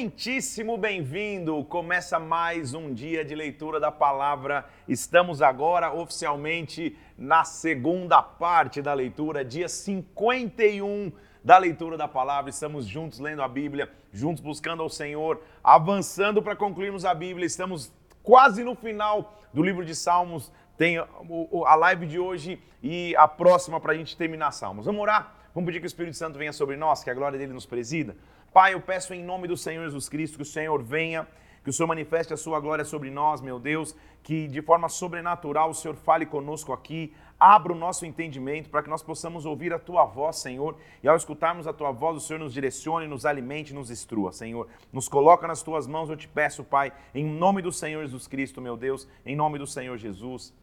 muitíssimo 0.00 0.78
bem-vindo! 0.78 1.64
Começa 1.64 2.20
mais 2.20 2.72
um 2.72 2.94
dia 2.94 3.24
de 3.24 3.34
leitura 3.34 3.80
da 3.80 3.90
palavra. 3.90 4.64
Estamos 4.86 5.42
agora 5.42 5.92
oficialmente 5.92 6.96
na 7.18 7.42
segunda 7.42 8.22
parte 8.22 8.80
da 8.80 8.94
leitura, 8.94 9.44
dia 9.44 9.68
51 9.68 11.10
da 11.42 11.58
leitura 11.58 11.96
da 11.96 12.06
palavra. 12.06 12.48
Estamos 12.48 12.86
juntos 12.86 13.18
lendo 13.18 13.42
a 13.42 13.48
Bíblia, 13.48 13.90
juntos 14.12 14.40
buscando 14.40 14.84
ao 14.84 14.88
Senhor, 14.88 15.42
avançando 15.64 16.40
para 16.40 16.54
concluirmos 16.54 17.04
a 17.04 17.12
Bíblia. 17.12 17.44
Estamos 17.44 17.92
quase 18.22 18.62
no 18.62 18.76
final 18.76 19.42
do 19.52 19.64
livro 19.64 19.84
de 19.84 19.96
Salmos. 19.96 20.52
Tem 20.76 20.96
a 20.96 21.74
live 21.74 22.06
de 22.06 22.20
hoje 22.20 22.62
e 22.80 23.16
a 23.16 23.26
próxima 23.26 23.80
para 23.80 23.94
a 23.94 23.96
gente 23.96 24.16
terminar 24.16 24.52
Salmos. 24.52 24.86
Vamos 24.86 25.02
orar? 25.02 25.34
Vamos 25.52 25.66
pedir 25.66 25.80
que 25.80 25.86
o 25.86 25.88
Espírito 25.88 26.16
Santo 26.16 26.38
venha 26.38 26.52
sobre 26.52 26.76
nós, 26.76 27.02
que 27.02 27.10
a 27.10 27.14
glória 27.14 27.36
dele 27.36 27.52
nos 27.52 27.66
presida. 27.66 28.14
Pai, 28.52 28.74
eu 28.74 28.80
peço 28.80 29.12
em 29.12 29.22
nome 29.22 29.46
do 29.46 29.56
Senhor 29.56 29.84
Jesus 29.84 30.08
Cristo 30.08 30.36
que 30.36 30.42
o 30.42 30.46
Senhor 30.46 30.82
venha, 30.82 31.26
que 31.62 31.70
o 31.70 31.72
Senhor 31.72 31.86
manifeste 31.86 32.32
a 32.32 32.36
sua 32.36 32.58
glória 32.58 32.84
sobre 32.84 33.10
nós, 33.10 33.40
meu 33.40 33.58
Deus, 33.58 33.94
que 34.22 34.48
de 34.48 34.62
forma 34.62 34.88
sobrenatural 34.88 35.70
o 35.70 35.74
Senhor 35.74 35.94
fale 35.96 36.24
conosco 36.24 36.72
aqui, 36.72 37.12
abra 37.38 37.72
o 37.72 37.76
nosso 37.76 38.06
entendimento 38.06 38.70
para 38.70 38.82
que 38.82 38.88
nós 38.88 39.02
possamos 39.02 39.44
ouvir 39.44 39.72
a 39.72 39.78
tua 39.78 40.04
voz, 40.04 40.36
Senhor, 40.36 40.76
e 41.02 41.08
ao 41.08 41.16
escutarmos 41.16 41.66
a 41.66 41.72
tua 41.72 41.92
voz, 41.92 42.16
o 42.16 42.20
Senhor 42.20 42.38
nos 42.38 42.52
direcione, 42.52 43.06
nos 43.06 43.26
alimente, 43.26 43.74
nos 43.74 43.90
instrua, 43.90 44.32
Senhor. 44.32 44.66
Nos 44.92 45.08
coloca 45.08 45.46
nas 45.46 45.62
tuas 45.62 45.86
mãos, 45.86 46.08
eu 46.08 46.16
te 46.16 46.26
peço, 46.26 46.64
Pai, 46.64 46.92
em 47.14 47.24
nome 47.24 47.60
do 47.60 47.70
Senhor 47.70 48.02
Jesus 48.02 48.26
Cristo, 48.26 48.60
meu 48.60 48.76
Deus, 48.76 49.06
em 49.26 49.36
nome 49.36 49.58
do 49.58 49.66
Senhor 49.66 49.96
Jesus. 49.98 50.54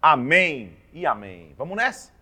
Amém 0.00 0.76
e 0.92 1.04
amém. 1.04 1.54
Vamos 1.56 1.76
nessa? 1.76 2.12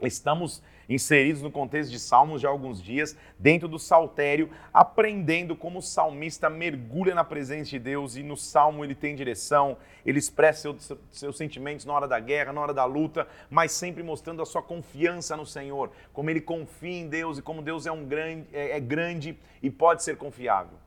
Estamos 0.00 0.62
inseridos 0.88 1.42
no 1.42 1.50
contexto 1.50 1.90
de 1.90 1.98
Salmos 1.98 2.44
há 2.44 2.48
alguns 2.48 2.82
dias, 2.82 3.16
dentro 3.38 3.68
do 3.68 3.78
saltério, 3.78 4.50
aprendendo 4.72 5.56
como 5.56 5.80
o 5.80 5.82
salmista 5.82 6.48
mergulha 6.48 7.14
na 7.14 7.24
presença 7.24 7.70
de 7.70 7.78
Deus 7.78 8.16
e 8.16 8.22
no 8.22 8.36
salmo 8.36 8.84
ele 8.84 8.94
tem 8.94 9.14
direção, 9.14 9.76
ele 10.04 10.18
expressa 10.18 10.62
seus, 10.62 10.92
seus 11.10 11.36
sentimentos 11.36 11.84
na 11.84 11.92
hora 11.92 12.06
da 12.06 12.20
guerra, 12.20 12.52
na 12.52 12.60
hora 12.60 12.74
da 12.74 12.84
luta, 12.84 13.26
mas 13.50 13.72
sempre 13.72 14.02
mostrando 14.02 14.42
a 14.42 14.46
sua 14.46 14.62
confiança 14.62 15.36
no 15.36 15.44
Senhor, 15.44 15.90
como 16.12 16.30
ele 16.30 16.40
confia 16.40 17.00
em 17.00 17.08
Deus 17.08 17.38
e 17.38 17.42
como 17.42 17.62
Deus 17.62 17.86
é, 17.86 17.92
um 17.92 18.04
grande, 18.04 18.46
é, 18.52 18.76
é 18.76 18.80
grande 18.80 19.36
e 19.62 19.70
pode 19.70 20.02
ser 20.02 20.16
confiável. 20.16 20.78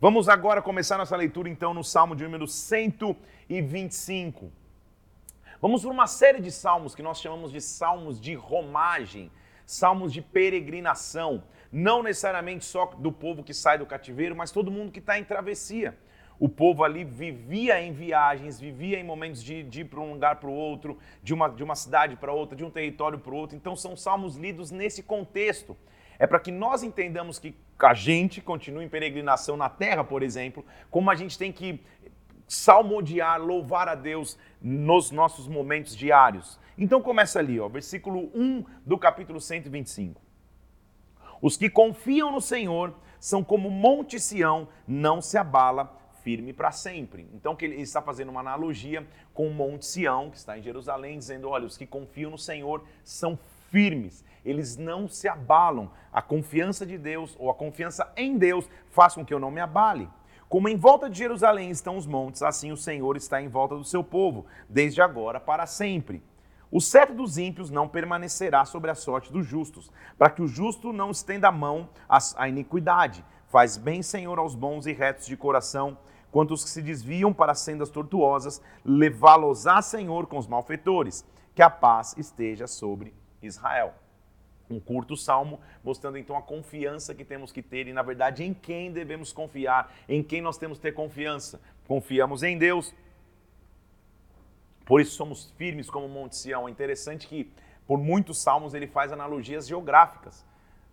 Vamos 0.00 0.28
agora 0.28 0.62
começar 0.62 0.96
nossa 0.96 1.16
leitura 1.16 1.48
então 1.48 1.74
no 1.74 1.82
Salmo 1.82 2.14
de 2.14 2.22
número 2.22 2.46
125. 2.46 4.52
Vamos 5.60 5.82
por 5.82 5.90
uma 5.90 6.06
série 6.06 6.40
de 6.40 6.52
salmos 6.52 6.94
que 6.94 7.02
nós 7.02 7.20
chamamos 7.20 7.50
de 7.50 7.60
salmos 7.60 8.20
de 8.20 8.32
romagem, 8.32 9.28
salmos 9.68 10.14
de 10.14 10.22
peregrinação, 10.22 11.42
não 11.70 12.02
necessariamente 12.02 12.64
só 12.64 12.86
do 12.86 13.12
povo 13.12 13.44
que 13.44 13.52
sai 13.52 13.76
do 13.76 13.84
cativeiro, 13.84 14.34
mas 14.34 14.50
todo 14.50 14.70
mundo 14.70 14.90
que 14.90 14.98
está 14.98 15.18
em 15.18 15.24
travessia. 15.24 15.94
O 16.40 16.48
povo 16.48 16.84
ali 16.84 17.04
vivia 17.04 17.78
em 17.78 17.92
viagens, 17.92 18.58
vivia 18.58 18.98
em 18.98 19.04
momentos 19.04 19.42
de, 19.42 19.62
de 19.62 19.82
ir 19.82 19.84
para 19.84 20.00
um 20.00 20.14
lugar 20.14 20.36
para 20.36 20.48
o 20.48 20.54
outro, 20.54 20.96
de 21.22 21.34
uma, 21.34 21.50
de 21.50 21.62
uma 21.62 21.74
cidade 21.74 22.16
para 22.16 22.32
outra, 22.32 22.56
de 22.56 22.64
um 22.64 22.70
território 22.70 23.18
para 23.18 23.30
o 23.30 23.36
outro. 23.36 23.56
Então 23.56 23.76
são 23.76 23.94
salmos 23.94 24.36
lidos 24.36 24.70
nesse 24.70 25.02
contexto. 25.02 25.76
É 26.18 26.26
para 26.26 26.40
que 26.40 26.50
nós 26.50 26.82
entendamos 26.82 27.38
que 27.38 27.54
a 27.78 27.92
gente 27.92 28.40
continue 28.40 28.86
em 28.86 28.88
peregrinação 28.88 29.54
na 29.54 29.68
terra, 29.68 30.02
por 30.02 30.22
exemplo, 30.22 30.64
como 30.90 31.10
a 31.10 31.14
gente 31.14 31.36
tem 31.36 31.52
que 31.52 31.84
salmodiar, 32.46 33.38
louvar 33.38 33.86
a 33.86 33.94
Deus 33.94 34.38
nos 34.62 35.10
nossos 35.10 35.46
momentos 35.46 35.94
diários. 35.94 36.58
Então 36.78 37.02
começa 37.02 37.40
ali, 37.40 37.58
ó, 37.58 37.68
versículo 37.68 38.30
1 38.32 38.64
do 38.86 38.96
capítulo 38.96 39.40
125. 39.40 40.22
Os 41.42 41.56
que 41.56 41.68
confiam 41.68 42.30
no 42.30 42.40
Senhor 42.40 42.94
são 43.18 43.42
como 43.42 43.68
Monte 43.68 44.20
Sião, 44.20 44.68
não 44.86 45.20
se 45.20 45.36
abala, 45.36 45.92
firme 46.22 46.52
para 46.52 46.70
sempre. 46.70 47.28
Então 47.34 47.56
que 47.56 47.64
ele 47.64 47.80
está 47.80 48.00
fazendo 48.00 48.28
uma 48.28 48.40
analogia 48.40 49.04
com 49.34 49.48
o 49.48 49.52
Monte 49.54 49.86
Sião, 49.86 50.30
que 50.30 50.36
está 50.36 50.56
em 50.56 50.62
Jerusalém, 50.62 51.18
dizendo, 51.18 51.48
olha, 51.48 51.66
os 51.66 51.76
que 51.76 51.84
confiam 51.84 52.30
no 52.30 52.38
Senhor 52.38 52.84
são 53.02 53.36
firmes, 53.70 54.24
eles 54.44 54.76
não 54.76 55.08
se 55.08 55.26
abalam. 55.26 55.90
A 56.12 56.22
confiança 56.22 56.86
de 56.86 56.96
Deus 56.96 57.34
ou 57.40 57.50
a 57.50 57.54
confiança 57.54 58.12
em 58.16 58.38
Deus 58.38 58.68
faz 58.90 59.14
com 59.14 59.24
que 59.24 59.34
eu 59.34 59.40
não 59.40 59.50
me 59.50 59.60
abale. 59.60 60.08
Como 60.48 60.68
em 60.68 60.76
volta 60.76 61.10
de 61.10 61.18
Jerusalém 61.18 61.70
estão 61.70 61.96
os 61.96 62.06
montes, 62.06 62.40
assim 62.40 62.70
o 62.70 62.76
Senhor 62.76 63.16
está 63.16 63.42
em 63.42 63.48
volta 63.48 63.74
do 63.74 63.84
seu 63.84 64.04
povo, 64.04 64.46
desde 64.68 65.02
agora 65.02 65.40
para 65.40 65.66
sempre. 65.66 66.22
O 66.70 66.80
cetro 66.80 67.14
dos 67.14 67.38
ímpios 67.38 67.70
não 67.70 67.88
permanecerá 67.88 68.64
sobre 68.64 68.90
a 68.90 68.94
sorte 68.94 69.32
dos 69.32 69.46
justos, 69.46 69.90
para 70.18 70.28
que 70.28 70.42
o 70.42 70.46
justo 70.46 70.92
não 70.92 71.10
estenda 71.10 71.48
a 71.48 71.52
mão 71.52 71.88
à 72.08 72.48
iniquidade. 72.48 73.24
Faz 73.46 73.78
bem, 73.78 74.02
Senhor, 74.02 74.38
aos 74.38 74.54
bons 74.54 74.86
e 74.86 74.92
retos 74.92 75.26
de 75.26 75.36
coração, 75.36 75.96
quanto 76.30 76.52
os 76.52 76.62
que 76.62 76.68
se 76.68 76.82
desviam 76.82 77.32
para 77.32 77.54
sendas 77.54 77.88
tortuosas, 77.88 78.60
levá-los-á, 78.84 79.80
Senhor, 79.80 80.26
com 80.26 80.36
os 80.36 80.46
malfeitores. 80.46 81.24
Que 81.54 81.62
a 81.62 81.70
paz 81.70 82.14
esteja 82.18 82.66
sobre 82.66 83.14
Israel. 83.42 83.94
Um 84.70 84.78
curto 84.78 85.16
salmo, 85.16 85.58
mostrando 85.82 86.18
então 86.18 86.36
a 86.36 86.42
confiança 86.42 87.14
que 87.14 87.24
temos 87.24 87.50
que 87.50 87.62
ter 87.62 87.88
e, 87.88 87.92
na 87.94 88.02
verdade, 88.02 88.44
em 88.44 88.52
quem 88.52 88.92
devemos 88.92 89.32
confiar, 89.32 89.90
em 90.06 90.22
quem 90.22 90.42
nós 90.42 90.58
temos 90.58 90.76
que 90.76 90.82
ter 90.82 90.92
confiança. 90.92 91.58
Confiamos 91.86 92.42
em 92.42 92.58
Deus, 92.58 92.94
por 94.88 95.02
isso 95.02 95.16
somos 95.16 95.52
firmes 95.58 95.90
como 95.90 96.08
Monte 96.08 96.34
Sião. 96.34 96.66
É 96.66 96.70
interessante 96.70 97.28
que 97.28 97.52
por 97.86 97.98
muitos 97.98 98.38
salmos 98.38 98.72
ele 98.72 98.86
faz 98.86 99.12
analogias 99.12 99.68
geográficas, 99.68 100.46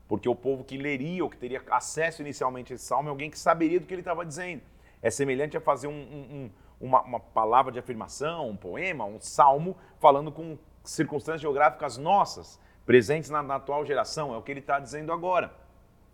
porque 0.06 0.28
o 0.28 0.36
povo 0.36 0.66
que 0.66 0.78
leria 0.78 1.24
ou 1.24 1.30
que 1.30 1.38
teria 1.38 1.64
acesso 1.72 2.22
inicialmente 2.22 2.74
a 2.74 2.76
esse 2.76 2.84
salmo 2.84 3.08
é 3.08 3.10
alguém 3.10 3.32
que 3.32 3.40
saberia 3.40 3.80
do 3.80 3.88
que 3.88 3.94
ele 3.94 4.02
estava 4.02 4.26
dizendo. 4.26 4.62
É 5.02 5.10
semelhante 5.10 5.56
a 5.56 5.62
fazer 5.62 5.88
um, 5.88 5.94
um, 5.94 6.52
uma, 6.78 7.04
uma 7.04 7.20
palavra 7.22 7.72
de 7.72 7.80
afirmação, 7.80 8.50
um 8.50 8.58
poema, 8.58 9.06
um 9.06 9.18
salmo, 9.22 9.78
falando 9.98 10.30
com 10.30 10.58
circunstâncias 10.84 11.40
geográficas 11.40 11.98
nossas, 11.98 12.60
presentes 12.86 13.30
na, 13.30 13.42
na 13.42 13.56
atual 13.56 13.86
geração. 13.86 14.34
É 14.34 14.38
o 14.38 14.42
que 14.42 14.52
ele 14.52 14.60
está 14.60 14.78
dizendo 14.78 15.14
agora. 15.14 15.54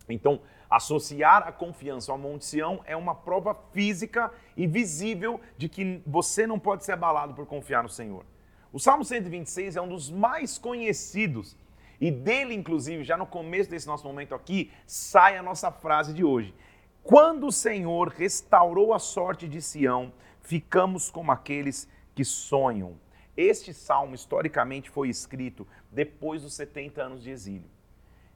Então, 0.08 0.40
associar 0.72 1.46
a 1.46 1.52
confiança 1.52 2.14
ao 2.14 2.18
Monte 2.18 2.46
Sião 2.46 2.80
é 2.86 2.96
uma 2.96 3.14
prova 3.14 3.54
física 3.74 4.32
e 4.56 4.66
visível 4.66 5.42
de 5.58 5.68
que 5.68 6.02
você 6.08 6.48
não 6.48 6.58
pode 6.58 6.86
ser 6.86 6.94
abalado 6.94 7.34
por 7.34 7.46
confiar 7.46 7.84
no 7.84 7.90
Senhor. 7.90 8.26
O 8.72 8.80
Salmo 8.80 9.04
126 9.04 9.76
é 9.76 9.82
um 9.82 9.90
dos 9.90 10.10
mais 10.10 10.58
conhecidos 10.58 11.58
e 12.00 12.10
dele, 12.10 12.56
inclusive, 12.56 13.04
já 13.04 13.18
no 13.18 13.28
começo 13.28 13.70
desse 13.70 13.86
nosso 13.86 14.08
momento 14.08 14.34
aqui, 14.34 14.72
sai 14.88 15.38
a 15.38 15.44
nossa 15.44 15.70
frase 15.72 16.14
de 16.14 16.24
hoje. 16.24 16.56
Quando 17.04 17.48
o 17.48 17.52
Senhor 17.52 18.08
restaurou 18.08 18.94
a 18.94 19.00
sorte 19.00 19.48
de 19.48 19.62
Sião, 19.62 20.14
ficamos 20.40 21.12
como 21.12 21.32
aqueles 21.32 21.88
que 22.16 22.24
sonham. 22.24 22.98
Este 23.36 23.74
salmo, 23.74 24.16
historicamente, 24.16 24.90
foi 24.90 25.10
escrito 25.10 25.68
depois 25.92 26.42
dos 26.42 26.54
70 26.54 27.04
anos 27.04 27.24
de 27.24 27.30
exílio. 27.30 27.70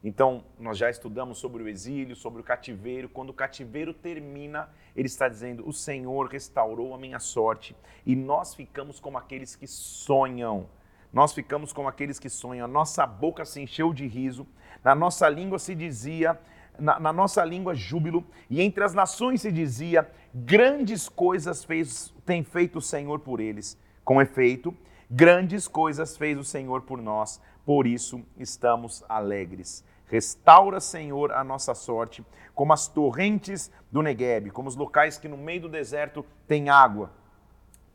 Então, 0.08 0.44
nós 0.60 0.78
já 0.78 0.88
estudamos 0.88 1.40
sobre 1.40 1.64
o 1.64 1.68
exílio, 1.68 2.16
sobre 2.16 2.40
o 2.40 2.44
cativeiro. 2.44 3.10
Quando 3.10 3.32
o 3.32 3.34
cativeiro 3.34 3.92
termina, 3.92 4.70
ele 4.96 5.08
está 5.08 5.28
dizendo: 5.28 5.68
O 5.68 5.74
Senhor 5.74 6.28
restaurou 6.28 6.94
a 6.94 6.98
minha 6.98 7.18
sorte 7.18 7.76
e 8.06 8.16
nós 8.16 8.54
ficamos 8.54 9.00
como 9.00 9.18
aqueles 9.18 9.56
que 9.56 9.66
sonham. 9.66 10.70
Nós 11.12 11.34
ficamos 11.34 11.74
como 11.74 11.88
aqueles 11.88 12.20
que 12.20 12.30
sonham. 12.30 12.66
A 12.66 12.68
nossa 12.68 13.08
boca 13.08 13.44
se 13.46 13.60
encheu 13.60 13.92
de 13.92 14.06
riso, 14.06 14.46
na 14.84 14.94
nossa 14.94 15.28
língua 15.28 15.58
se 15.58 15.74
dizia, 15.74 16.40
na, 16.78 17.00
na 17.00 17.12
nossa 17.12 17.44
língua 17.44 17.74
júbilo, 17.74 18.24
e 18.48 18.62
entre 18.62 18.84
as 18.84 18.94
nações 18.94 19.42
se 19.42 19.52
dizia: 19.52 20.08
Grandes 20.32 21.10
coisas 21.10 21.64
fez, 21.64 22.14
tem 22.24 22.44
feito 22.44 22.78
o 22.78 22.82
Senhor 22.82 23.22
por 23.22 23.40
eles. 23.40 23.76
Com 24.04 24.22
efeito, 24.22 24.72
grandes 25.10 25.68
coisas 25.68 26.16
fez 26.16 26.38
o 26.38 26.44
Senhor 26.44 26.84
por 26.84 27.02
nós, 27.02 27.42
por 27.66 27.88
isso 27.88 28.22
estamos 28.38 29.04
alegres. 29.10 29.84
Restaura, 30.08 30.80
Senhor, 30.80 31.32
a 31.32 31.44
nossa 31.44 31.74
sorte, 31.74 32.24
como 32.54 32.74
as 32.74 32.88
torrentes 32.88 33.72
do 33.92 34.02
Negueb, 34.02 34.52
como 34.52 34.70
os 34.70 34.76
locais 34.76 35.18
que 35.18 35.28
no 35.28 35.38
meio 35.38 35.62
do 35.62 35.70
deserto 35.70 36.26
tem 36.48 36.70
água. 36.70 37.12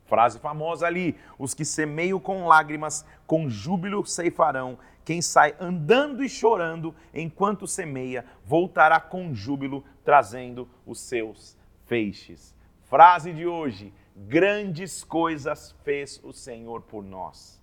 Frase 0.07 0.41
famosa 0.41 0.87
ali: 0.87 1.17
os 1.39 1.55
que 1.55 1.65
semeiam 1.65 2.19
com 2.19 2.47
lágrimas, 2.47 3.07
com 3.27 3.49
júbilo 3.49 4.05
ceifarão. 4.05 4.77
Quem 5.05 5.23
sai 5.23 5.55
andando 5.59 6.23
e 6.23 6.29
chorando 6.29 6.95
enquanto 7.15 7.67
semeia, 7.67 8.25
voltará 8.45 9.01
com 9.01 9.33
júbilo, 9.33 9.85
trazendo 10.05 10.69
os 10.85 11.01
seus 11.01 11.57
feixes. 11.87 12.55
Frase 12.83 13.33
de 13.33 13.47
hoje: 13.47 13.95
grandes 14.17 15.05
coisas 15.05 15.77
fez 15.85 16.21
o 16.25 16.33
Senhor 16.33 16.83
por 16.83 17.05
nós. 17.05 17.60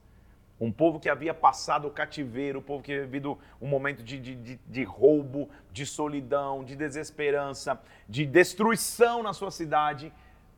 Um 0.59 0.71
povo 0.71 0.99
que 0.99 1.07
havia 1.07 1.33
passado 1.33 1.87
o 1.87 1.91
cativeiro, 1.91 2.59
um 2.59 2.63
povo 2.63 2.83
que 2.83 2.91
havia 2.91 3.05
vivido 3.05 3.37
um 3.61 3.67
momento 3.67 4.01
de, 4.01 4.19
de, 4.19 4.35
de, 4.35 4.59
de, 4.65 4.83
roubo, 4.83 5.49
de 5.71 5.85
solidão, 5.85 6.63
de 6.63 6.75
desesperança, 6.75 7.79
de 8.09 8.25
destruição 8.25 9.21
na 9.21 9.33
sua 9.33 9.51
cidade. 9.51 10.11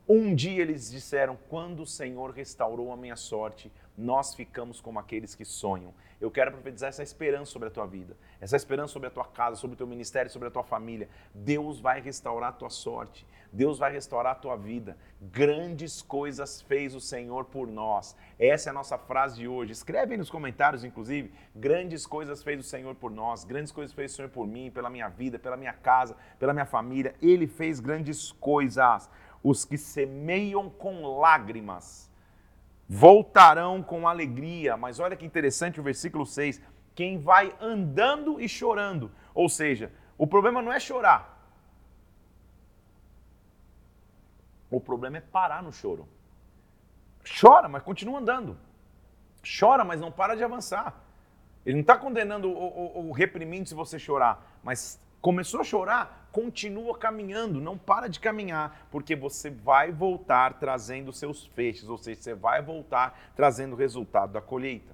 Um 0.07 0.33
dia 0.33 0.61
eles 0.61 0.89
disseram: 0.89 1.37
Quando 1.49 1.81
o 1.81 1.85
Senhor 1.85 2.31
restaurou 2.31 2.93
a 2.93 2.97
minha 2.97 3.17
sorte, 3.17 3.71
nós 3.99 4.33
ficamos 4.33 4.79
como 4.79 4.97
aqueles 4.97 5.35
que 5.35 5.43
sonham. 5.43 5.93
Eu 6.21 6.31
quero 6.31 6.51
profetizar 6.51 6.87
essa 6.87 7.03
esperança 7.03 7.51
sobre 7.51 7.67
a 7.67 7.71
tua 7.71 7.85
vida, 7.85 8.15
essa 8.39 8.55
esperança 8.55 8.93
sobre 8.93 9.07
a 9.07 9.11
tua 9.11 9.25
casa, 9.25 9.57
sobre 9.57 9.73
o 9.73 9.77
teu 9.77 9.85
ministério, 9.85 10.31
sobre 10.31 10.47
a 10.47 10.51
tua 10.51 10.63
família. 10.63 11.09
Deus 11.33 11.81
vai 11.81 11.99
restaurar 11.99 12.49
a 12.49 12.53
tua 12.53 12.69
sorte, 12.69 13.27
Deus 13.51 13.77
vai 13.77 13.91
restaurar 13.91 14.33
a 14.33 14.35
tua 14.35 14.55
vida. 14.55 14.97
Grandes 15.19 16.01
coisas 16.01 16.61
fez 16.61 16.95
o 16.95 17.01
Senhor 17.01 17.45
por 17.45 17.67
nós. 17.67 18.15
Essa 18.37 18.69
é 18.69 18.71
a 18.71 18.73
nossa 18.73 18.97
frase 18.97 19.37
de 19.37 19.47
hoje. 19.47 19.73
Escreve 19.73 20.13
aí 20.13 20.17
nos 20.17 20.29
comentários, 20.29 20.85
inclusive. 20.85 21.33
Grandes 21.53 22.05
coisas 22.05 22.41
fez 22.41 22.59
o 22.59 22.63
Senhor 22.63 22.95
por 22.95 23.11
nós, 23.11 23.43
grandes 23.43 23.71
coisas 23.71 23.93
fez 23.93 24.13
o 24.13 24.15
Senhor 24.15 24.29
por 24.29 24.47
mim, 24.47 24.71
pela 24.71 24.89
minha 24.89 25.09
vida, 25.09 25.37
pela 25.37 25.57
minha 25.57 25.73
casa, 25.73 26.15
pela 26.37 26.53
minha 26.53 26.65
família. 26.65 27.15
Ele 27.21 27.47
fez 27.47 27.81
grandes 27.81 28.31
coisas. 28.31 29.09
Os 29.43 29.63
que 29.63 29.77
semeiam 29.77 30.69
com 30.69 31.17
lágrimas 31.17 32.08
voltarão 32.89 33.83
com 33.83 34.07
alegria. 34.07 34.75
Mas 34.75 34.99
olha 34.99 35.15
que 35.15 35.25
interessante 35.25 35.79
o 35.79 35.83
versículo 35.83 36.25
6. 36.25 36.59
Quem 36.95 37.19
vai 37.19 37.55
andando 37.61 38.41
e 38.41 38.49
chorando. 38.49 39.11
Ou 39.33 39.47
seja, 39.47 39.93
o 40.17 40.25
problema 40.25 40.61
não 40.61 40.73
é 40.73 40.79
chorar. 40.79 41.37
O 44.71 44.81
problema 44.81 45.17
é 45.17 45.21
parar 45.21 45.61
no 45.61 45.71
choro. 45.71 46.07
Chora, 47.39 47.69
mas 47.69 47.83
continua 47.83 48.19
andando. 48.19 48.57
Chora, 49.59 49.83
mas 49.85 50.01
não 50.01 50.11
para 50.11 50.35
de 50.35 50.43
avançar. 50.43 51.01
Ele 51.65 51.75
não 51.75 51.81
está 51.81 51.97
condenando 51.97 52.51
ou, 52.51 53.11
reprimindo 53.11 53.67
se 53.67 53.75
você 53.75 53.99
chorar, 53.99 54.59
mas 54.63 54.99
Começou 55.21 55.59
a 55.59 55.63
chorar, 55.63 56.29
continua 56.31 56.97
caminhando, 56.97 57.59
não 57.59 57.77
para 57.77 58.07
de 58.07 58.19
caminhar, 58.19 58.87
porque 58.89 59.15
você 59.15 59.49
vai 59.49 59.91
voltar 59.91 60.53
trazendo 60.59 61.11
seus 61.11 61.45
feixes, 61.47 61.89
ou 61.89 61.97
seja, 61.97 62.21
você 62.21 62.33
vai 62.33 62.61
voltar 62.61 63.31
trazendo 63.35 63.73
o 63.73 63.77
resultado 63.77 64.33
da 64.33 64.41
colheita. 64.41 64.93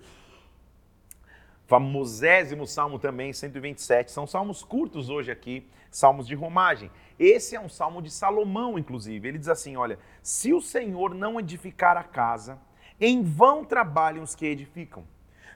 Famosésimo 1.68 2.68
salmo 2.68 3.00
também, 3.00 3.33
127. 3.33 4.12
São 4.12 4.27
salmos 4.27 4.63
curtos 4.63 5.10
hoje 5.10 5.31
aqui, 5.31 5.68
salmos 5.89 6.28
de 6.28 6.36
romagem. 6.36 6.92
Esse 7.18 7.56
é 7.56 7.60
um 7.60 7.69
salmo 7.69 8.01
de 8.01 8.12
Salomão, 8.12 8.78
inclusive. 8.78 9.28
Ele 9.28 9.39
diz 9.39 9.50
assim: 9.50 9.75
Olha, 9.75 9.98
se 10.21 10.54
o 10.54 10.62
Senhor 10.62 11.16
não 11.16 11.39
edificar 11.39 11.98
a 11.98 12.04
casa, 12.04 12.60
em 13.00 13.24
vão 13.24 13.66
trabalham 13.66 14.24
os 14.24 14.36
que 14.36 14.45
edificam. 14.45 15.04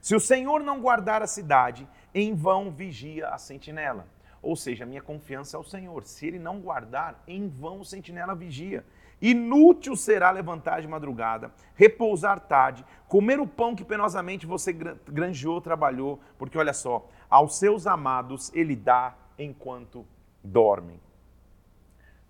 Se 0.01 0.15
o 0.15 0.19
Senhor 0.19 0.61
não 0.61 0.81
guardar 0.81 1.21
a 1.21 1.27
cidade, 1.27 1.87
em 2.13 2.33
vão 2.33 2.71
vigia 2.71 3.27
a 3.29 3.37
sentinela. 3.37 4.07
Ou 4.41 4.55
seja, 4.55 4.85
minha 4.85 5.01
confiança 5.01 5.57
é 5.57 5.59
o 5.59 5.63
Senhor. 5.63 6.03
Se 6.03 6.25
ele 6.25 6.39
não 6.39 6.59
guardar, 6.59 7.21
em 7.27 7.47
vão 7.47 7.81
o 7.81 7.85
sentinela 7.85 8.33
vigia. 8.33 8.85
Inútil 9.21 9.97
será 9.97 10.31
levantar 10.31 10.81
de 10.81 10.87
madrugada, 10.87 11.51
repousar 11.75 12.39
tarde, 12.39 12.85
comer 13.07 13.39
o 13.39 13.47
pão 13.47 13.75
que 13.75 13.83
penosamente 13.83 14.45
você 14.45 14.71
granjeou, 14.71 15.59
trabalhou, 15.59 16.21
porque 16.37 16.57
olha 16.57 16.73
só, 16.73 17.09
aos 17.29 17.57
seus 17.57 17.85
amados 17.85 18.49
ele 18.53 18.77
dá 18.77 19.13
enquanto 19.37 20.05
dormem. 20.41 21.01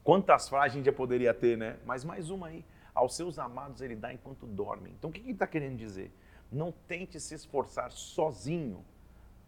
Quantas 0.03 0.49
frases 0.49 0.73
a 0.73 0.75
gente 0.77 0.85
já 0.85 0.93
poderia 0.93 1.33
ter, 1.33 1.55
né? 1.55 1.77
Mas 1.85 2.03
mais 2.03 2.31
uma 2.31 2.47
aí. 2.47 2.65
Aos 2.95 3.15
seus 3.15 3.37
amados 3.37 3.81
ele 3.81 3.95
dá 3.95 4.11
enquanto 4.11 4.47
dormem. 4.47 4.93
Então 4.97 5.11
o 5.11 5.13
que 5.13 5.21
ele 5.21 5.31
está 5.31 5.45
querendo 5.45 5.77
dizer? 5.77 6.11
Não 6.51 6.71
tente 6.71 7.19
se 7.19 7.35
esforçar 7.35 7.91
sozinho 7.91 8.83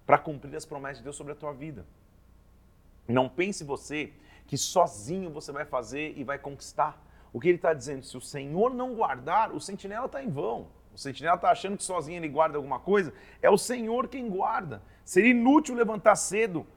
para 0.06 0.20
cumprir 0.20 0.56
as 0.56 0.66
promessas 0.66 1.00
de 1.00 1.04
Deus 1.04 1.16
sobre 1.16 1.34
a 1.34 1.36
tua 1.36 1.52
vida. 1.54 1.86
Não 3.08 3.28
pense 3.28 3.64
você 3.64 4.14
que 4.48 4.58
sozinho 4.58 5.30
você 5.30 5.52
vai 5.52 5.66
fazer 5.66 6.14
e 6.18 6.24
vai 6.24 6.38
conquistar. 6.38 7.02
O 7.34 7.40
que 7.40 7.48
ele 7.48 7.56
está 7.56 7.74
dizendo? 7.74 8.06
Se 8.06 8.18
o 8.18 8.22
Senhor 8.22 8.74
não 8.74 8.94
guardar, 8.94 9.54
o 9.54 9.62
sentinela 9.62 10.06
está 10.06 10.24
em 10.24 10.30
vão. 10.30 10.68
O 10.94 10.98
sentinela 10.98 11.36
está 11.36 11.50
achando 11.50 11.78
que 11.78 11.84
sozinho 11.84 12.18
ele 12.18 12.28
guarda 12.28 12.58
alguma 12.58 12.80
coisa. 12.80 13.14
É 13.42 13.50
o 13.50 13.58
Senhor 13.58 14.08
quem 14.08 14.30
guarda. 14.30 14.82
Seria 15.06 15.32
inútil 15.32 15.76
levantar 15.76 16.16
cedo 16.16 16.68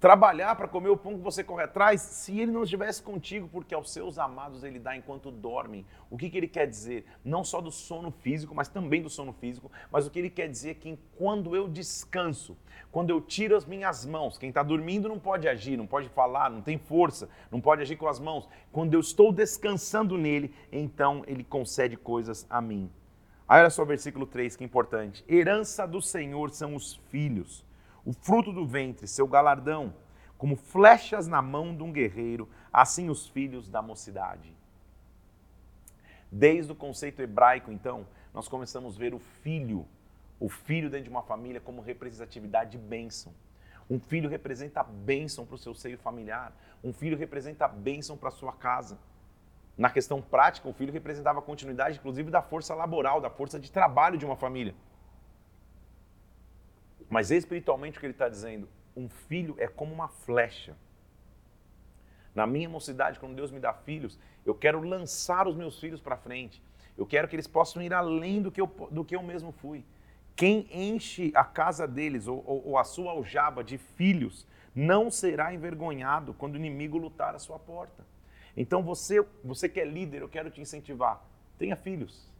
trabalhar 0.00 0.56
para 0.56 0.66
comer 0.66 0.88
o 0.88 0.96
pão 0.96 1.18
que 1.18 1.22
você 1.22 1.44
corre 1.44 1.64
atrás, 1.64 2.00
se 2.00 2.40
ele 2.40 2.50
não 2.50 2.62
estivesse 2.62 3.02
contigo, 3.02 3.46
porque 3.52 3.74
aos 3.74 3.92
seus 3.92 4.18
amados 4.18 4.64
ele 4.64 4.78
dá 4.78 4.96
enquanto 4.96 5.30
dormem. 5.30 5.84
O 6.08 6.16
que, 6.16 6.30
que 6.30 6.38
ele 6.38 6.48
quer 6.48 6.66
dizer? 6.66 7.04
Não 7.22 7.44
só 7.44 7.60
do 7.60 7.70
sono 7.70 8.10
físico, 8.10 8.54
mas 8.54 8.68
também 8.68 9.02
do 9.02 9.10
sono 9.10 9.34
físico, 9.34 9.70
mas 9.92 10.06
o 10.06 10.10
que 10.10 10.18
ele 10.18 10.30
quer 10.30 10.48
dizer 10.48 10.70
é 10.70 10.74
que 10.74 10.98
quando 11.18 11.54
eu 11.54 11.68
descanso, 11.68 12.56
quando 12.90 13.10
eu 13.10 13.20
tiro 13.20 13.54
as 13.54 13.66
minhas 13.66 14.06
mãos, 14.06 14.38
quem 14.38 14.48
está 14.48 14.62
dormindo 14.62 15.06
não 15.06 15.18
pode 15.18 15.46
agir, 15.46 15.76
não 15.76 15.86
pode 15.86 16.08
falar, 16.08 16.50
não 16.50 16.62
tem 16.62 16.78
força, 16.78 17.28
não 17.50 17.60
pode 17.60 17.82
agir 17.82 17.96
com 17.96 18.08
as 18.08 18.18
mãos. 18.18 18.48
Quando 18.72 18.94
eu 18.94 19.00
estou 19.00 19.30
descansando 19.30 20.16
nele, 20.16 20.54
então 20.72 21.22
ele 21.26 21.44
concede 21.44 21.98
coisas 21.98 22.46
a 22.48 22.62
mim. 22.62 22.90
Aí 23.46 23.60
olha 23.60 23.68
só 23.68 23.82
o 23.82 23.86
versículo 23.86 24.24
3, 24.24 24.56
que 24.56 24.64
é 24.64 24.66
importante. 24.66 25.22
Herança 25.28 25.86
do 25.86 26.00
Senhor 26.00 26.50
são 26.50 26.74
os 26.74 26.94
filhos 27.10 27.68
o 28.04 28.12
fruto 28.12 28.52
do 28.52 28.66
ventre, 28.66 29.06
seu 29.06 29.26
galardão, 29.26 29.94
como 30.38 30.56
flechas 30.56 31.26
na 31.26 31.42
mão 31.42 31.76
de 31.76 31.82
um 31.82 31.92
guerreiro, 31.92 32.48
assim 32.72 33.10
os 33.10 33.28
filhos 33.28 33.68
da 33.68 33.82
mocidade. 33.82 34.56
Desde 36.32 36.72
o 36.72 36.74
conceito 36.74 37.20
hebraico, 37.20 37.70
então, 37.70 38.06
nós 38.32 38.48
começamos 38.48 38.96
a 38.96 38.98
ver 38.98 39.12
o 39.12 39.18
filho, 39.18 39.86
o 40.38 40.48
filho 40.48 40.88
dentro 40.88 41.04
de 41.04 41.10
uma 41.10 41.22
família, 41.22 41.60
como 41.60 41.82
representatividade 41.82 42.72
de 42.72 42.78
bênção. 42.78 43.34
Um 43.90 43.98
filho 43.98 44.30
representa 44.30 44.84
bênção 44.84 45.44
para 45.44 45.56
o 45.56 45.58
seu 45.58 45.74
seio 45.74 45.98
familiar. 45.98 46.52
Um 46.82 46.92
filho 46.92 47.18
representa 47.18 47.66
bênção 47.66 48.16
para 48.16 48.28
a 48.28 48.32
sua 48.32 48.52
casa. 48.52 48.96
Na 49.76 49.90
questão 49.90 50.22
prática, 50.22 50.68
o 50.68 50.72
filho 50.72 50.92
representava 50.92 51.40
a 51.40 51.42
continuidade, 51.42 51.98
inclusive, 51.98 52.30
da 52.30 52.40
força 52.40 52.74
laboral, 52.74 53.20
da 53.20 53.28
força 53.28 53.58
de 53.58 53.70
trabalho 53.70 54.16
de 54.16 54.24
uma 54.24 54.36
família. 54.36 54.74
Mas 57.10 57.32
espiritualmente 57.32 57.98
o 57.98 58.00
que 58.00 58.06
ele 58.06 58.12
está 58.14 58.28
dizendo? 58.28 58.68
Um 58.96 59.08
filho 59.08 59.56
é 59.58 59.66
como 59.66 59.92
uma 59.92 60.08
flecha. 60.08 60.76
Na 62.32 62.46
minha 62.46 62.68
mocidade, 62.68 63.18
quando 63.18 63.34
Deus 63.34 63.50
me 63.50 63.58
dá 63.58 63.74
filhos, 63.74 64.18
eu 64.46 64.54
quero 64.54 64.80
lançar 64.80 65.48
os 65.48 65.56
meus 65.56 65.80
filhos 65.80 66.00
para 66.00 66.16
frente. 66.16 66.62
Eu 66.96 67.04
quero 67.04 67.26
que 67.26 67.34
eles 67.34 67.48
possam 67.48 67.82
ir 67.82 67.92
além 67.92 68.40
do 68.40 68.52
que 68.52 68.60
eu, 68.60 68.66
do 68.90 69.04
que 69.04 69.16
eu 69.16 69.22
mesmo 69.22 69.50
fui. 69.50 69.84
Quem 70.36 70.68
enche 70.70 71.32
a 71.34 71.44
casa 71.44 71.86
deles 71.86 72.28
ou, 72.28 72.42
ou, 72.46 72.68
ou 72.68 72.78
a 72.78 72.84
sua 72.84 73.10
aljaba 73.10 73.64
de 73.64 73.76
filhos 73.76 74.46
não 74.74 75.10
será 75.10 75.52
envergonhado 75.52 76.32
quando 76.34 76.54
o 76.54 76.56
inimigo 76.56 76.96
lutar 76.96 77.34
à 77.34 77.38
sua 77.38 77.58
porta. 77.58 78.06
Então 78.56 78.82
você, 78.82 79.24
você 79.42 79.68
que 79.68 79.80
é 79.80 79.84
líder, 79.84 80.22
eu 80.22 80.28
quero 80.28 80.50
te 80.50 80.60
incentivar. 80.60 81.24
Tenha 81.58 81.74
filhos. 81.74 82.30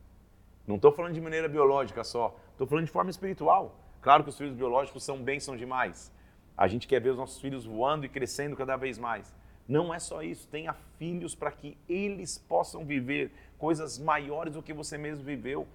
Não 0.67 0.77
estou 0.77 0.93
falando 0.93 1.15
de 1.15 1.21
maneira 1.21 1.49
biológica 1.49 2.05
só, 2.05 2.39
estou 2.53 2.67
falando 2.67 2.85
de 2.85 2.93
forma 2.93 3.11
espiritual. 3.11 3.77
Claro 4.01 4.23
que 4.23 4.31
os 4.31 4.39
filhos 4.39 4.55
biológicos 4.55 5.05
são 5.05 5.23
bênçãos 5.23 5.59
demais. 5.59 6.13
A 6.57 6.67
gente 6.69 6.87
quer 6.87 7.01
ver 7.01 7.11
os 7.11 7.17
nossos 7.17 7.41
filhos 7.41 7.65
voando 7.65 8.07
e 8.07 8.09
crescendo 8.09 8.57
cada 8.57 8.77
vez 8.77 8.99
mais. 8.99 9.35
Não 9.69 9.95
é 9.95 9.99
só 9.99 10.23
isso, 10.23 10.49
tenha 10.49 10.75
filhos 10.99 11.35
para 11.35 11.53
que 11.53 11.79
eles 11.89 12.39
possam 12.39 12.85
viver 12.85 13.31
coisas 13.57 13.99
maiores 13.99 14.55
do 14.55 14.63
que 14.63 14.73
você 14.73 14.99
mesmo 14.99 15.25
viveu. 15.25 15.67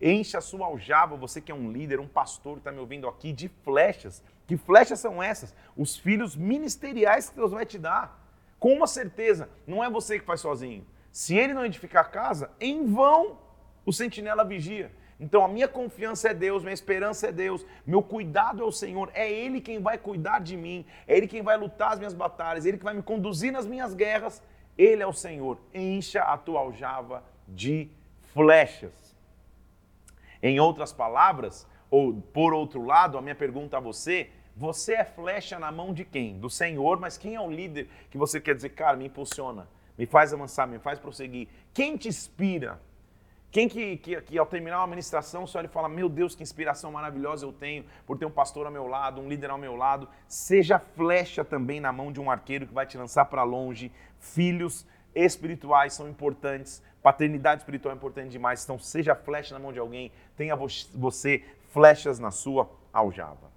Encha 0.00 0.38
a 0.38 0.40
sua 0.40 0.66
aljava, 0.66 1.16
você 1.16 1.40
que 1.40 1.50
é 1.50 1.54
um 1.54 1.70
líder, 1.70 2.00
um 2.00 2.08
pastor 2.08 2.54
que 2.54 2.60
está 2.60 2.72
me 2.72 2.78
ouvindo 2.78 3.08
aqui, 3.08 3.32
de 3.32 3.48
flechas. 3.48 4.22
Que 4.46 4.56
flechas 4.56 4.98
são 4.98 5.22
essas? 5.22 5.54
Os 5.76 5.96
filhos 5.96 6.36
ministeriais 6.36 7.30
que 7.30 7.36
Deus 7.36 7.52
vai 7.52 7.64
te 7.64 7.78
dar. 7.78 8.20
Com 8.58 8.74
uma 8.74 8.86
certeza, 8.86 9.48
não 9.66 9.82
é 9.82 9.88
você 9.88 10.18
que 10.18 10.24
faz 10.24 10.40
sozinho. 10.40 10.84
Se 11.10 11.36
ele 11.36 11.54
não 11.54 11.64
edificar 11.64 12.04
a 12.04 12.08
casa, 12.08 12.50
em 12.60 12.86
vão 12.86 13.38
o 13.86 13.92
sentinela 13.92 14.44
vigia. 14.44 14.90
Então 15.22 15.44
a 15.44 15.48
minha 15.48 15.68
confiança 15.68 16.30
é 16.30 16.34
Deus, 16.34 16.64
minha 16.64 16.74
esperança 16.74 17.28
é 17.28 17.32
Deus, 17.32 17.64
meu 17.86 18.02
cuidado 18.02 18.60
é 18.60 18.66
o 18.66 18.72
Senhor, 18.72 19.08
é 19.14 19.30
Ele 19.30 19.60
quem 19.60 19.80
vai 19.80 19.96
cuidar 19.96 20.40
de 20.40 20.56
mim, 20.56 20.84
é 21.06 21.16
Ele 21.16 21.28
quem 21.28 21.42
vai 21.42 21.56
lutar 21.56 21.92
as 21.92 21.98
minhas 22.00 22.12
batalhas, 22.12 22.66
é 22.66 22.70
Ele 22.70 22.78
que 22.78 22.82
vai 22.82 22.92
me 22.92 23.04
conduzir 23.04 23.52
nas 23.52 23.64
minhas 23.64 23.94
guerras. 23.94 24.42
Ele 24.76 25.00
é 25.00 25.06
o 25.06 25.12
Senhor. 25.12 25.58
Encha 25.72 26.22
a 26.22 26.36
tua 26.36 26.58
aljava 26.58 27.22
de 27.46 27.88
flechas. 28.34 29.14
Em 30.42 30.58
outras 30.58 30.92
palavras, 30.92 31.68
ou 31.88 32.14
por 32.14 32.52
outro 32.52 32.84
lado, 32.84 33.16
a 33.16 33.22
minha 33.22 33.36
pergunta 33.36 33.76
a 33.76 33.80
você: 33.80 34.28
você 34.56 34.94
é 34.94 35.04
flecha 35.04 35.56
na 35.56 35.70
mão 35.70 35.94
de 35.94 36.04
quem? 36.04 36.36
Do 36.36 36.50
Senhor, 36.50 36.98
mas 36.98 37.16
quem 37.16 37.36
é 37.36 37.40
o 37.40 37.48
líder 37.48 37.88
que 38.10 38.18
você 38.18 38.40
quer 38.40 38.56
dizer, 38.56 38.70
cara, 38.70 38.96
me 38.96 39.06
impulsiona, 39.06 39.68
me 39.96 40.04
faz 40.04 40.32
avançar, 40.32 40.66
me 40.66 40.80
faz 40.80 40.98
prosseguir? 40.98 41.46
Quem 41.72 41.96
te 41.96 42.08
inspira? 42.08 42.80
Quem 43.52 43.68
que, 43.68 43.98
que, 43.98 44.18
que, 44.22 44.38
ao 44.38 44.46
terminar 44.46 44.78
uma 44.78 44.86
ministração, 44.86 45.46
só 45.46 45.58
ele 45.58 45.68
fala, 45.68 45.86
meu 45.86 46.08
Deus, 46.08 46.34
que 46.34 46.42
inspiração 46.42 46.90
maravilhosa 46.90 47.44
eu 47.44 47.52
tenho 47.52 47.84
por 48.06 48.16
ter 48.16 48.24
um 48.24 48.30
pastor 48.30 48.64
ao 48.64 48.72
meu 48.72 48.86
lado, 48.86 49.20
um 49.20 49.28
líder 49.28 49.50
ao 49.50 49.58
meu 49.58 49.76
lado. 49.76 50.08
Seja 50.26 50.78
flecha 50.78 51.44
também 51.44 51.78
na 51.78 51.92
mão 51.92 52.10
de 52.10 52.18
um 52.18 52.30
arqueiro 52.30 52.66
que 52.66 52.72
vai 52.72 52.86
te 52.86 52.96
lançar 52.96 53.26
para 53.26 53.42
longe. 53.42 53.92
Filhos 54.18 54.86
espirituais 55.14 55.92
são 55.92 56.08
importantes, 56.08 56.82
paternidade 57.02 57.60
espiritual 57.60 57.92
é 57.92 57.96
importante 57.96 58.30
demais. 58.30 58.64
Então, 58.64 58.78
seja 58.78 59.14
flecha 59.14 59.52
na 59.52 59.60
mão 59.60 59.70
de 59.70 59.78
alguém, 59.78 60.10
tenha 60.34 60.56
você 60.56 61.44
flechas 61.72 62.18
na 62.18 62.30
sua 62.30 62.70
aljava. 62.90 63.52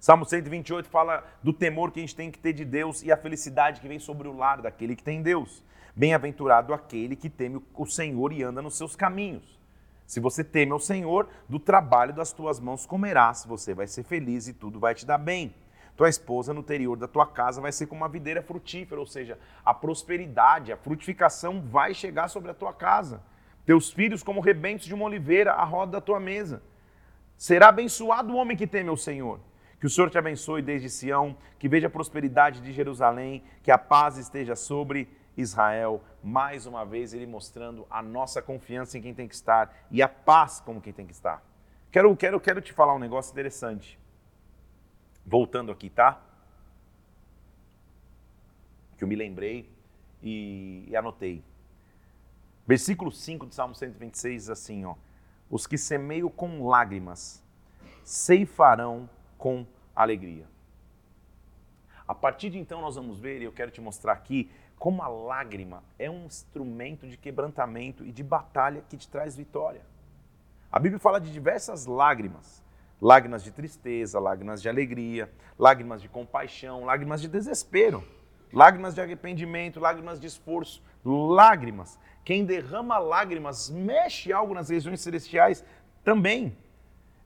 Salmo 0.00 0.24
128 0.24 0.88
fala 0.88 1.24
do 1.40 1.52
temor 1.52 1.92
que 1.92 2.00
a 2.00 2.02
gente 2.02 2.16
tem 2.16 2.32
que 2.32 2.38
ter 2.40 2.52
de 2.52 2.64
Deus 2.64 3.00
e 3.04 3.12
a 3.12 3.16
felicidade 3.16 3.80
que 3.80 3.86
vem 3.86 4.00
sobre 4.00 4.26
o 4.26 4.36
lar 4.36 4.60
daquele 4.60 4.96
que 4.96 5.04
tem 5.04 5.22
Deus. 5.22 5.62
Bem-aventurado 5.96 6.74
aquele 6.74 7.16
que 7.16 7.30
teme 7.30 7.58
o 7.74 7.86
Senhor 7.86 8.30
e 8.30 8.42
anda 8.42 8.60
nos 8.60 8.76
seus 8.76 8.94
caminhos. 8.94 9.58
Se 10.06 10.20
você 10.20 10.44
teme 10.44 10.72
ao 10.72 10.78
Senhor, 10.78 11.26
do 11.48 11.58
trabalho 11.58 12.12
das 12.12 12.34
tuas 12.34 12.60
mãos 12.60 12.84
comerás, 12.84 13.46
você 13.46 13.72
vai 13.72 13.86
ser 13.86 14.02
feliz 14.04 14.46
e 14.46 14.52
tudo 14.52 14.78
vai 14.78 14.94
te 14.94 15.06
dar 15.06 15.16
bem. 15.16 15.54
Tua 15.96 16.10
esposa 16.10 16.52
no 16.52 16.60
interior 16.60 16.98
da 16.98 17.08
tua 17.08 17.26
casa 17.26 17.62
vai 17.62 17.72
ser 17.72 17.86
como 17.86 18.02
uma 18.02 18.10
videira 18.10 18.42
frutífera, 18.42 19.00
ou 19.00 19.06
seja, 19.06 19.38
a 19.64 19.72
prosperidade, 19.72 20.70
a 20.70 20.76
frutificação 20.76 21.62
vai 21.62 21.94
chegar 21.94 22.28
sobre 22.28 22.50
a 22.50 22.54
tua 22.54 22.74
casa. 22.74 23.22
Teus 23.64 23.90
filhos 23.90 24.22
como 24.22 24.42
rebentos 24.42 24.84
de 24.84 24.92
uma 24.92 25.06
oliveira 25.06 25.54
à 25.54 25.64
roda 25.64 25.92
da 25.92 26.00
tua 26.02 26.20
mesa. 26.20 26.62
Será 27.38 27.68
abençoado 27.68 28.34
o 28.34 28.36
homem 28.36 28.54
que 28.54 28.66
teme 28.66 28.90
ao 28.90 28.98
Senhor. 28.98 29.40
Que 29.80 29.86
o 29.86 29.90
Senhor 29.90 30.10
te 30.10 30.18
abençoe 30.18 30.60
desde 30.60 30.90
Sião, 30.90 31.36
que 31.58 31.68
veja 31.68 31.86
a 31.86 31.90
prosperidade 31.90 32.60
de 32.60 32.70
Jerusalém, 32.70 33.42
que 33.62 33.70
a 33.70 33.78
paz 33.78 34.18
esteja 34.18 34.54
sobre 34.54 35.08
Israel. 35.36 36.02
Mais 36.22 36.66
uma 36.66 36.84
vez, 36.84 37.12
ele 37.12 37.26
mostrando 37.26 37.86
a 37.90 38.02
nossa 38.02 38.40
confiança 38.40 38.96
em 38.96 39.02
quem 39.02 39.14
tem 39.14 39.28
que 39.28 39.34
estar 39.34 39.74
e 39.90 40.02
a 40.02 40.08
paz 40.08 40.60
como 40.60 40.80
quem 40.80 40.92
tem 40.92 41.06
que 41.06 41.12
estar. 41.12 41.42
Quero, 41.90 42.14
quero, 42.16 42.40
quero 42.40 42.60
te 42.60 42.72
falar 42.72 42.94
um 42.94 42.98
negócio 42.98 43.32
interessante. 43.32 43.98
Voltando 45.24 45.72
aqui, 45.72 45.90
tá? 45.90 46.20
Que 48.96 49.04
eu 49.04 49.08
me 49.08 49.16
lembrei 49.16 49.70
e, 50.22 50.84
e 50.88 50.96
anotei. 50.96 51.44
Versículo 52.66 53.12
5 53.12 53.46
do 53.46 53.54
Salmo 53.54 53.74
126 53.74 54.42
diz 54.42 54.50
assim, 54.50 54.84
ó. 54.84 54.94
Os 55.48 55.66
que 55.66 55.78
semeiam 55.78 56.28
com 56.28 56.66
lágrimas 56.66 57.42
ceifarão 58.02 59.08
com 59.38 59.66
alegria. 59.94 60.46
A 62.06 62.14
partir 62.14 62.50
de 62.50 62.58
então 62.58 62.80
nós 62.80 62.94
vamos 62.94 63.18
ver, 63.18 63.40
e 63.40 63.44
eu 63.44 63.52
quero 63.52 63.70
te 63.70 63.80
mostrar 63.80 64.12
aqui, 64.12 64.50
como 64.78 65.02
a 65.02 65.08
lágrima 65.08 65.82
é 65.98 66.10
um 66.10 66.26
instrumento 66.26 67.06
de 67.06 67.16
quebrantamento 67.16 68.04
e 68.04 68.12
de 68.12 68.22
batalha 68.22 68.84
que 68.88 68.96
te 68.96 69.08
traz 69.08 69.36
vitória. 69.36 69.82
A 70.70 70.78
Bíblia 70.78 71.00
fala 71.00 71.18
de 71.18 71.32
diversas 71.32 71.86
lágrimas: 71.86 72.62
lágrimas 73.00 73.42
de 73.42 73.50
tristeza, 73.50 74.20
lágrimas 74.20 74.60
de 74.60 74.68
alegria, 74.68 75.30
lágrimas 75.58 76.02
de 76.02 76.08
compaixão, 76.08 76.84
lágrimas 76.84 77.20
de 77.20 77.28
desespero, 77.28 78.04
lágrimas 78.52 78.94
de 78.94 79.00
arrependimento, 79.00 79.80
lágrimas 79.80 80.20
de 80.20 80.26
esforço, 80.26 80.82
lágrimas. 81.04 81.98
Quem 82.24 82.44
derrama 82.44 82.98
lágrimas 82.98 83.70
mexe 83.70 84.32
algo 84.32 84.52
nas 84.52 84.68
regiões 84.68 85.00
celestiais 85.00 85.64
também. 86.04 86.56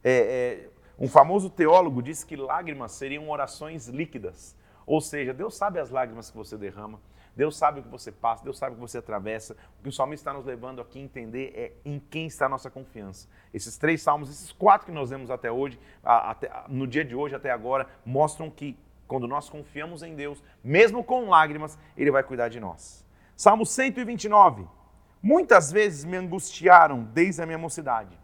É, 0.03 0.13
é, 0.13 0.71
um 0.99 1.09
famoso 1.09 1.49
teólogo 1.49 2.03
disse 2.03 2.27
que 2.27 2.37
lágrimas 2.37 2.93
seriam 2.93 3.29
orações 3.31 3.89
líquidas. 3.89 4.55
Ou 4.87 5.01
seja, 5.01 5.33
Deus 5.33 5.57
sabe 5.57 5.79
as 5.79 5.91
lágrimas 5.91 6.31
que 6.31 6.37
você 6.37 6.59
derrama, 6.59 7.01
Deus 7.37 7.57
sabe 7.57 7.81
o 7.81 7.83
que 7.83 7.89
você 7.89 8.11
passa, 8.11 8.45
Deus 8.45 8.59
sabe 8.59 8.73
o 8.73 8.75
que 8.75 8.81
você 8.81 8.99
atravessa. 8.99 9.57
O 9.79 9.83
que 9.83 9.89
o 9.89 9.93
salmista 9.93 10.29
está 10.29 10.33
nos 10.37 10.47
levando 10.47 10.81
aqui 10.81 10.99
a 10.99 11.03
entender 11.03 11.53
é 11.55 11.73
em 11.85 11.99
quem 11.99 12.27
está 12.27 12.47
a 12.47 12.49
nossa 12.49 12.71
confiança. 12.71 13.29
Esses 13.55 13.79
três 13.79 14.03
salmos, 14.03 14.31
esses 14.31 14.53
quatro 14.53 14.87
que 14.87 14.93
nós 14.93 15.11
vemos 15.11 15.31
até 15.31 15.51
hoje, 15.51 15.79
até, 16.03 16.51
no 16.69 16.87
dia 16.87 17.05
de 17.05 17.15
hoje 17.15 17.35
até 17.35 17.51
agora, 17.51 17.89
mostram 18.05 18.51
que 18.51 18.77
quando 19.07 19.27
nós 19.27 19.49
confiamos 19.49 20.03
em 20.03 20.15
Deus, 20.15 20.43
mesmo 20.63 21.03
com 21.03 21.29
lágrimas, 21.29 21.79
Ele 21.97 22.11
vai 22.11 22.23
cuidar 22.23 22.49
de 22.49 22.61
nós. 22.61 23.05
Salmo 23.37 23.67
129. 23.67 24.67
Muitas 25.23 25.73
vezes 25.73 26.05
me 26.05 26.17
angustiaram 26.17 27.03
desde 27.03 27.43
a 27.43 27.47
minha 27.47 27.59
mocidade. 27.59 28.19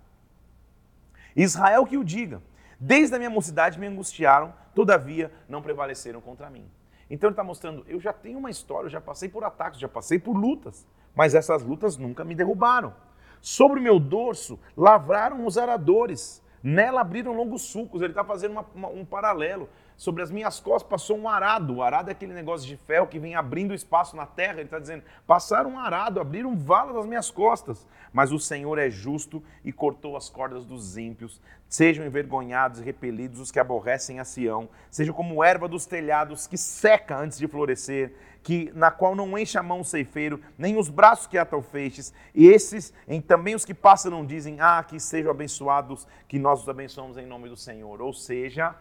Israel 1.35 1.85
que 1.85 1.99
o 1.99 2.05
diga. 2.05 2.43
Desde 2.79 3.15
a 3.15 3.19
minha 3.19 3.31
mocidade 3.31 3.79
me 3.79 3.87
angustiaram, 3.87 4.55
todavia 4.75 5.33
não 5.49 5.63
prevaleceram 5.63 6.21
contra 6.21 6.51
mim. 6.51 6.71
Então 7.11 7.29
ele 7.29 7.33
está 7.33 7.45
mostrando, 7.45 7.85
eu 7.89 8.01
já 8.01 8.13
tenho 8.13 8.39
uma 8.39 8.51
história, 8.51 8.87
eu 8.87 8.91
já 8.91 9.01
passei 9.01 9.29
por 9.29 9.45
ataques, 9.45 9.79
já 9.79 9.89
passei 9.89 10.19
por 10.19 10.37
lutas, 10.37 10.87
mas 11.15 11.35
essas 11.35 11.63
lutas 11.63 11.97
nunca 11.97 12.25
me 12.25 12.35
derrubaram. 12.35 12.93
Sobre 13.41 13.79
o 13.79 13.83
meu 13.83 14.01
dorso 14.01 14.59
lavraram 14.77 15.47
os 15.47 15.57
aradores, 15.57 16.43
nela 16.63 17.01
abriram 17.01 17.33
longos 17.33 17.63
sulcos. 17.63 18.03
Ele 18.03 18.11
está 18.11 18.25
fazendo 18.25 18.53
uma, 18.53 18.67
uma, 18.75 18.89
um 18.89 19.05
paralelo. 19.05 19.69
Sobre 19.97 20.23
as 20.23 20.31
minhas 20.31 20.61
costas 20.61 20.91
passou 20.91 21.17
um 21.17 21.29
arado. 21.29 21.77
O 21.77 21.83
arado 21.83 22.09
é 22.09 22.13
aquele 22.13 22.35
negócio 22.35 22.67
de 22.67 22.77
ferro 22.77 23.07
que 23.07 23.19
vem 23.19 23.35
abrindo 23.35 23.73
espaço 23.73 24.17
na 24.17 24.27
terra. 24.27 24.55
Ele 24.55 24.65
está 24.65 24.79
dizendo: 24.79 25.05
passaram 25.27 25.71
um 25.71 25.79
arado, 25.79 26.21
abriram 26.21 26.57
vala 26.57 26.93
das 26.93 27.07
minhas 27.07 27.31
costas. 27.31 27.87
Mas 28.13 28.33
o 28.33 28.39
Senhor 28.39 28.79
é 28.79 28.91
justo 28.91 29.43
e 29.65 29.73
cortou 29.73 30.17
as 30.17 30.29
cordas 30.29 30.65
dos 30.65 30.97
ímpios. 30.97 31.41
Sejam 31.69 32.07
envergonhados 32.07 32.81
e 32.81 32.85
repelidos 32.85 33.41
os 33.41 33.51
que 33.51 33.59
aborrecem 33.59 34.21
a 34.21 34.25
Sião. 34.25 34.69
Sejam 34.91 35.15
como 35.15 35.43
erva 35.43 35.67
dos 35.67 35.85
telhados 35.85 36.47
que 36.47 36.57
seca 36.57 37.19
antes 37.19 37.39
de 37.39 37.49
florescer, 37.49 38.15
que 38.43 38.71
na 38.75 38.93
qual 38.93 39.17
não 39.17 39.37
enche 39.37 39.59
a 39.59 39.63
mão 39.63 39.81
o 39.81 39.85
ceifeiro, 39.85 40.41
nem 40.57 40.77
os 40.77 40.89
braços 40.89 41.27
que 41.27 41.37
atam 41.37 41.61
feixes. 41.61 42.15
E 42.33 42.47
esses, 42.47 42.93
em, 43.09 43.21
também 43.21 43.57
os 43.57 43.65
que 43.65 43.75
passam, 43.75 44.13
não 44.13 44.25
dizem: 44.25 44.61
Ah, 44.61 44.85
que 44.85 45.01
sejam 45.01 45.31
abençoados, 45.31 46.07
que 46.29 46.39
nós 46.39 46.63
os 46.63 46.69
abençoamos 46.69 47.19
em 47.19 47.27
nome 47.27 47.49
do 47.49 47.57
Senhor. 47.57 48.01
Ou 48.01 48.13
seja, 48.13 48.77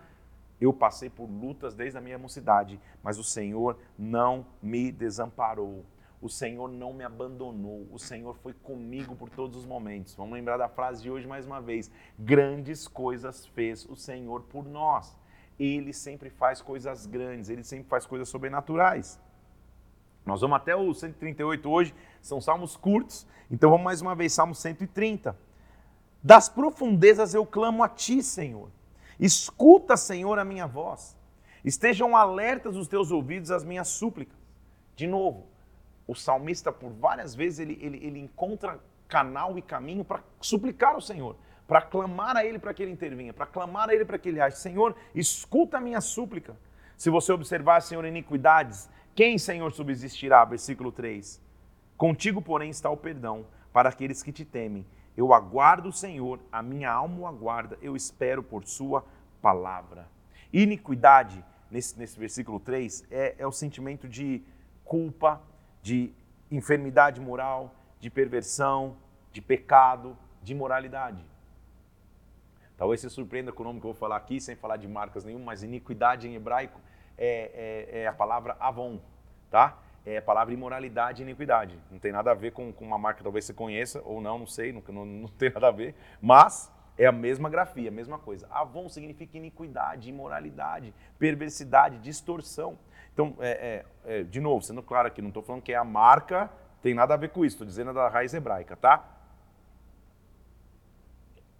eu 0.61 0.71
passei 0.71 1.09
por 1.09 1.25
lutas 1.25 1.73
desde 1.73 1.97
a 1.97 2.01
minha 2.01 2.19
mocidade, 2.19 2.79
mas 3.01 3.17
o 3.17 3.23
Senhor 3.23 3.77
não 3.97 4.45
me 4.61 4.91
desamparou. 4.91 5.83
O 6.21 6.29
Senhor 6.29 6.69
não 6.69 6.93
me 6.93 7.03
abandonou. 7.03 7.87
O 7.91 7.99
Senhor 7.99 8.35
foi 8.37 8.53
comigo 8.53 9.15
por 9.15 9.29
todos 9.29 9.57
os 9.57 9.65
momentos. 9.65 10.15
Vamos 10.15 10.33
lembrar 10.33 10.57
da 10.57 10.67
frase 10.67 11.03
de 11.03 11.11
hoje 11.11 11.27
mais 11.27 11.45
uma 11.45 11.61
vez. 11.61 11.91
Grandes 12.17 12.87
coisas 12.87 13.45
fez 13.47 13.85
o 13.85 13.95
Senhor 13.95 14.43
por 14.43 14.65
nós. 14.65 15.17
Ele 15.59 15.93
sempre 15.93 16.29
faz 16.29 16.61
coisas 16.61 17.05
grandes, 17.05 17.49
ele 17.49 17.63
sempre 17.63 17.87
faz 17.87 18.05
coisas 18.05 18.27
sobrenaturais. 18.27 19.19
Nós 20.25 20.41
vamos 20.41 20.57
até 20.57 20.75
o 20.75 20.93
138 20.93 21.69
hoje, 21.69 21.93
são 22.21 22.41
salmos 22.41 22.75
curtos, 22.75 23.27
então 23.49 23.69
vamos 23.69 23.85
mais 23.85 24.01
uma 24.01 24.15
vez, 24.15 24.33
Salmo 24.33 24.55
130. 24.55 25.37
Das 26.23 26.49
profundezas 26.49 27.35
eu 27.35 27.45
clamo 27.45 27.83
a 27.83 27.87
ti, 27.87 28.23
Senhor. 28.23 28.69
Escuta, 29.19 29.95
Senhor, 29.95 30.39
a 30.39 30.43
minha 30.43 30.65
voz. 30.65 31.15
Estejam 31.63 32.17
alertas 32.17 32.75
os 32.75 32.87
teus 32.87 33.11
ouvidos 33.11 33.51
às 33.51 33.63
minhas 33.63 33.87
súplicas. 33.87 34.37
De 34.95 35.05
novo, 35.05 35.47
o 36.07 36.15
salmista, 36.15 36.71
por 36.71 36.91
várias 36.91 37.33
vezes, 37.33 37.59
ele, 37.59 37.77
ele, 37.81 37.97
ele 38.05 38.19
encontra 38.19 38.79
canal 39.07 39.57
e 39.57 39.61
caminho 39.61 40.03
para 40.03 40.23
suplicar 40.39 40.95
ao 40.95 41.01
Senhor, 41.01 41.35
para 41.67 41.81
clamar 41.81 42.37
a 42.37 42.45
Ele 42.45 42.59
para 42.59 42.73
que 42.73 42.83
Ele 42.83 42.91
intervenha, 42.91 43.33
para 43.33 43.45
clamar 43.45 43.89
a 43.89 43.93
Ele 43.93 44.05
para 44.05 44.17
que 44.17 44.29
Ele 44.29 44.39
age. 44.39 44.57
Senhor, 44.57 44.95
escuta 45.13 45.77
a 45.77 45.81
minha 45.81 46.01
súplica. 46.01 46.55
Se 46.95 47.09
você 47.09 47.31
observar, 47.31 47.81
Senhor, 47.81 48.05
iniquidades, 48.05 48.89
quem, 49.13 49.37
Senhor, 49.37 49.71
subsistirá? 49.71 50.45
Versículo 50.45 50.91
3. 50.91 51.41
Contigo, 51.97 52.41
porém, 52.41 52.69
está 52.69 52.89
o 52.89 52.97
perdão 52.97 53.45
para 53.73 53.89
aqueles 53.89 54.21
que 54.21 54.31
te 54.31 54.45
temem 54.45 54.85
eu 55.15 55.33
aguardo 55.33 55.89
o 55.89 55.93
Senhor, 55.93 56.39
a 56.51 56.61
minha 56.61 56.91
alma 56.91 57.19
o 57.19 57.27
aguarda, 57.27 57.77
eu 57.81 57.95
espero 57.95 58.43
por 58.43 58.65
Sua 58.65 59.05
palavra. 59.41 60.07
Iniquidade, 60.51 61.43
nesse, 61.71 61.97
nesse 61.97 62.19
versículo 62.19 62.59
3, 62.59 63.05
é, 63.09 63.35
é 63.37 63.47
o 63.47 63.51
sentimento 63.51 64.07
de 64.07 64.43
culpa, 64.83 65.41
de 65.85 66.11
enfermidade 66.49 67.21
moral, 67.21 67.75
de 67.99 68.09
perversão, 68.09 68.97
de 69.31 69.39
pecado, 69.39 70.17
de 70.41 70.51
imoralidade. 70.53 71.23
Talvez 72.75 73.01
você 73.01 73.09
surpreenda 73.11 73.51
com 73.51 73.61
o 73.61 73.65
nome 73.67 73.79
que 73.79 73.85
eu 73.85 73.91
vou 73.91 73.99
falar 73.99 74.15
aqui, 74.15 74.41
sem 74.41 74.55
falar 74.55 74.77
de 74.77 74.87
marcas 74.87 75.23
nenhuma, 75.23 75.45
mas 75.45 75.61
iniquidade 75.61 76.27
em 76.27 76.33
hebraico 76.33 76.81
é, 77.15 77.91
é, 77.93 77.99
é 77.99 78.07
a 78.07 78.13
palavra 78.13 78.57
avon, 78.59 78.99
tá? 79.51 79.77
é 80.03 80.17
a 80.17 80.21
palavra 80.23 80.55
imoralidade 80.55 81.21
e 81.21 81.23
iniquidade. 81.23 81.79
Não 81.91 81.99
tem 81.99 82.11
nada 82.11 82.31
a 82.31 82.33
ver 82.33 82.51
com, 82.51 82.73
com 82.73 82.83
uma 82.83 82.97
marca 82.97 83.17
que 83.19 83.23
talvez 83.23 83.45
você 83.45 83.53
conheça, 83.53 84.01
ou 84.03 84.19
não, 84.19 84.39
não 84.39 84.47
sei, 84.47 84.73
não, 84.73 84.81
não, 84.89 85.05
não 85.05 85.27
tem 85.27 85.51
nada 85.51 85.67
a 85.67 85.71
ver, 85.71 85.93
mas 86.19 86.71
é 86.97 87.05
a 87.05 87.11
mesma 87.11 87.47
grafia, 87.47 87.89
a 87.89 87.91
mesma 87.91 88.17
coisa. 88.17 88.47
Avon 88.49 88.89
significa 88.89 89.37
iniquidade, 89.37 90.09
imoralidade, 90.09 90.95
perversidade, 91.19 91.99
distorção. 91.99 92.75
Então, 93.15 93.33
é, 93.39 93.85
é, 94.03 94.19
é, 94.19 94.23
de 94.23 94.41
novo, 94.41 94.61
sendo 94.61 94.83
claro 94.83 95.07
aqui, 95.07 95.21
não 95.21 95.29
estou 95.29 95.41
falando 95.41 95.61
que 95.61 95.71
é 95.71 95.77
a 95.77 95.85
marca, 95.85 96.51
tem 96.81 96.93
nada 96.93 97.13
a 97.13 97.17
ver 97.17 97.29
com 97.29 97.45
isso, 97.45 97.55
estou 97.55 97.65
dizendo 97.65 97.93
da 97.93 98.09
raiz 98.09 98.33
hebraica, 98.33 98.75
tá? 98.75 99.09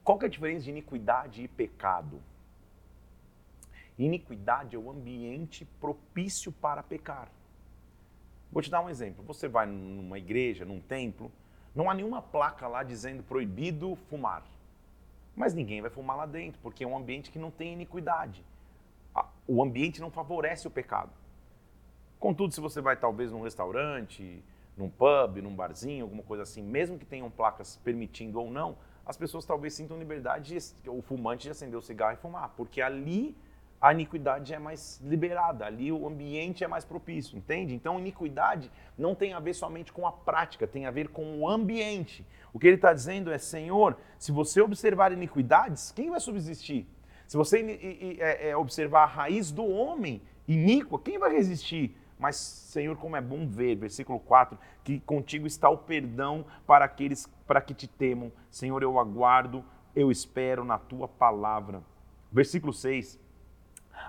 Qual 0.03 0.19
que 0.19 0.25
é 0.25 0.27
a 0.27 0.29
diferença 0.29 0.65
de 0.65 0.71
iniquidade 0.71 1.41
e 1.41 1.47
pecado? 1.47 2.21
Iniquidade 3.97 4.75
é 4.75 4.79
o 4.79 4.91
ambiente 4.91 5.63
propício 5.79 6.51
para 6.51 6.83
pecar. 6.83 7.29
Vou 8.51 8.62
te 8.62 8.69
dar 8.69 8.81
um 8.81 8.89
exemplo. 8.89 9.24
Você 9.24 9.47
vai 9.47 9.65
numa 9.65 10.19
igreja, 10.19 10.65
num 10.65 10.81
templo, 10.81 11.31
não 11.74 11.89
há 11.89 11.93
nenhuma 11.93 12.21
placa 12.21 12.67
lá 12.67 12.83
dizendo 12.83 13.24
proibido 13.24 13.95
fumar. 14.09 14.43
Mas 15.33 15.53
ninguém 15.53 15.81
vai 15.81 15.89
fumar 15.89 16.17
lá 16.17 16.25
dentro, 16.25 16.59
porque 16.62 16.83
é 16.83 16.88
um 16.88 16.97
ambiente 16.97 17.31
que 17.31 17.39
não 17.39 17.50
tem 17.50 17.71
iniquidade. 17.71 18.43
O 19.47 19.63
ambiente 19.63 20.01
não 20.01 20.12
favorece 20.12 20.67
o 20.67 20.71
pecado. 20.71 21.12
Contudo, 22.19 22.53
se 22.53 22.62
você 22.62 22.81
vai 22.81 22.95
talvez 22.95 23.31
num 23.31 23.41
restaurante, 23.41 24.43
num 24.77 24.89
pub, 24.89 25.41
num 25.41 25.55
barzinho, 25.55 26.03
alguma 26.03 26.24
coisa 26.24 26.43
assim, 26.43 26.62
mesmo 26.62 26.98
que 26.98 27.05
tenham 27.05 27.29
placas 27.29 27.79
permitindo 27.84 28.39
ou 28.39 28.50
não, 28.50 28.77
as 29.05 29.15
pessoas 29.15 29.45
talvez 29.45 29.74
sintam 29.74 29.98
liberdade, 29.98 30.57
de, 30.57 30.89
o 30.89 31.01
fumante 31.01 31.43
de 31.43 31.51
acender 31.51 31.77
o 31.77 31.81
cigarro 31.81 32.13
e 32.13 32.17
fumar, 32.17 32.53
porque 32.57 32.81
ali 32.81 33.36
a 33.79 33.93
iniquidade 33.93 34.53
é 34.53 34.57
mais 34.57 35.00
liberada, 35.03 35.65
ali 35.65 35.91
o 35.91 36.07
ambiente 36.07 36.63
é 36.63 36.67
mais 36.67 36.84
propício, 36.84 37.38
entende? 37.38 37.75
Então, 37.75 38.00
iniquidade 38.00 38.72
não 38.98 39.13
tem 39.13 39.34
a 39.34 39.39
ver 39.39 39.53
somente 39.53 39.93
com 39.93 40.07
a 40.07 40.12
prática, 40.12 40.65
tem 40.65 40.88
a 40.88 40.91
ver 40.91 41.10
com 41.10 41.39
o 41.39 41.48
ambiente. 41.48 42.25
O 42.51 42.57
que 42.57 42.65
ele 42.65 42.77
está 42.77 42.93
dizendo 42.93 43.31
é: 43.31 43.38
Senhor, 43.38 43.95
se 44.17 44.31
você 44.31 44.60
observar 44.60 45.12
iniquidades, 45.12 45.91
quem 45.91 46.10
vai 46.10 46.19
subsistir? 46.19 46.88
Se 47.27 47.38
você 47.38 48.17
é, 48.19 48.50
é, 48.50 48.57
observar 48.57 49.03
a 49.03 49.07
raiz 49.07 49.51
do 49.51 49.65
homem 49.65 50.22
iníqua, 50.48 50.98
quem 51.00 51.19
vai 51.19 51.31
resistir? 51.31 51.95
Mas, 52.17 52.38
Senhor, 52.38 52.95
como 52.98 53.15
é 53.15 53.22
bom 53.22 53.48
ver, 53.48 53.75
versículo 53.75 54.19
4, 54.19 54.57
que 54.84 55.00
contigo 55.01 55.45
está 55.45 55.69
o 55.69 55.77
perdão 55.77 56.45
para 56.65 56.86
aqueles 56.86 57.27
para 57.45 57.62
que 57.62 57.74
te 57.74 57.88
temam. 57.88 58.31
Senhor, 58.50 58.81
eu 58.81 58.98
aguardo, 58.98 59.63
eu 59.95 60.10
espero 60.10 60.63
na 60.63 60.77
tua 60.77 61.07
palavra. 61.07 61.84
Versículo 62.31 62.74
6. 62.74 63.19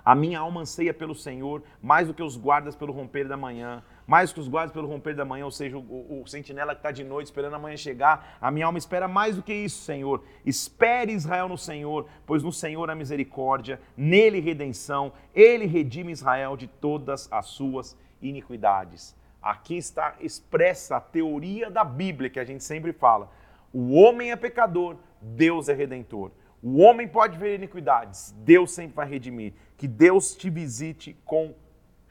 A 0.05 0.15
minha 0.15 0.41
alma 0.41 0.61
anseia 0.61 0.95
pelo 0.95 1.15
Senhor, 1.15 1.63
mais 1.83 2.07
do 2.07 2.15
que 2.15 2.23
os 2.23 2.37
guardas 2.37 2.77
pelo 2.77 2.93
romper 2.93 3.27
da 3.27 3.37
manhã. 3.37 3.83
Mais 4.07 4.33
que 4.33 4.39
os 4.39 4.47
guardas 4.47 4.73
pelo 4.73 4.87
romper 4.87 5.15
da 5.15 5.25
manhã, 5.25 5.45
ou 5.45 5.51
seja, 5.51 5.77
o, 5.77 5.81
o, 5.81 6.23
o 6.23 6.27
sentinela 6.27 6.75
que 6.75 6.79
está 6.79 6.93
de 6.93 7.03
noite 7.03 7.27
esperando 7.27 7.55
a 7.55 7.59
manhã 7.59 7.77
chegar. 7.77 8.37
A 8.41 8.51
minha 8.51 8.67
alma 8.67 8.79
espera 8.79 9.09
mais 9.09 9.35
do 9.35 9.43
que 9.43 9.53
isso, 9.53 9.83
Senhor. 9.83 10.23
Espere 10.45 11.13
Israel 11.13 11.49
no 11.49 11.59
Senhor, 11.59 12.07
pois 12.25 12.43
no 12.43 12.53
Senhor 12.53 12.89
há 12.89 12.95
misericórdia, 12.95 13.81
nele 13.97 14.39
redenção. 14.39 15.13
Ele 15.35 15.67
redime 15.67 16.13
Israel 16.13 16.57
de 16.57 16.69
todas 16.69 17.29
as 17.33 17.47
suas 17.47 17.99
iniquidades. 18.23 19.17
Aqui 19.43 19.77
está 19.77 20.15
expressa 20.21 20.97
a 20.97 21.01
teoria 21.01 21.71
da 21.71 21.85
Bíblia 21.85 22.31
que 22.31 22.41
a 22.41 22.45
gente 22.45 22.63
sempre 22.65 22.93
fala. 22.93 23.31
O 23.73 23.95
homem 23.95 24.31
é 24.31 24.37
pecador, 24.37 24.97
Deus 25.21 25.69
é 25.69 25.75
redentor. 25.75 26.31
O 26.63 26.79
homem 26.79 27.07
pode 27.07 27.39
ver 27.39 27.55
iniquidades, 27.57 28.35
Deus 28.39 28.73
sempre 28.73 28.97
vai 28.97 29.09
redimir. 29.09 29.53
Que 29.77 29.87
Deus 29.87 30.35
te 30.35 30.49
visite 30.49 31.17
com 31.25 31.55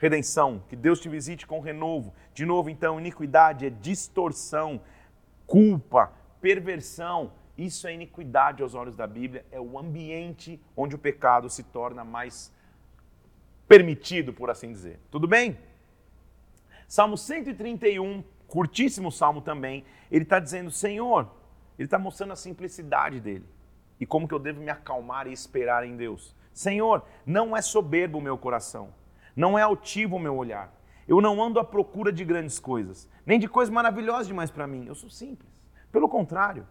redenção, 0.06 0.62
que 0.70 0.76
Deus 0.76 1.00
te 1.00 1.10
visite 1.10 1.48
com 1.48 1.60
renovo. 1.60 2.14
De 2.34 2.46
novo, 2.46 2.70
então, 2.70 3.00
iniquidade 3.00 3.66
é 3.66 3.70
distorção, 3.70 4.80
culpa, 5.48 6.14
perversão. 6.40 7.32
Isso 7.58 7.88
é 7.88 7.94
iniquidade 7.94 8.62
aos 8.62 8.76
olhos 8.76 8.96
da 8.96 9.08
Bíblia, 9.08 9.46
é 9.52 9.60
o 9.60 9.80
ambiente 9.80 10.62
onde 10.76 10.96
o 10.96 11.00
pecado 11.00 11.50
se 11.50 11.64
torna 11.64 12.04
mais 12.04 12.54
permitido, 13.68 14.32
por 14.32 14.50
assim 14.50 14.72
dizer. 14.72 15.00
Tudo 15.10 15.28
bem? 15.28 15.58
Salmo 16.88 17.18
131, 17.18 18.24
curtíssimo 18.48 19.12
salmo 19.12 19.42
também, 19.42 19.84
ele 20.12 20.24
está 20.24 20.40
dizendo: 20.40 20.70
Senhor, 20.70 21.32
ele 21.80 21.88
está 21.88 21.98
mostrando 21.98 22.34
a 22.34 22.36
simplicidade 22.36 23.20
dele 23.20 23.46
e 24.00 24.06
como 24.06 24.28
que 24.28 24.34
eu 24.34 24.40
devo 24.40 24.62
me 24.62 24.70
acalmar 24.70 25.26
e 25.26 25.34
esperar 25.34 25.86
em 25.86 25.96
Deus. 25.96 26.36
Senhor, 26.54 27.04
não 27.26 27.56
é 27.56 27.62
soberbo 27.62 28.20
o 28.20 28.22
meu 28.22 28.38
coração, 28.38 28.94
não 29.36 29.58
é 29.58 29.62
altivo 29.62 30.15
o 30.15 30.20
meu 30.20 30.36
olhar. 30.36 30.74
Eu 31.08 31.22
não 31.22 31.44
ando 31.44 31.60
à 31.60 31.63
procura 31.63 32.12
de 32.12 32.24
grandes 32.25 32.58
coisas, 32.58 33.10
nem 33.25 33.39
de 33.39 33.48
coisas 33.48 33.74
maravilhosas 33.74 34.27
demais 34.27 34.50
para 34.50 34.65
mim. 34.65 34.86
Eu 34.88 34.96
sou 34.96 35.10
simples. 35.10 35.70
Pelo 35.92 36.10
contrário, 36.10 36.65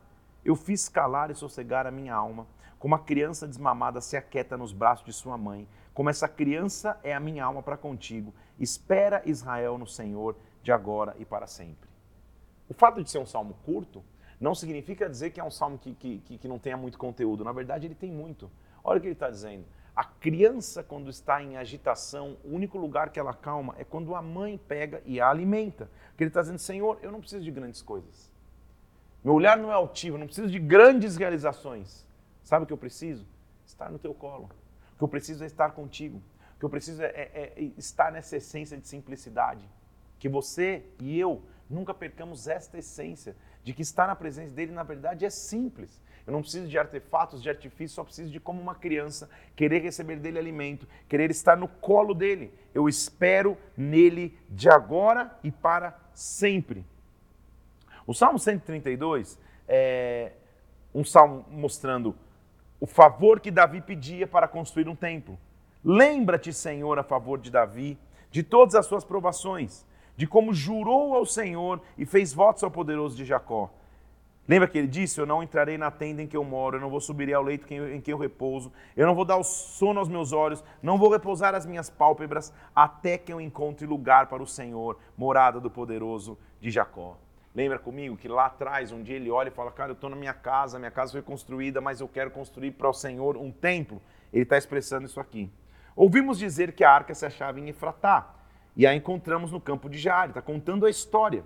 eu 0.45 0.57
fiz 0.57 0.89
calar 0.89 1.31
e 1.31 1.35
sossegar 1.35 1.87
a 1.87 1.91
minha 1.91 2.15
alma, 2.15 2.47
como 2.79 2.95
a 2.95 2.99
criança 2.99 3.47
desmamada 3.47 4.01
se 4.01 4.17
aquieta 4.17 4.57
nos 4.57 4.73
braços 4.73 5.07
de 5.07 5.13
sua 5.13 5.39
mãe. 5.39 5.69
Como 5.93 6.11
essa 6.11 6.29
criança 6.29 6.99
é 7.03 7.15
a 7.15 7.21
minha 7.21 7.45
alma 7.45 7.63
para 7.63 7.77
contigo. 7.77 8.35
Espera 8.59 9.23
Israel 9.25 9.79
no 9.79 9.87
Senhor 9.87 10.37
de 10.63 10.73
agora 10.73 11.15
e 11.19 11.25
para 11.25 11.47
sempre. 11.47 11.89
O 12.69 12.75
fato 12.75 13.03
de 13.03 13.11
ser 13.11 13.19
um 13.19 13.27
salmo 13.27 13.55
curto 13.65 14.03
não 14.41 14.55
significa 14.55 15.09
dizer 15.09 15.31
que 15.31 15.41
é 15.41 15.45
um 15.45 15.51
salmo 15.51 15.79
que, 15.79 15.95
que, 15.95 16.19
que 16.19 16.49
não 16.49 16.59
tenha 16.59 16.77
muito 16.77 16.99
conteúdo. 16.99 17.45
Na 17.45 17.53
verdade, 17.53 17.87
ele 17.87 17.95
tem 17.95 18.11
muito. 18.11 18.51
Olha 18.83 18.99
o 18.99 19.01
que 19.01 19.07
ele 19.07 19.15
está 19.15 19.31
dizendo. 19.31 19.65
A 19.95 20.05
criança, 20.05 20.83
quando 20.83 21.09
está 21.09 21.41
em 21.41 21.57
agitação, 21.57 22.37
o 22.45 22.53
único 22.53 22.77
lugar 22.77 23.11
que 23.11 23.21
ela 23.21 23.33
calma 23.33 23.77
é 23.79 23.85
quando 23.85 24.15
a 24.15 24.23
mãe 24.23 24.59
pega 24.59 25.01
e 25.07 25.21
a 25.21 25.29
alimenta. 25.29 25.89
Porque 26.09 26.25
ele 26.25 26.31
está 26.31 26.41
dizendo, 26.41 26.59
Senhor, 26.59 26.99
eu 27.01 27.13
não 27.13 27.21
preciso 27.21 27.45
de 27.45 27.51
grandes 27.51 27.81
coisas. 27.81 28.33
Meu 29.23 29.35
olhar 29.35 29.57
não 29.57 29.71
é 29.71 29.75
altivo, 29.75 30.19
não 30.19 30.27
preciso 30.27 30.51
de 30.51 30.59
grandes 30.59 31.17
realizações. 31.17 32.05
Sabe 32.43 32.65
o 32.65 32.67
que 32.67 32.73
eu 32.73 32.79
preciso? 32.79 33.25
Estar 33.65 33.91
no 33.91 33.99
teu 33.99 34.13
colo. 34.13 34.51
O 34.95 34.99
que 34.99 35.05
eu 35.05 35.09
preciso 35.09 35.45
é 35.45 35.47
estar 35.47 35.71
contigo. 35.71 36.21
O 36.57 36.59
que 36.59 36.65
eu 36.65 36.71
preciso 36.71 37.03
é, 37.03 37.07
é, 37.07 37.53
é 37.57 37.63
estar 37.79 38.11
nessa 38.11 38.37
essência 38.37 38.77
de 38.77 38.89
simplicidade. 38.89 39.67
Que 40.19 40.29
você 40.29 40.85
e 41.01 41.19
eu 41.19 41.43
nunca 41.71 41.95
percamos 41.95 42.49
esta 42.49 42.79
essência 42.79 43.37
de 43.63 43.73
que 43.73 43.83
estar 43.83 44.07
na 44.07 44.15
presença 44.15 44.53
dele, 44.55 44.73
na 44.73 44.83
verdade, 44.83 45.25
é 45.25 45.31
simples. 45.31 46.03
Eu 46.27 46.33
não 46.33 46.41
preciso 46.41 46.67
de 46.69 46.79
artefatos, 46.79 47.43
de 47.43 47.51
artifícios, 47.51 47.93
só 47.93 48.05
preciso 48.05 48.31
de, 48.31 48.41
como 48.41 48.61
uma 48.61 48.75
criança, 48.75 49.29
querer 49.55 49.81
receber 49.83 50.17
dele 50.17 50.39
alimento, 50.39 50.87
querer 51.09 51.31
estar 51.31 51.57
no 51.57 51.69
colo 51.69 52.15
dele. 52.15 52.53
Eu 52.75 52.89
espero 52.89 53.59
nele 53.77 54.37
de 54.49 54.69
agora 54.69 55.37
e 55.45 55.51
para 55.51 55.99
sempre. 56.15 56.85
O 58.07 58.15
Salmo 58.15 58.39
132 58.39 59.39
é 59.69 60.33
um 60.95 61.05
salmo 61.05 61.45
mostrando 61.51 62.15
o 62.81 62.87
favor 62.87 63.41
que 63.41 63.51
Davi 63.51 63.81
pedia 63.81 64.27
para 64.27 64.49
construir 64.49 64.89
um 64.89 64.97
templo. 64.97 65.39
Lembra-te, 65.85 66.53
Senhor, 66.53 66.99
a 66.99 67.03
favor 67.03 67.39
de 67.39 67.51
Davi, 67.51 67.99
de 68.31 68.43
todas 68.43 68.75
as 68.75 68.87
suas 68.87 69.05
provações 69.05 69.85
de 70.17 70.27
como 70.27 70.55
jurou 70.55 71.15
ao 71.15 71.27
Senhor 71.27 71.81
e 71.99 72.07
fez 72.07 72.33
votos 72.33 72.63
ao 72.63 72.71
poderoso 72.71 73.17
de 73.17 73.25
Jacó. 73.25 73.71
Lembra 74.47 74.69
que 74.69 74.77
ele 74.77 74.87
disse: 74.87 75.21
Eu 75.21 75.27
não 75.27 75.43
entrarei 75.43 75.79
na 75.79 75.91
tenda 75.91 76.23
em 76.23 76.27
que 76.27 76.37
eu 76.37 76.45
moro, 76.45 76.77
eu 76.77 76.81
não 76.81 76.91
vou 76.91 77.01
subir 77.01 77.33
ao 77.33 77.43
leito 77.43 77.73
em 77.73 78.01
que 78.01 78.13
eu 78.13 78.19
repouso, 78.19 78.73
eu 78.97 79.07
não 79.07 79.15
vou 79.15 79.25
dar 79.25 79.37
o 79.37 79.45
sono 79.45 79.99
aos 79.99 80.09
meus 80.09 80.33
olhos, 80.33 80.63
não 80.83 80.99
vou 80.99 81.11
repousar 81.11 81.55
as 81.55 81.65
minhas 81.65 81.89
pálpebras, 81.89 82.53
até 82.75 83.17
que 83.17 83.33
eu 83.33 83.41
encontre 83.41 83.87
lugar 83.87 84.27
para 84.27 84.43
o 84.43 84.47
Senhor, 84.47 84.99
morada 85.17 85.61
do 85.61 85.71
poderoso 85.71 86.39
de 86.61 86.71
Jacó. 86.71 87.17
Lembra 87.55 87.79
comigo 87.79 88.17
que 88.17 88.27
lá 88.27 88.47
atrás, 88.47 88.91
um 88.91 89.03
dia 89.03 89.17
ele 89.17 89.31
olha 89.31 89.49
e 89.49 89.53
fala: 89.53 89.71
Cara, 89.71 89.91
eu 89.91 89.95
estou 89.95 90.11
na 90.11 90.17
minha 90.17 90.35
casa, 90.35 90.79
minha 90.79 90.91
casa 90.91 91.13
foi 91.13 91.23
construída, 91.23 91.81
mas 91.81 92.01
eu 92.01 92.09
quero 92.09 92.31
construir 92.31 92.73
para 92.73 92.89
o 92.89 92.93
Senhor 92.93 93.37
um 93.37 93.51
templo. 93.51 94.03
Ele 94.33 94.43
está 94.43 94.59
expressando 94.59 95.07
isso 95.07 95.21
aqui. 95.21 95.51
Ouvimos 95.95 96.39
dizer 96.39 96.73
que 96.73 96.83
a 96.83 96.91
arca 96.91 97.15
se 97.15 97.25
achava 97.25 97.61
em 97.61 97.69
Efratá 97.69 98.35
e 98.77 98.87
a 98.87 98.95
encontramos 98.95 99.53
no 99.53 99.61
campo 99.61 99.89
de 99.89 99.99
Jare, 99.99 100.31
está 100.31 100.43
contando 100.43 100.85
a 100.85 100.91
história. 100.91 101.45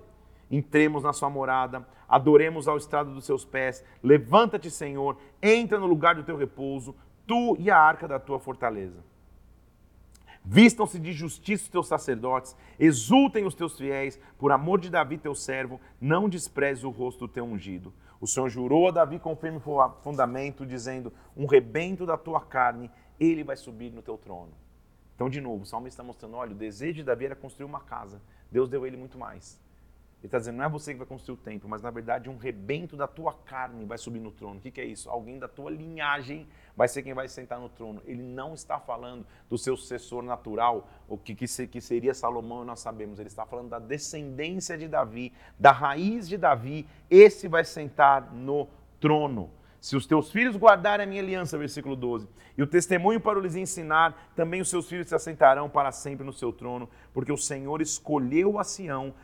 Entremos 0.50 1.02
na 1.02 1.12
sua 1.12 1.28
morada, 1.28 1.86
adoremos 2.08 2.66
ao 2.66 2.76
estrado 2.76 3.12
dos 3.12 3.24
seus 3.24 3.44
pés, 3.44 3.84
levanta-te, 4.02 4.70
Senhor, 4.70 5.18
entra 5.42 5.78
no 5.78 5.86
lugar 5.86 6.14
do 6.14 6.22
teu 6.22 6.36
repouso, 6.36 6.94
tu 7.26 7.56
e 7.58 7.70
a 7.70 7.78
arca 7.78 8.08
da 8.08 8.18
tua 8.18 8.38
fortaleza. 8.38 9.04
Vistam-se 10.44 10.98
de 10.98 11.12
justiça 11.12 11.64
os 11.64 11.68
teus 11.68 11.86
sacerdotes, 11.86 12.56
exultem 12.78 13.44
os 13.44 13.54
teus 13.54 13.76
fiéis, 13.76 14.18
por 14.38 14.50
amor 14.50 14.80
de 14.80 14.88
Davi, 14.88 15.18
teu 15.18 15.34
servo, 15.34 15.78
não 16.00 16.26
despreze 16.26 16.86
o 16.86 16.90
rosto 16.90 17.26
do 17.26 17.32
teu 17.32 17.44
ungido. 17.44 17.92
O 18.18 18.26
Senhor 18.26 18.48
jurou 18.48 18.88
a 18.88 18.90
Davi 18.90 19.18
com 19.18 19.36
firme 19.36 19.60
fundamento, 20.00 20.64
dizendo: 20.64 21.12
Um 21.36 21.44
rebento 21.44 22.06
da 22.06 22.16
tua 22.16 22.40
carne, 22.40 22.90
ele 23.20 23.44
vai 23.44 23.56
subir 23.56 23.92
no 23.92 24.00
teu 24.00 24.16
trono. 24.16 24.52
Então, 25.14 25.28
de 25.28 25.40
novo, 25.40 25.64
o 25.64 25.66
salmista 25.66 26.00
está 26.00 26.04
mostrando: 26.04 26.36
olha, 26.36 26.52
o 26.52 26.58
desejo 26.58 26.94
de 26.94 27.04
Davi 27.04 27.26
era 27.26 27.36
construir 27.36 27.66
uma 27.66 27.80
casa. 27.80 28.22
Deus 28.50 28.68
deu 28.68 28.86
ele 28.86 28.96
muito 28.96 29.18
mais. 29.18 29.60
Ele 30.20 30.26
está 30.26 30.38
dizendo: 30.38 30.56
não 30.56 30.64
é 30.64 30.68
você 30.68 30.92
que 30.92 30.98
vai 30.98 31.06
construir 31.06 31.34
o 31.34 31.38
templo, 31.38 31.68
mas 31.68 31.80
na 31.80 31.90
verdade 31.90 32.28
um 32.28 32.36
rebento 32.36 32.96
da 32.96 33.06
tua 33.06 33.32
carne 33.32 33.84
vai 33.84 33.96
subir 33.96 34.18
no 34.18 34.32
trono. 34.32 34.58
O 34.58 34.60
que, 34.60 34.70
que 34.70 34.80
é 34.80 34.84
isso? 34.84 35.08
Alguém 35.08 35.38
da 35.38 35.46
tua 35.46 35.70
linhagem 35.70 36.46
vai 36.76 36.88
ser 36.88 37.02
quem 37.02 37.14
vai 37.14 37.28
sentar 37.28 37.60
no 37.60 37.68
trono. 37.68 38.02
Ele 38.04 38.22
não 38.22 38.52
está 38.52 38.80
falando 38.80 39.24
do 39.48 39.56
seu 39.56 39.76
sucessor 39.76 40.22
natural, 40.22 40.88
o 41.08 41.16
que, 41.16 41.34
que, 41.34 41.80
seria 41.80 42.14
Salomão, 42.14 42.64
nós 42.64 42.80
sabemos. 42.80 43.20
Ele 43.20 43.28
está 43.28 43.46
falando 43.46 43.68
da 43.68 43.78
descendência 43.78 44.76
de 44.76 44.88
Davi, 44.88 45.32
da 45.58 45.70
raiz 45.70 46.28
de 46.28 46.36
Davi. 46.36 46.86
Esse 47.08 47.46
vai 47.46 47.64
sentar 47.64 48.32
no 48.32 48.68
trono. 48.98 49.50
Se 49.80 49.96
os 49.96 50.06
teus 50.06 50.32
filhos 50.32 50.56
guardarem 50.56 51.06
a 51.06 51.08
minha 51.08 51.22
aliança, 51.22 51.56
versículo 51.56 51.94
12, 51.94 52.28
e 52.56 52.62
o 52.62 52.66
testemunho 52.66 53.20
para 53.20 53.38
lhes 53.38 53.54
ensinar, 53.54 54.32
também 54.34 54.60
os 54.60 54.68
seus 54.68 54.88
filhos 54.88 55.08
se 55.08 55.14
assentarão 55.14 55.70
para 55.70 55.92
sempre 55.92 56.26
no 56.26 56.32
seu 56.32 56.52
trono, 56.52 56.90
porque 57.14 57.30
o 57.30 57.36
Senhor 57.36 57.80
escolheu 57.80 58.58
a 58.58 58.64
Sião, 58.64 59.14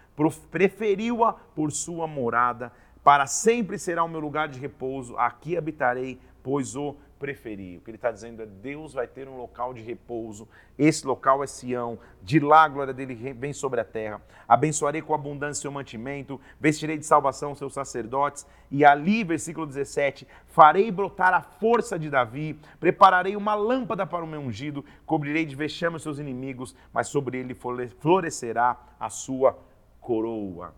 preferiu-a 0.51 1.33
por 1.33 1.73
sua 1.73 2.07
morada, 2.07 2.73
para 3.03 3.27
sempre 3.27 3.79
será 3.79 4.03
o 4.03 4.09
meu 4.09 4.21
lugar 4.21 4.49
de 4.49 4.59
repouso, 4.59 5.17
aqui 5.19 5.57
habitarei, 5.57 6.19
pois 6.43 6.75
o 6.75 6.97
preferir. 7.19 7.79
O 7.79 7.81
que 7.81 7.91
ele 7.91 7.97
está 7.97 8.11
dizendo 8.11 8.43
é: 8.43 8.47
Deus 8.47 8.93
vai 8.93 9.07
ter 9.07 9.29
um 9.29 9.37
local 9.37 9.73
de 9.73 9.81
repouso, 9.81 10.47
esse 10.79 11.07
local 11.07 11.43
é 11.43 11.47
Sião, 11.47 11.99
de 12.23 12.39
lá 12.39 12.65
a 12.65 12.69
glória 12.69 12.93
dele 12.93 13.15
vem 13.35 13.53
sobre 13.53 13.81
a 13.81 13.85
terra. 13.85 14.21
Abençoarei 14.47 15.01
com 15.01 15.15
abundância 15.15 15.63
seu 15.63 15.73
mantimento, 15.73 16.41
vestirei 16.61 16.99
de 16.99 17.07
salvação 17.07 17.53
os 17.53 17.59
seus 17.59 17.73
sacerdotes, 17.73 18.47
e 18.71 18.85
ali, 18.85 19.25
versículo 19.25 19.67
17: 19.67 20.27
farei 20.49 20.91
brotar 20.91 21.33
a 21.33 21.41
força 21.41 21.99
de 21.99 22.11
Davi, 22.11 22.59
prepararei 22.79 23.37
uma 23.37 23.55
lâmpada 23.55 24.07
para 24.07 24.25
o 24.25 24.27
meu 24.27 24.41
ungido, 24.41 24.85
cobrirei 25.07 25.47
de 25.47 25.57
vexame 25.57 25.97
os 25.97 26.03
seus 26.03 26.19
inimigos, 26.19 26.77
mas 26.93 27.09
sobre 27.09 27.39
ele 27.39 27.55
florescerá 27.55 28.77
a 29.01 29.09
sua 29.09 29.59
coroa. 30.09 30.75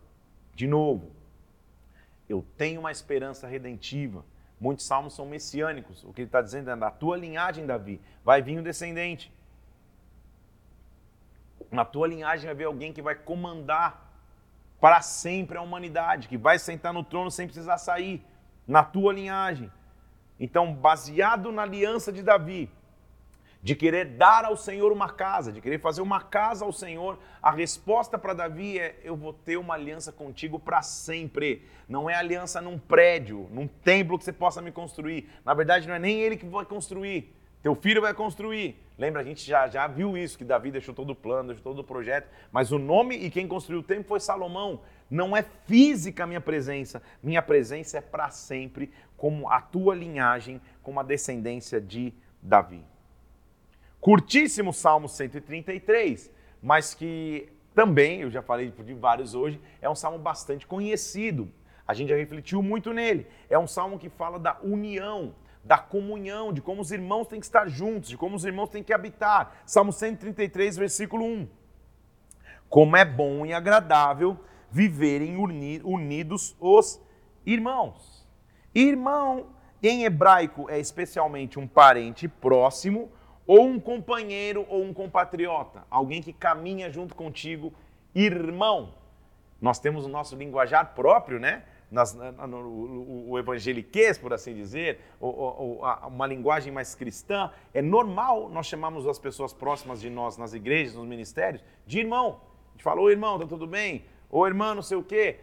De 0.55 0.67
novo, 0.67 1.11
eu 2.29 2.45
tenho 2.57 2.81
uma 2.81 2.91
esperança 2.91 3.47
redentiva 3.47 4.25
Muitos 4.61 4.87
salmos 4.87 5.15
são 5.15 5.27
messiânicos. 5.27 6.03
O 6.05 6.13
que 6.13 6.23
ele 6.23 6.29
está 6.29 6.41
dizendo 6.41 6.71
é 6.71 6.77
da 6.77 6.91
tua 6.91 7.17
linhagem, 7.17 7.67
Davi, 7.67 8.01
vai 8.25 8.41
vir 8.41 8.59
um 8.59 8.63
descendente. 8.63 9.33
Na 11.71 11.85
tua 11.85 12.09
linhagem 12.09 12.47
vai 12.47 12.55
vir 12.55 12.65
alguém 12.65 12.93
que 12.93 13.03
vai 13.03 13.15
comandar 13.15 14.05
para 14.81 15.01
sempre 15.03 15.59
a 15.59 15.63
humanidade, 15.63 16.29
que 16.29 16.39
vai 16.39 16.59
sentar 16.59 16.93
no 16.93 17.05
trono 17.05 17.31
sem 17.31 17.47
precisar 17.47 17.79
sair. 17.79 18.25
Na 18.67 18.83
tua 18.83 19.13
linhagem. 19.13 19.71
Então, 20.41 20.75
baseado 20.75 21.53
na 21.53 21.63
aliança 21.63 22.13
de 22.13 22.23
Davi, 22.23 22.71
de 23.67 23.75
querer 23.75 24.05
dar 24.05 24.45
ao 24.45 24.57
Senhor 24.57 24.93
uma 24.93 25.09
casa, 25.09 25.53
de 25.53 25.61
querer 25.61 25.81
fazer 25.81 26.01
uma 26.01 26.21
casa 26.21 26.65
ao 26.65 26.73
Senhor, 26.73 27.19
a 27.43 27.51
resposta 27.51 28.17
para 28.17 28.33
Davi 28.33 28.79
é: 28.79 28.95
eu 29.03 29.17
vou 29.17 29.33
ter 29.33 29.57
uma 29.57 29.75
aliança 29.75 30.13
contigo 30.13 30.57
para 30.57 30.83
sempre. 30.83 31.67
Não 31.89 32.09
é 32.09 32.15
aliança 32.15 32.61
num 32.61 32.79
prédio, 32.79 33.49
num 33.51 33.67
templo 33.67 34.17
que 34.17 34.25
você 34.25 34.33
possa 34.33 34.63
me 34.63 34.71
construir. 34.71 35.29
Na 35.45 35.53
verdade, 35.53 35.89
não 35.89 35.97
é 35.97 35.99
nem 35.99 36.21
ele 36.21 36.37
que 36.37 36.47
vai 36.47 36.65
construir. 36.65 37.35
Teu 37.61 37.75
filho 37.75 38.01
vai 38.01 38.15
construir. 38.15 38.81
Lembra, 38.97 39.23
a 39.23 39.25
gente 39.25 39.45
já, 39.45 39.67
já 39.67 39.89
viu 39.89 40.17
isso, 40.17 40.39
que 40.39 40.45
Davi 40.45 40.71
deixou 40.71 40.95
todo 40.95 41.11
o 41.11 41.17
plano, 41.17 41.49
deixou 41.49 41.65
todo 41.65 41.81
o 41.81 41.85
projeto, 41.85 42.31
mas 42.53 42.71
o 42.71 42.79
nome 42.79 43.17
e 43.17 43.29
quem 43.31 43.49
construiu 43.49 43.81
o 43.81 43.83
templo 43.83 44.05
foi 44.05 44.21
Salomão. 44.21 44.83
Não 45.11 45.37
é 45.37 45.43
física 45.43 46.23
a 46.23 46.27
minha 46.29 46.41
presença, 46.41 47.03
minha 47.21 47.43
presença 47.43 47.99
é 47.99 48.01
para 48.01 48.31
sempre, 48.31 48.93
como 49.17 49.51
a 49.51 49.61
tua 49.61 49.93
linhagem, 49.93 50.61
como 50.85 51.01
a 51.01 51.03
descendência 51.03 51.81
de 51.81 52.15
Davi. 52.41 52.85
Curtíssimo 54.07 54.73
Salmo 54.73 55.09
133, 55.09 56.31
mas 56.63 56.95
que 56.95 57.49
também, 57.75 58.21
eu 58.21 58.31
já 58.31 58.41
falei 58.41 58.71
de 58.71 58.95
vários 58.95 59.35
hoje, 59.35 59.61
é 59.83 59.91
um 59.91 59.97
salmo 59.97 60.17
bastante 60.17 60.65
conhecido. 60.65 61.51
A 61.85 61.93
gente 61.93 62.11
já 62.11 62.15
refletiu 62.15 62.63
muito 62.63 62.93
nele. 62.93 63.27
É 63.51 63.59
um 63.59 63.67
salmo 63.67 63.99
que 63.99 64.09
fala 64.09 64.39
da 64.39 64.61
união, 64.63 65.35
da 65.65 65.77
comunhão, 65.77 66.53
de 66.53 66.63
como 66.63 66.81
os 66.81 66.93
irmãos 66.93 67.27
têm 67.27 67.41
que 67.41 67.47
estar 67.47 67.67
juntos, 67.67 68.09
de 68.11 68.17
como 68.17 68.37
os 68.37 68.45
irmãos 68.45 68.69
têm 68.69 68.81
que 68.81 68.93
habitar. 68.93 69.61
Salmo 69.67 69.93
133, 69.93 70.77
versículo 70.77 71.25
1. 71.25 71.49
Como 72.69 72.97
é 72.97 73.05
bom 73.05 73.45
e 73.45 73.53
agradável 73.53 74.39
viverem 74.71 75.37
unidos 75.37 76.55
os 76.61 77.03
irmãos. 77.45 78.25
Irmão, 78.73 79.49
em 79.83 80.05
hebraico, 80.05 80.71
é 80.71 80.79
especialmente 80.79 81.59
um 81.59 81.67
parente 81.67 82.29
próximo 82.29 83.11
ou 83.47 83.65
um 83.65 83.79
companheiro 83.79 84.67
ou 84.69 84.83
um 84.83 84.93
compatriota, 84.93 85.85
alguém 85.91 86.21
que 86.23 86.33
caminha 86.33 86.91
junto 86.91 87.15
contigo, 87.15 87.73
irmão. 88.15 88.95
Nós 89.61 89.79
temos 89.79 90.05
o 90.05 90.09
nosso 90.09 90.37
linguajar 90.37 90.95
próprio, 90.95 91.39
né? 91.39 91.63
Nas, 91.91 92.15
no, 92.15 92.57
o, 92.59 93.31
o 93.31 93.39
evangeliquez, 93.39 94.19
por 94.19 94.33
assim 94.33 94.53
dizer, 94.53 95.01
o, 95.21 95.29
o, 95.29 95.85
a, 95.85 96.09
uma 96.09 96.27
linguagem 96.27 96.73
mais 96.73 96.95
cristã. 96.95 97.51
É 97.73 97.81
normal 97.81 98.49
nós 98.49 98.67
chamamos 98.67 99.07
as 99.07 99.19
pessoas 99.19 99.53
próximas 99.53 100.01
de 100.01 100.11
nós 100.11 100.37
nas 100.37 100.53
igrejas, 100.53 100.97
nos 100.97 101.07
ministérios, 101.07 101.63
de 101.87 102.01
irmão. 102.01 102.41
A 102.71 102.73
gente 102.73 102.83
fala, 102.83 103.01
ô 103.01 103.09
irmão, 103.09 103.39
tá 103.39 103.47
tudo 103.47 103.67
bem? 103.67 104.05
Ô 104.29 104.45
irmão, 104.47 104.75
não 104.75 104.83
sei 104.83 104.97
o 104.97 105.03
quê 105.03 105.39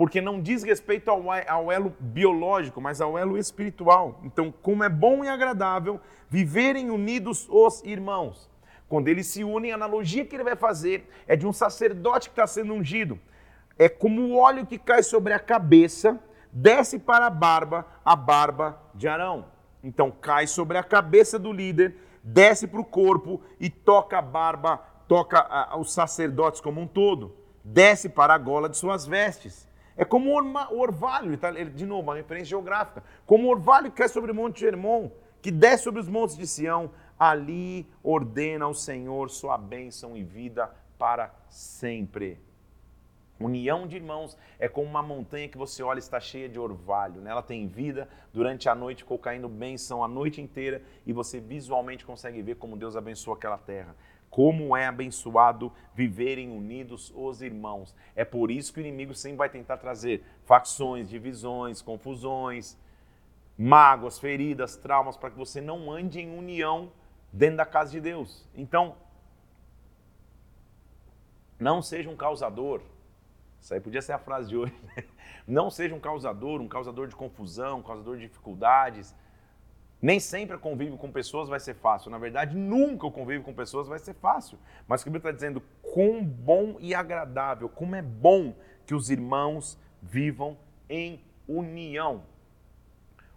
porque 0.00 0.18
não 0.18 0.40
diz 0.40 0.62
respeito 0.62 1.10
ao, 1.10 1.24
ao, 1.46 1.70
elo 1.70 1.94
biológico, 2.00 2.80
mas 2.80 3.02
ao 3.02 3.18
elo 3.18 3.36
espiritual. 3.36 4.18
Então, 4.24 4.50
como 4.62 4.82
é 4.82 4.88
bom 4.88 5.22
e 5.22 5.28
agradável 5.28 6.00
viverem 6.30 6.88
unidos 6.88 7.46
os 7.50 7.84
irmãos. 7.84 8.50
Quando 8.88 9.08
eles 9.08 9.26
se 9.26 9.44
unem, 9.44 9.72
a 9.72 9.74
analogia 9.74 10.24
que 10.24 10.34
ele 10.34 10.42
vai 10.42 10.56
fazer 10.56 11.06
é 11.28 11.36
de 11.36 11.46
um 11.46 11.52
sacerdote 11.52 12.30
que 12.30 12.32
está 12.32 12.46
sendo 12.46 12.72
ungido. 12.72 13.20
É 13.78 13.90
como 13.90 14.22
o 14.22 14.38
óleo 14.38 14.64
que 14.64 14.78
cai 14.78 15.02
sobre 15.02 15.34
a 15.34 15.38
cabeça, 15.38 16.18
desce 16.50 16.98
para 16.98 17.26
a 17.26 17.30
barba, 17.30 17.84
a 18.02 18.16
barba 18.16 18.80
de 18.94 19.06
Arão. 19.06 19.48
Então, 19.84 20.10
cai 20.10 20.46
sobre 20.46 20.78
a 20.78 20.82
cabeça 20.82 21.38
do 21.38 21.52
líder, 21.52 21.94
desce 22.24 22.66
para 22.66 22.80
o 22.80 22.86
corpo 22.86 23.42
e 23.60 23.68
toca 23.68 24.16
a 24.16 24.22
barba, 24.22 24.78
toca 25.06 25.40
a, 25.40 25.76
os 25.76 25.92
sacerdotes 25.92 26.62
como 26.62 26.80
um 26.80 26.86
todo. 26.86 27.36
Desce 27.62 28.08
para 28.08 28.32
a 28.32 28.38
gola 28.38 28.66
de 28.66 28.78
suas 28.78 29.04
vestes 29.04 29.68
é 30.00 30.04
como 30.06 30.30
o 30.30 30.78
orvalho, 30.80 31.36
tá? 31.36 31.50
de 31.50 31.84
novo, 31.84 32.04
uma 32.04 32.14
referência 32.14 32.46
geográfica. 32.46 33.04
Como 33.26 33.46
o 33.46 33.50
orvalho 33.50 33.90
que 33.90 33.98
cai 33.98 34.08
sobre 34.08 34.32
o 34.32 34.34
Monte 34.34 34.64
Hermon, 34.64 35.10
que 35.42 35.50
desce 35.50 35.84
sobre 35.84 36.00
os 36.00 36.08
montes 36.08 36.38
de 36.38 36.46
Sião, 36.46 36.90
ali 37.18 37.86
ordena 38.02 38.66
o 38.66 38.72
Senhor 38.72 39.28
sua 39.28 39.58
bênção 39.58 40.16
e 40.16 40.24
vida 40.24 40.74
para 40.96 41.30
sempre. 41.50 42.40
União 43.38 43.86
de 43.86 43.96
irmãos 43.96 44.38
é 44.58 44.68
como 44.68 44.88
uma 44.88 45.02
montanha 45.02 45.48
que 45.48 45.58
você 45.58 45.82
olha 45.82 45.98
está 45.98 46.18
cheia 46.18 46.48
de 46.48 46.58
orvalho, 46.58 47.20
né? 47.20 47.30
ela 47.30 47.42
tem 47.42 47.66
vida, 47.66 48.08
durante 48.32 48.70
a 48.70 48.74
noite 48.74 49.02
ficou 49.02 49.18
caindo 49.18 49.50
bênção 49.50 50.02
a 50.02 50.08
noite 50.08 50.40
inteira 50.40 50.82
e 51.04 51.12
você 51.12 51.40
visualmente 51.40 52.06
consegue 52.06 52.40
ver 52.40 52.56
como 52.56 52.74
Deus 52.74 52.96
abençoa 52.96 53.34
aquela 53.34 53.58
terra. 53.58 53.94
Como 54.30 54.76
é 54.76 54.86
abençoado 54.86 55.72
viverem 55.92 56.50
unidos 56.50 57.12
os 57.14 57.42
irmãos. 57.42 57.94
É 58.14 58.24
por 58.24 58.50
isso 58.50 58.72
que 58.72 58.78
o 58.78 58.80
inimigo 58.80 59.12
sempre 59.12 59.38
vai 59.38 59.50
tentar 59.50 59.76
trazer 59.76 60.24
facções, 60.44 61.10
divisões, 61.10 61.82
confusões, 61.82 62.78
mágoas, 63.58 64.18
feridas, 64.18 64.76
traumas, 64.76 65.16
para 65.16 65.30
que 65.30 65.36
você 65.36 65.60
não 65.60 65.90
ande 65.92 66.20
em 66.20 66.38
união 66.38 66.92
dentro 67.32 67.58
da 67.58 67.66
casa 67.66 67.90
de 67.90 68.00
Deus. 68.00 68.48
Então, 68.54 68.96
não 71.58 71.82
seja 71.82 72.08
um 72.08 72.16
causador. 72.16 72.80
Isso 73.60 73.74
aí 73.74 73.80
podia 73.80 74.00
ser 74.00 74.12
a 74.12 74.18
frase 74.18 74.48
de 74.48 74.56
hoje. 74.56 74.74
Né? 74.96 75.04
Não 75.46 75.70
seja 75.70 75.94
um 75.94 76.00
causador, 76.00 76.60
um 76.60 76.68
causador 76.68 77.08
de 77.08 77.16
confusão, 77.16 77.80
um 77.80 77.82
causador 77.82 78.16
de 78.16 78.28
dificuldades, 78.28 79.14
nem 80.02 80.18
sempre 80.18 80.56
o 80.56 80.58
convívio 80.58 80.96
com 80.96 81.12
pessoas 81.12 81.48
vai 81.48 81.60
ser 81.60 81.74
fácil. 81.74 82.10
Na 82.10 82.18
verdade, 82.18 82.56
nunca 82.56 83.06
o 83.06 83.12
convívio 83.12 83.42
com 83.42 83.52
pessoas 83.52 83.86
vai 83.86 83.98
ser 83.98 84.14
fácil. 84.14 84.58
Mas 84.88 85.00
o 85.00 85.04
que 85.04 85.10
a 85.10 85.12
Bíblia 85.12 85.30
está 85.30 85.36
dizendo, 85.36 85.62
quão 85.82 86.24
bom 86.24 86.76
e 86.80 86.94
agradável, 86.94 87.68
como 87.68 87.94
é 87.94 88.02
bom 88.02 88.54
que 88.86 88.94
os 88.94 89.10
irmãos 89.10 89.78
vivam 90.00 90.56
em 90.88 91.20
união. 91.46 92.22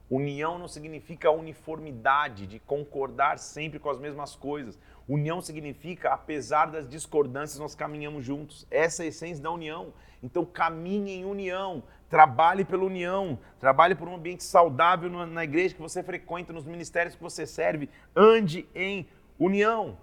União 0.10 0.60
não 0.60 0.68
significa 0.68 1.32
uniformidade, 1.32 2.46
de 2.46 2.60
concordar 2.60 3.40
sempre 3.40 3.80
com 3.80 3.90
as 3.90 4.00
mesmas 4.00 4.36
coisas. 4.36 4.80
União 5.08 5.42
significa, 5.42 6.14
apesar 6.14 6.68
das 6.68 6.88
discordâncias, 6.88 7.60
nós 7.60 7.76
caminhamos 7.76 8.24
juntos. 8.24 8.66
Essa 8.70 9.04
é 9.04 9.06
a 9.06 9.10
essência 9.10 9.44
da 9.44 9.52
união. 9.52 9.94
Então, 10.22 10.46
caminhe 10.46 11.14
em 11.14 11.26
união, 11.26 11.84
trabalhe 12.14 12.64
pela 12.64 12.86
união, 12.86 13.40
trabalhe 13.60 13.96
por 13.96 14.08
um 14.08 14.14
ambiente 14.14 14.44
saudável 14.44 15.10
na 15.10 15.44
igreja 15.44 15.74
que 15.74 15.82
você 15.82 16.04
frequenta, 16.04 16.54
nos 16.54 16.64
ministérios 16.64 17.16
que 17.16 17.24
você 17.24 17.48
serve. 17.48 17.90
Ande 18.16 18.68
em 18.76 19.08
união. 19.40 19.98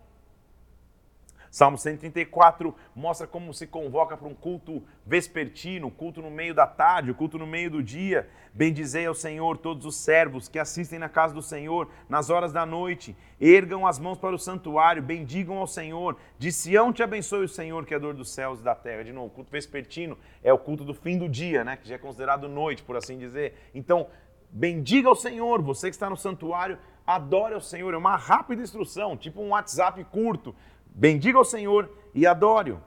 Salmo 1.50 1.76
134 1.76 2.72
mostra 2.94 3.26
como 3.26 3.52
se 3.52 3.66
convoca 3.66 4.16
para 4.16 4.28
um 4.28 4.34
culto 4.34 4.84
vespertino, 5.04 5.90
culto 5.90 6.22
no 6.22 6.30
meio 6.30 6.54
da 6.54 6.64
tarde, 6.64 7.12
culto 7.12 7.36
no 7.38 7.46
meio 7.46 7.68
do 7.68 7.82
dia. 7.82 8.28
Bendizei 8.54 9.06
ao 9.06 9.14
Senhor 9.14 9.58
todos 9.58 9.84
os 9.84 9.96
servos 9.96 10.48
que 10.48 10.60
assistem 10.60 10.98
na 10.98 11.08
casa 11.08 11.34
do 11.34 11.42
Senhor 11.42 11.90
nas 12.08 12.30
horas 12.30 12.52
da 12.52 12.64
noite. 12.64 13.16
Ergam 13.40 13.84
as 13.84 13.98
mãos 13.98 14.16
para 14.16 14.34
o 14.34 14.38
santuário, 14.38 15.02
bendigam 15.02 15.58
ao 15.58 15.66
Senhor. 15.66 16.16
De 16.38 16.52
Sião 16.52 16.92
te 16.92 17.02
abençoe 17.02 17.44
o 17.44 17.48
Senhor, 17.48 17.84
Criador 17.84 18.14
dos 18.14 18.30
céus 18.30 18.60
e 18.60 18.62
da 18.62 18.76
terra. 18.76 19.02
De 19.02 19.12
novo, 19.12 19.26
o 19.26 19.30
culto 19.30 19.50
vespertino 19.50 20.16
é 20.44 20.52
o 20.52 20.58
culto 20.58 20.84
do 20.84 20.94
fim 20.94 21.18
do 21.18 21.28
dia, 21.28 21.64
né? 21.64 21.76
que 21.76 21.88
já 21.88 21.96
é 21.96 21.98
considerado 21.98 22.48
noite, 22.48 22.84
por 22.84 22.96
assim 22.96 23.18
dizer. 23.18 23.54
Então, 23.74 24.06
bendiga 24.50 25.08
ao 25.08 25.16
Senhor, 25.16 25.60
você 25.60 25.88
que 25.88 25.96
está 25.96 26.08
no 26.08 26.16
santuário, 26.16 26.78
adore 27.04 27.54
ao 27.54 27.60
Senhor. 27.60 27.92
É 27.92 27.96
uma 27.96 28.16
rápida 28.16 28.62
instrução, 28.62 29.16
tipo 29.16 29.42
um 29.42 29.48
WhatsApp 29.48 30.04
curto. 30.04 30.54
Bendiga 30.94 31.38
ao 31.38 31.44
Senhor 31.44 31.90
e 32.14 32.26
adore-o. 32.26 32.80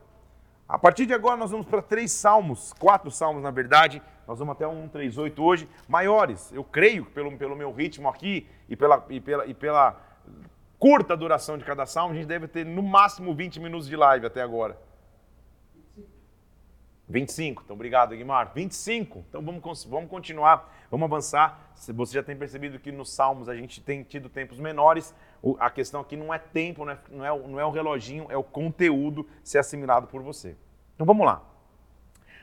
A 0.68 0.78
partir 0.78 1.06
de 1.06 1.14
agora 1.14 1.38
nós 1.38 1.52
vamos 1.52 1.66
para 1.66 1.82
três 1.82 2.12
salmos, 2.12 2.74
quatro 2.74 3.12
salmos 3.12 3.44
na 3.44 3.52
verdade, 3.52 4.02
nós 4.28 4.40
vamos 4.40 4.54
até 4.54 4.68
um 4.68 4.84
138 4.84 5.44
hoje, 5.44 5.70
maiores. 5.88 6.52
Eu 6.54 6.64
creio, 6.64 7.06
pelo, 7.06 7.38
pelo 7.38 7.56
meu 7.56 7.72
ritmo 7.72 8.08
aqui 8.08 8.48
e 8.70 8.76
pela, 8.76 9.06
e, 9.10 9.20
pela, 9.20 9.46
e 9.46 9.54
pela 9.54 10.00
curta 10.80 11.16
duração 11.16 11.58
de 11.58 11.64
cada 11.64 11.86
salmo, 11.86 12.14
a 12.14 12.18
gente 12.18 12.28
deve 12.28 12.48
ter 12.48 12.66
no 12.66 12.82
máximo 12.82 13.34
20 13.36 13.60
minutos 13.60 13.88
de 13.88 13.96
live 13.96 14.26
até 14.26 14.42
agora. 14.42 14.78
25, 17.08 17.64
então 17.64 17.76
obrigado, 17.76 18.16
Guimar. 18.16 18.54
25, 18.54 19.26
então 19.30 19.42
vamos, 19.42 19.84
vamos 19.84 20.10
continuar, 20.10 20.74
vamos 20.90 21.06
avançar. 21.06 21.72
Você 21.76 22.14
já 22.14 22.24
tem 22.24 22.36
percebido 22.36 22.80
que 22.80 22.92
nos 22.92 23.12
Salmos 23.12 23.50
a 23.50 23.56
gente 23.56 23.82
tem 23.82 24.04
tido 24.04 24.30
tempos 24.30 24.60
menores. 24.60 25.14
A 25.60 25.70
questão 25.70 26.02
aqui 26.02 26.16
não 26.16 26.34
é 26.34 26.40
tempo, 26.40 26.86
não 26.86 26.92
é, 26.92 27.00
não 27.12 27.26
é, 27.26 27.48
não 27.48 27.60
é 27.60 27.66
o 27.66 27.72
reloginho, 27.72 28.28
é 28.30 28.38
o 28.38 28.44
conteúdo 28.44 29.28
ser 29.44 29.58
assimilado 29.58 30.08
por 30.08 30.22
você. 30.22 30.56
Então 30.96 31.06
vamos 31.06 31.26
lá. 31.26 31.44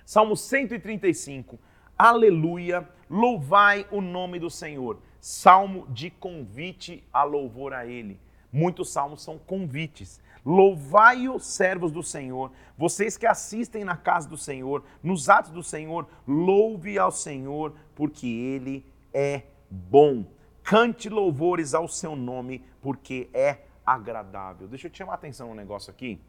Salmo 0.04 0.36
135, 0.36 1.58
Aleluia, 1.96 2.88
louvai 3.10 3.86
o 3.90 4.00
nome 4.00 4.38
do 4.38 4.48
Senhor. 4.48 4.98
Salmo 5.20 5.86
de 5.90 6.08
convite 6.08 7.04
a 7.12 7.22
louvor 7.24 7.74
a 7.74 7.84
Ele. 7.84 8.18
Muitos 8.50 8.90
salmos 8.90 9.22
são 9.22 9.36
convites. 9.36 10.18
Louvai 10.44 11.28
os 11.28 11.44
servos 11.44 11.92
do 11.92 12.02
Senhor, 12.02 12.50
vocês 12.78 13.18
que 13.18 13.26
assistem 13.26 13.84
na 13.84 13.96
casa 13.96 14.26
do 14.26 14.38
Senhor, 14.38 14.82
nos 15.02 15.28
atos 15.28 15.50
do 15.50 15.62
Senhor, 15.62 16.08
louve 16.26 16.98
ao 16.98 17.12
Senhor, 17.12 17.74
porque 17.94 18.26
Ele 18.26 18.82
é 19.12 19.42
bom. 19.70 20.24
Cante 20.70 21.08
louvores 21.08 21.74
ao 21.74 21.88
seu 21.88 22.14
nome, 22.14 22.64
porque 22.80 23.28
é 23.34 23.58
agradável. 23.84 24.68
Deixa 24.68 24.86
eu 24.86 24.90
te 24.92 24.98
chamar 24.98 25.14
a 25.14 25.14
atenção 25.16 25.48
no 25.48 25.54
negócio 25.56 25.90
aqui. 25.90 26.22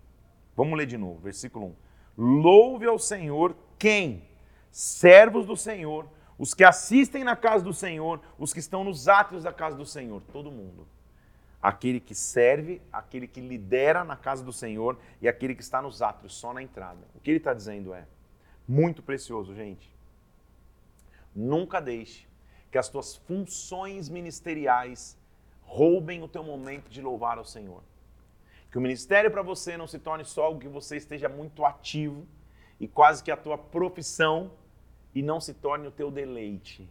Vamos 0.58 0.76
ler 0.80 0.88
de 0.88 0.98
novo, 0.98 1.20
versículo 1.20 1.68
1. 1.68 2.42
Louve 2.42 2.88
ao 2.88 2.98
Senhor 2.98 3.56
quem? 3.78 4.28
Servos 4.72 5.46
do 5.46 5.56
Senhor, 5.56 6.08
os 6.40 6.56
que 6.56 6.64
assistem 6.64 7.24
na 7.24 7.36
casa 7.36 7.64
do 7.64 7.72
Senhor, 7.72 8.20
os 8.40 8.52
que 8.52 8.58
estão 8.58 8.84
nos 8.84 9.08
átrios 9.08 9.44
da 9.44 9.54
casa 9.54 9.78
do 9.78 9.86
Senhor, 9.86 10.20
todo 10.34 10.50
mundo. 10.50 10.88
Aquele 11.62 12.00
que 12.00 12.16
serve, 12.16 12.82
aquele 12.92 13.28
que 13.28 13.42
lidera 13.42 14.04
na 14.04 14.16
casa 14.16 14.44
do 14.44 14.52
Senhor 14.52 14.98
e 15.22 15.28
aquele 15.28 15.54
que 15.54 15.62
está 15.62 15.84
nos 15.84 16.02
átrios, 16.02 16.34
só 16.34 16.52
na 16.52 16.64
entrada. 16.64 17.06
O 17.14 17.20
que 17.20 17.30
ele 17.30 17.38
está 17.38 17.54
dizendo 17.54 17.94
é 17.94 18.08
muito 18.68 19.04
precioso, 19.04 19.54
gente. 19.54 19.96
Nunca 21.36 21.80
deixe 21.80 22.31
que 22.72 22.78
as 22.78 22.88
tuas 22.88 23.18
funções 23.18 24.08
ministeriais 24.08 25.20
roubem 25.62 26.24
o 26.24 26.28
teu 26.28 26.44
momento 26.44 26.90
de 26.90 27.02
louvar 27.02 27.38
ao 27.38 27.46
Senhor. 27.46 27.84
Que 28.72 28.78
o 28.78 28.82
ministério 28.82 29.30
para 29.30 29.42
você 29.42 29.76
não 29.76 29.86
se 29.86 30.00
torne 30.00 30.24
só 30.24 30.46
algo 30.46 30.60
que 30.60 30.68
você 30.70 30.96
esteja 30.96 31.28
muito 31.28 31.66
ativo 31.66 32.26
e 32.80 32.88
quase 32.88 33.22
que 33.22 33.30
a 33.30 33.36
tua 33.36 33.58
profissão 33.58 34.52
e 35.14 35.22
não 35.22 35.42
se 35.42 35.54
torne 35.54 35.88
o 35.88 35.92
teu 35.92 36.10
deleite. 36.10 36.90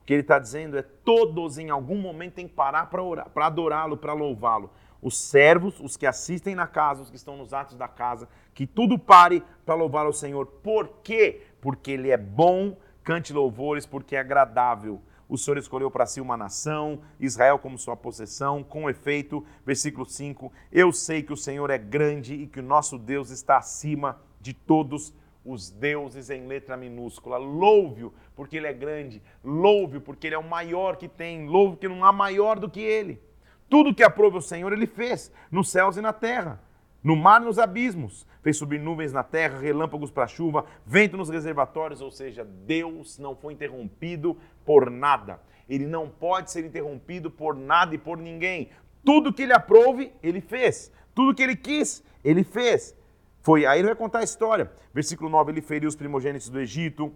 O 0.00 0.04
que 0.06 0.12
ele 0.12 0.22
está 0.22 0.38
dizendo 0.38 0.78
é 0.78 0.82
todos 0.82 1.58
em 1.58 1.70
algum 1.70 1.98
momento 1.98 2.34
têm 2.34 2.46
que 2.46 2.54
parar 2.54 2.88
para 2.88 3.46
adorá-lo, 3.46 3.96
para 3.96 4.12
louvá-lo. 4.12 4.70
Os 5.02 5.18
servos, 5.18 5.80
os 5.80 5.96
que 5.96 6.06
assistem 6.06 6.54
na 6.54 6.68
casa, 6.68 7.02
os 7.02 7.10
que 7.10 7.16
estão 7.16 7.36
nos 7.36 7.52
atos 7.52 7.76
da 7.76 7.88
casa, 7.88 8.28
que 8.54 8.66
tudo 8.66 8.96
pare 8.96 9.42
para 9.64 9.74
louvar 9.74 10.06
ao 10.06 10.12
Senhor. 10.12 10.46
Por 10.46 10.88
quê? 11.02 11.42
Porque 11.60 11.90
ele 11.90 12.10
é 12.10 12.16
bom, 12.16 12.76
cante 13.02 13.32
louvores, 13.32 13.84
porque 13.84 14.14
é 14.14 14.20
agradável 14.20 15.02
o 15.28 15.36
Senhor 15.36 15.58
escolheu 15.58 15.90
para 15.90 16.06
si 16.06 16.20
uma 16.20 16.36
nação, 16.36 17.00
Israel 17.18 17.58
como 17.58 17.78
sua 17.78 17.96
possessão. 17.96 18.62
Com 18.62 18.88
efeito, 18.88 19.44
versículo 19.64 20.06
5: 20.06 20.52
Eu 20.70 20.92
sei 20.92 21.22
que 21.22 21.32
o 21.32 21.36
Senhor 21.36 21.68
é 21.70 21.78
grande 21.78 22.34
e 22.34 22.46
que 22.46 22.60
o 22.60 22.62
nosso 22.62 22.96
Deus 22.98 23.30
está 23.30 23.56
acima 23.56 24.20
de 24.40 24.54
todos 24.54 25.12
os 25.44 25.70
deuses 25.70 26.30
em 26.30 26.46
letra 26.46 26.76
minúscula. 26.76 27.36
Louve-o, 27.36 28.12
porque 28.34 28.56
ele 28.56 28.66
é 28.66 28.72
grande. 28.72 29.22
Louve-o, 29.42 30.00
porque 30.00 30.26
ele 30.28 30.34
é 30.34 30.38
o 30.38 30.48
maior 30.48 30.96
que 30.96 31.08
tem. 31.08 31.46
Louve 31.46 31.76
que 31.76 31.88
não 31.88 32.04
há 32.04 32.12
maior 32.12 32.58
do 32.58 32.70
que 32.70 32.80
ele. 32.80 33.20
Tudo 33.68 33.94
que 33.94 34.04
aprove 34.04 34.38
o 34.38 34.42
Senhor, 34.42 34.72
ele 34.72 34.86
fez, 34.86 35.32
nos 35.50 35.70
céus 35.70 35.96
e 35.96 36.00
na 36.00 36.12
terra, 36.12 36.62
no 37.02 37.16
mar 37.16 37.40
nos 37.40 37.58
abismos. 37.58 38.26
Fez 38.42 38.56
subir 38.56 38.80
nuvens 38.80 39.12
na 39.12 39.22
terra, 39.22 39.58
relâmpagos 39.58 40.10
para 40.10 40.26
chuva, 40.26 40.64
vento 40.84 41.16
nos 41.16 41.28
reservatórios, 41.28 42.00
ou 42.00 42.10
seja, 42.10 42.44
Deus 42.44 43.18
não 43.18 43.34
foi 43.34 43.52
interrompido 43.52 44.36
por 44.64 44.90
nada. 44.90 45.40
Ele 45.68 45.86
não 45.86 46.08
pode 46.08 46.50
ser 46.50 46.64
interrompido 46.64 47.30
por 47.30 47.56
nada 47.56 47.94
e 47.94 47.98
por 47.98 48.18
ninguém. 48.18 48.70
Tudo 49.04 49.32
que 49.32 49.42
ele 49.42 49.52
aprove, 49.52 50.12
ele 50.22 50.40
fez. 50.40 50.92
Tudo 51.14 51.34
que 51.34 51.42
ele 51.42 51.56
quis, 51.56 52.04
ele 52.22 52.44
fez. 52.44 52.96
Foi, 53.40 53.64
aí 53.64 53.78
ele 53.78 53.86
vai 53.86 53.96
contar 53.96 54.20
a 54.20 54.24
história. 54.24 54.70
Versículo 54.92 55.30
9, 55.30 55.52
ele 55.52 55.60
feriu 55.60 55.88
os 55.88 55.96
primogênitos 55.96 56.48
do 56.48 56.60
Egito. 56.60 57.12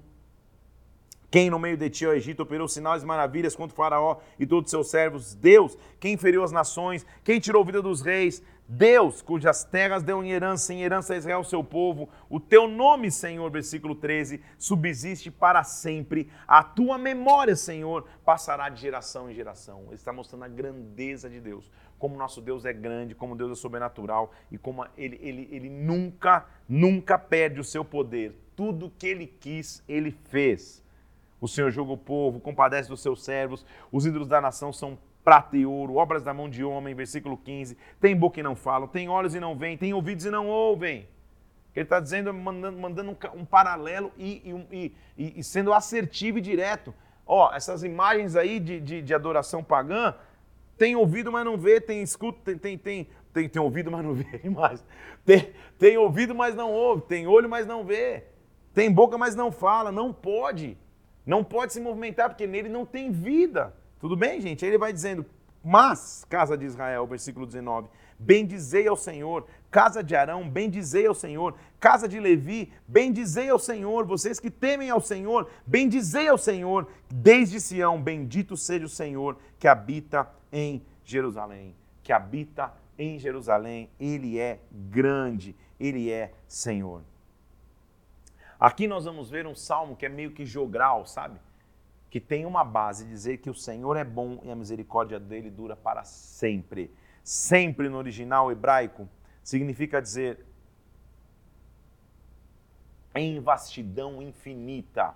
Quem 1.30 1.48
no 1.48 1.58
meio 1.58 1.76
de 1.76 1.88
ti, 1.88 2.06
ó 2.06 2.12
Egito, 2.12 2.42
operou 2.42 2.66
sinais 2.66 3.02
e 3.02 3.06
maravilhas 3.06 3.54
contra 3.54 3.72
o 3.72 3.76
faraó 3.76 4.16
e 4.38 4.44
todos 4.44 4.66
os 4.66 4.70
seus 4.70 4.90
servos? 4.90 5.34
Deus. 5.34 5.78
Quem 6.00 6.16
feriu 6.16 6.42
as 6.42 6.50
nações? 6.50 7.06
Quem 7.22 7.38
tirou 7.38 7.62
a 7.62 7.64
vida 7.66 7.80
dos 7.80 8.00
reis? 8.00 8.42
Deus, 8.66 9.20
cujas 9.20 9.64
terras 9.64 10.02
deu 10.02 10.22
em 10.22 10.30
herança, 10.30 10.72
em 10.72 10.82
herança 10.82 11.14
a 11.14 11.16
Israel, 11.16 11.42
seu 11.42 11.62
povo. 11.62 12.08
O 12.28 12.38
teu 12.38 12.68
nome, 12.68 13.10
Senhor, 13.10 13.50
versículo 13.50 13.94
13, 13.94 14.40
subsiste 14.58 15.30
para 15.30 15.64
sempre. 15.64 16.30
A 16.46 16.62
tua 16.62 16.96
memória, 16.96 17.56
Senhor, 17.56 18.06
passará 18.24 18.68
de 18.68 18.80
geração 18.80 19.30
em 19.30 19.34
geração. 19.34 19.84
Ele 19.86 19.96
está 19.96 20.12
mostrando 20.12 20.44
a 20.44 20.48
grandeza 20.48 21.28
de 21.28 21.40
Deus 21.40 21.70
como 22.00 22.16
nosso 22.16 22.40
Deus 22.40 22.64
é 22.64 22.72
grande, 22.72 23.14
como 23.14 23.36
Deus 23.36 23.52
é 23.52 23.54
sobrenatural 23.54 24.32
e 24.50 24.56
como 24.56 24.86
ele, 24.96 25.18
ele, 25.20 25.48
ele 25.52 25.68
nunca, 25.68 26.46
nunca 26.66 27.18
perde 27.18 27.60
o 27.60 27.64
seu 27.64 27.84
poder. 27.84 28.34
Tudo 28.56 28.90
que 28.98 29.06
ele 29.06 29.26
quis, 29.26 29.84
ele 29.86 30.10
fez. 30.10 30.79
O 31.40 31.48
Senhor 31.48 31.70
julga 31.70 31.92
o 31.92 31.98
povo, 31.98 32.38
compadece 32.40 32.88
dos 32.88 33.00
seus 33.00 33.24
servos, 33.24 33.64
os 33.90 34.04
ídolos 34.04 34.28
da 34.28 34.40
nação 34.40 34.72
são 34.72 34.98
prata 35.24 35.56
e 35.56 35.64
ouro, 35.64 35.96
obras 35.96 36.22
da 36.22 36.34
mão 36.34 36.48
de 36.48 36.64
homem, 36.64 36.94
versículo 36.94 37.36
15. 37.36 37.76
Tem 38.00 38.16
boca 38.16 38.40
e 38.40 38.42
não 38.42 38.54
falam, 38.54 38.88
tem 38.88 39.08
olhos 39.08 39.34
e 39.34 39.40
não 39.40 39.56
veem, 39.56 39.76
tem 39.76 39.94
ouvidos 39.94 40.24
e 40.24 40.30
não 40.30 40.48
ouvem. 40.48 41.08
Ele 41.74 41.84
está 41.84 42.00
dizendo, 42.00 42.34
mandando, 42.34 42.78
mandando 42.78 43.10
um, 43.12 43.40
um 43.40 43.44
paralelo 43.44 44.12
e, 44.18 44.62
e, 45.16 45.36
e, 45.36 45.44
sendo 45.44 45.72
assertivo 45.72 46.38
e 46.38 46.40
direto. 46.40 46.92
Ó, 47.24 47.54
essas 47.54 47.84
imagens 47.84 48.34
aí 48.34 48.58
de, 48.58 48.80
de, 48.80 49.02
de 49.02 49.14
adoração 49.14 49.62
pagã, 49.62 50.14
tem 50.76 50.96
ouvido, 50.96 51.30
mas 51.30 51.44
não 51.44 51.56
vê, 51.56 51.80
tem 51.80 52.02
escuta, 52.02 52.40
tem, 52.42 52.58
tem, 52.58 52.78
tem, 52.78 53.08
tem, 53.32 53.48
tem 53.48 53.62
ouvido, 53.62 53.90
mas 53.90 54.04
não 54.04 54.14
vê 54.14 54.40
mais. 54.50 54.84
Tem, 55.24 55.52
tem 55.78 55.96
ouvido, 55.96 56.34
mas 56.34 56.54
não 56.54 56.72
ouve, 56.72 57.02
tem 57.02 57.26
olho, 57.26 57.48
mas 57.48 57.66
não 57.66 57.84
vê. 57.84 58.24
Tem 58.74 58.90
boca, 58.90 59.16
mas 59.16 59.36
não 59.36 59.52
fala. 59.52 59.92
Não 59.92 60.12
pode. 60.12 60.76
Não 61.30 61.44
pode 61.44 61.72
se 61.72 61.80
movimentar, 61.80 62.28
porque 62.28 62.44
nele 62.44 62.68
não 62.68 62.84
tem 62.84 63.12
vida. 63.12 63.72
Tudo 64.00 64.16
bem, 64.16 64.40
gente? 64.40 64.64
Aí 64.64 64.70
ele 64.72 64.78
vai 64.78 64.92
dizendo, 64.92 65.24
mas, 65.62 66.26
casa 66.28 66.58
de 66.58 66.64
Israel, 66.64 67.06
versículo 67.06 67.46
19, 67.46 67.88
bendizei 68.18 68.88
ao 68.88 68.96
Senhor, 68.96 69.46
casa 69.70 70.02
de 70.02 70.16
Arão, 70.16 70.50
bendizei 70.50 71.06
ao 71.06 71.14
Senhor, 71.14 71.54
casa 71.78 72.08
de 72.08 72.18
Levi, 72.18 72.72
bendizei 72.88 73.48
ao 73.48 73.60
Senhor, 73.60 74.04
vocês 74.06 74.40
que 74.40 74.50
temem 74.50 74.90
ao 74.90 75.00
Senhor, 75.00 75.48
bendizei 75.64 76.26
ao 76.26 76.36
Senhor, 76.36 76.88
desde 77.08 77.60
Sião, 77.60 78.02
bendito 78.02 78.56
seja 78.56 78.86
o 78.86 78.88
Senhor 78.88 79.38
que 79.56 79.68
habita 79.68 80.28
em 80.50 80.82
Jerusalém, 81.04 81.76
que 82.02 82.12
habita 82.12 82.74
em 82.98 83.20
Jerusalém, 83.20 83.88
ele 84.00 84.36
é 84.36 84.58
grande, 84.72 85.54
ele 85.78 86.10
é 86.10 86.32
Senhor. 86.48 87.02
Aqui 88.60 88.86
nós 88.86 89.06
vamos 89.06 89.30
ver 89.30 89.46
um 89.46 89.54
salmo 89.54 89.96
que 89.96 90.04
é 90.04 90.08
meio 90.10 90.32
que 90.32 90.44
jogral, 90.44 91.06
sabe? 91.06 91.40
Que 92.10 92.20
tem 92.20 92.44
uma 92.44 92.62
base, 92.62 93.06
dizer 93.06 93.38
que 93.38 93.48
o 93.48 93.54
Senhor 93.54 93.96
é 93.96 94.04
bom 94.04 94.38
e 94.44 94.50
a 94.50 94.54
misericórdia 94.54 95.18
dele 95.18 95.50
dura 95.50 95.74
para 95.74 96.04
sempre. 96.04 96.94
Sempre 97.24 97.88
no 97.88 97.96
original 97.96 98.52
hebraico 98.52 99.08
significa 99.42 100.02
dizer 100.02 100.44
em 103.14 103.40
vastidão 103.40 104.20
infinita. 104.20 105.14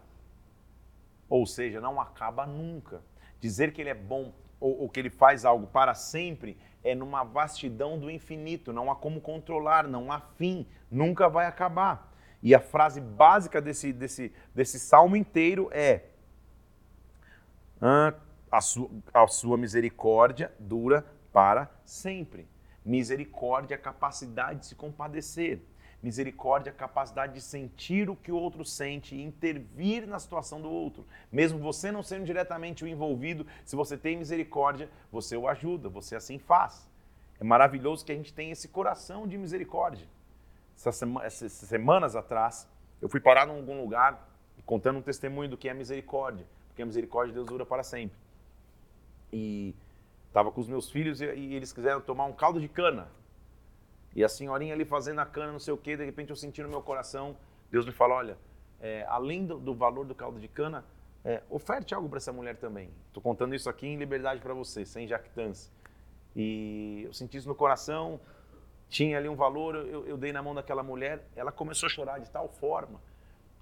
Ou 1.28 1.44
seja, 1.44 1.82
não 1.82 2.00
acaba 2.00 2.46
nunca. 2.46 3.02
Dizer 3.40 3.74
que 3.74 3.82
ele 3.82 3.90
é 3.90 3.94
bom 3.94 4.32
ou, 4.58 4.82
ou 4.82 4.88
que 4.88 4.98
ele 4.98 5.10
faz 5.10 5.44
algo 5.44 5.66
para 5.66 5.94
sempre, 5.94 6.56
é 6.82 6.94
numa 6.94 7.22
vastidão 7.22 7.98
do 7.98 8.10
infinito, 8.10 8.72
não 8.72 8.90
há 8.90 8.96
como 8.96 9.20
controlar, 9.20 9.86
não 9.86 10.10
há 10.10 10.20
fim, 10.20 10.66
nunca 10.90 11.28
vai 11.28 11.44
acabar. 11.44 12.13
E 12.44 12.54
a 12.54 12.60
frase 12.60 13.00
básica 13.00 13.58
desse, 13.58 13.90
desse, 13.90 14.30
desse 14.54 14.78
salmo 14.78 15.16
inteiro 15.16 15.70
é: 15.72 16.02
ah, 17.80 18.12
a, 18.52 18.60
sua, 18.60 18.90
a 19.14 19.26
sua 19.26 19.56
misericórdia 19.56 20.52
dura 20.60 21.06
para 21.32 21.70
sempre. 21.86 22.46
Misericórdia 22.84 23.74
é 23.74 23.78
a 23.78 23.80
capacidade 23.80 24.60
de 24.60 24.66
se 24.66 24.74
compadecer. 24.74 25.62
Misericórdia 26.02 26.68
é 26.68 26.72
a 26.72 26.76
capacidade 26.76 27.32
de 27.32 27.40
sentir 27.40 28.10
o 28.10 28.14
que 28.14 28.30
o 28.30 28.36
outro 28.36 28.62
sente 28.62 29.14
e 29.16 29.22
intervir 29.22 30.06
na 30.06 30.18
situação 30.18 30.60
do 30.60 30.70
outro. 30.70 31.06
Mesmo 31.32 31.58
você 31.58 31.90
não 31.90 32.02
sendo 32.02 32.26
diretamente 32.26 32.84
o 32.84 32.86
envolvido, 32.86 33.46
se 33.64 33.74
você 33.74 33.96
tem 33.96 34.18
misericórdia, 34.18 34.90
você 35.10 35.34
o 35.34 35.48
ajuda, 35.48 35.88
você 35.88 36.14
assim 36.14 36.38
faz. 36.38 36.86
É 37.40 37.44
maravilhoso 37.44 38.04
que 38.04 38.12
a 38.12 38.14
gente 38.14 38.34
tenha 38.34 38.52
esse 38.52 38.68
coração 38.68 39.26
de 39.26 39.38
misericórdia. 39.38 40.06
Essas 40.76 41.52
semanas 41.52 42.16
atrás, 42.16 42.68
eu 43.00 43.08
fui 43.08 43.20
parar 43.20 43.46
em 43.48 43.50
algum 43.50 43.80
lugar 43.80 44.28
contando 44.66 44.98
um 44.98 45.02
testemunho 45.02 45.50
do 45.50 45.56
que 45.56 45.68
é 45.68 45.74
misericórdia, 45.74 46.46
porque 46.68 46.82
a 46.82 46.86
misericórdia 46.86 47.32
de 47.32 47.34
Deus 47.34 47.46
dura 47.46 47.66
para 47.66 47.82
sempre. 47.82 48.16
E 49.32 49.74
estava 50.28 50.50
com 50.50 50.60
os 50.60 50.68
meus 50.68 50.90
filhos 50.90 51.20
e, 51.20 51.26
e 51.26 51.54
eles 51.54 51.72
quiseram 51.72 52.00
tomar 52.00 52.24
um 52.24 52.32
caldo 52.32 52.60
de 52.60 52.68
cana. 52.68 53.08
E 54.14 54.22
a 54.24 54.28
senhorinha 54.28 54.74
ali 54.74 54.84
fazendo 54.84 55.20
a 55.20 55.26
cana, 55.26 55.52
não 55.52 55.58
sei 55.58 55.74
o 55.74 55.76
quê, 55.76 55.96
de 55.96 56.04
repente 56.04 56.30
eu 56.30 56.36
senti 56.36 56.62
no 56.62 56.68
meu 56.68 56.82
coração, 56.82 57.36
Deus 57.70 57.84
me 57.84 57.92
fala, 57.92 58.14
olha, 58.14 58.38
é, 58.80 59.04
além 59.08 59.44
do, 59.44 59.58
do, 59.58 59.74
valor 59.74 60.04
do 60.04 60.14
caldo 60.14 60.38
de 60.38 60.46
cana, 60.46 60.84
é, 61.24 61.42
oferte 61.50 61.94
algo 61.94 62.08
para 62.08 62.18
essa 62.18 62.32
mulher 62.32 62.56
também. 62.56 62.90
Estou 63.08 63.22
contando 63.22 63.54
isso 63.54 63.68
aqui 63.68 63.86
em 63.86 63.96
liberdade 63.96 64.40
para 64.40 64.54
você, 64.54 64.84
sem 64.84 65.06
jactância. 65.06 65.72
E 66.36 67.02
eu 67.04 67.12
senti 67.12 67.36
isso 67.36 67.48
no 67.48 67.54
coração, 67.54 68.20
tinha 68.94 69.18
ali 69.18 69.28
um 69.28 69.34
valor, 69.34 69.74
eu, 69.74 70.06
eu, 70.06 70.16
dei 70.16 70.32
na 70.32 70.40
mão 70.40 70.54
daquela 70.54 70.80
mulher, 70.80 71.28
ela 71.34 71.50
começou 71.50 71.88
a 71.88 71.90
chorar 71.90 72.20
de 72.20 72.30
tal 72.30 72.48
forma 72.48 73.00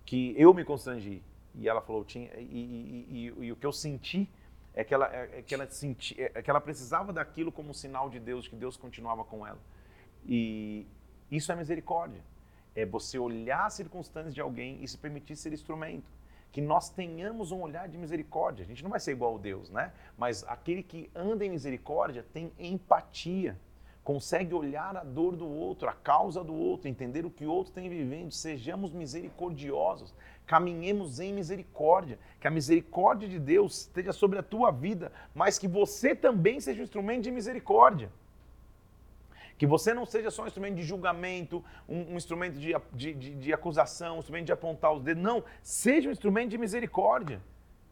que 0.05 0.35
eu 0.37 0.53
me 0.53 0.63
constrangi. 0.63 1.23
E 1.55 1.67
ela 1.67 1.81
falou, 1.81 2.05
tinha, 2.05 2.31
e, 2.37 2.43
e, 2.43 3.07
e, 3.11 3.45
e 3.47 3.51
o 3.51 3.57
que 3.57 3.65
eu 3.65 3.73
senti 3.73 4.29
é 4.75 4.85
que, 4.85 4.93
ela, 4.93 5.07
é, 5.11 5.39
é 5.39 5.43
que 5.43 5.55
ela 5.55 5.67
senti, 5.71 6.21
é 6.21 6.43
que 6.43 6.51
ela 6.51 6.61
precisava 6.61 7.15
daquilo 7.15 7.51
como 7.51 7.73
sinal 7.73 8.11
de 8.11 8.21
Deus, 8.21 8.47
que 8.47 8.55
Deus 8.55 8.77
continuava 8.77 9.25
com 9.25 9.47
ela. 9.47 9.59
E 10.27 10.87
isso 11.31 11.51
é 11.51 11.57
misericórdia. 11.57 12.21
É 12.77 12.85
você 12.85 13.19
olhar 13.19 13.65
as 13.65 13.73
circunstâncias 13.73 14.35
de 14.35 14.41
alguém 14.43 14.85
e 14.85 14.87
se 14.87 14.99
permitir 14.99 15.35
ser 15.37 15.55
instrumento. 15.55 16.11
que 16.53 16.61
nós 16.61 16.91
tenhamos 16.91 17.51
um 17.51 17.63
olhar 17.63 17.89
de 17.89 17.97
misericórdia. 17.97 18.67
A 18.67 18.69
gente 18.69 18.83
não 18.83 18.91
vai 18.91 19.01
ser 19.01 19.13
igual 19.13 19.37
a 19.37 19.39
Deus, 19.39 19.71
né? 19.71 19.95
Mas 20.19 20.45
aquele 20.45 20.83
que 20.83 21.11
anda 21.15 21.43
em 21.43 21.49
misericórdia 21.49 22.23
tem 22.35 22.53
empatia, 22.59 23.59
consegue 24.05 24.53
olhar 24.53 24.97
a 24.97 25.05
dor 25.05 25.37
do 25.37 25.49
outro, 25.49 25.89
a 25.89 25.93
causa 25.93 26.43
do 26.43 26.55
outro, 26.55 26.89
entender 26.89 27.25
o 27.25 27.31
que 27.31 27.47
o 27.47 27.51
outro 27.51 27.73
tem 27.73 27.89
vivendo. 27.89 28.33
Sejamos 28.33 28.93
misericordiosos, 28.93 30.13
caminhemos 30.47 31.21
em 31.21 31.33
misericórdia, 31.33 32.19
que 32.41 32.49
a 32.49 32.51
misericórdia 32.51 33.29
de 33.29 33.39
Deus 33.39 33.83
esteja 33.83 34.13
sobre 34.13 34.39
a 34.39 34.43
tua 34.43 34.71
vida, 34.71 35.13
mas 35.35 35.59
que 35.59 35.69
você 35.69 36.15
também 36.15 36.61
seja 36.61 36.81
um 36.81 36.85
instrumento 36.85 37.23
de 37.23 37.31
misericórdia. 37.31 38.11
Que 39.57 39.67
você 39.67 39.95
não 39.95 40.05
seja 40.05 40.29
só 40.31 40.43
um 40.43 40.47
instrumento 40.47 40.75
de 40.75 40.83
julgamento, 40.83 41.65
um, 41.89 42.15
um 42.15 42.17
instrumento 42.17 42.59
de, 42.59 42.75
de, 42.93 43.15
de, 43.15 43.35
de, 43.37 43.53
acusação, 43.53 44.17
um 44.17 44.19
instrumento 44.19 44.47
de 44.47 44.53
apontar 44.53 44.93
os 44.93 45.03
dedos. 45.03 45.23
Não, 45.23 45.45
seja 45.63 46.09
um 46.09 46.13
instrumento 46.13 46.51
de 46.51 46.59
misericórdia. 46.59 47.41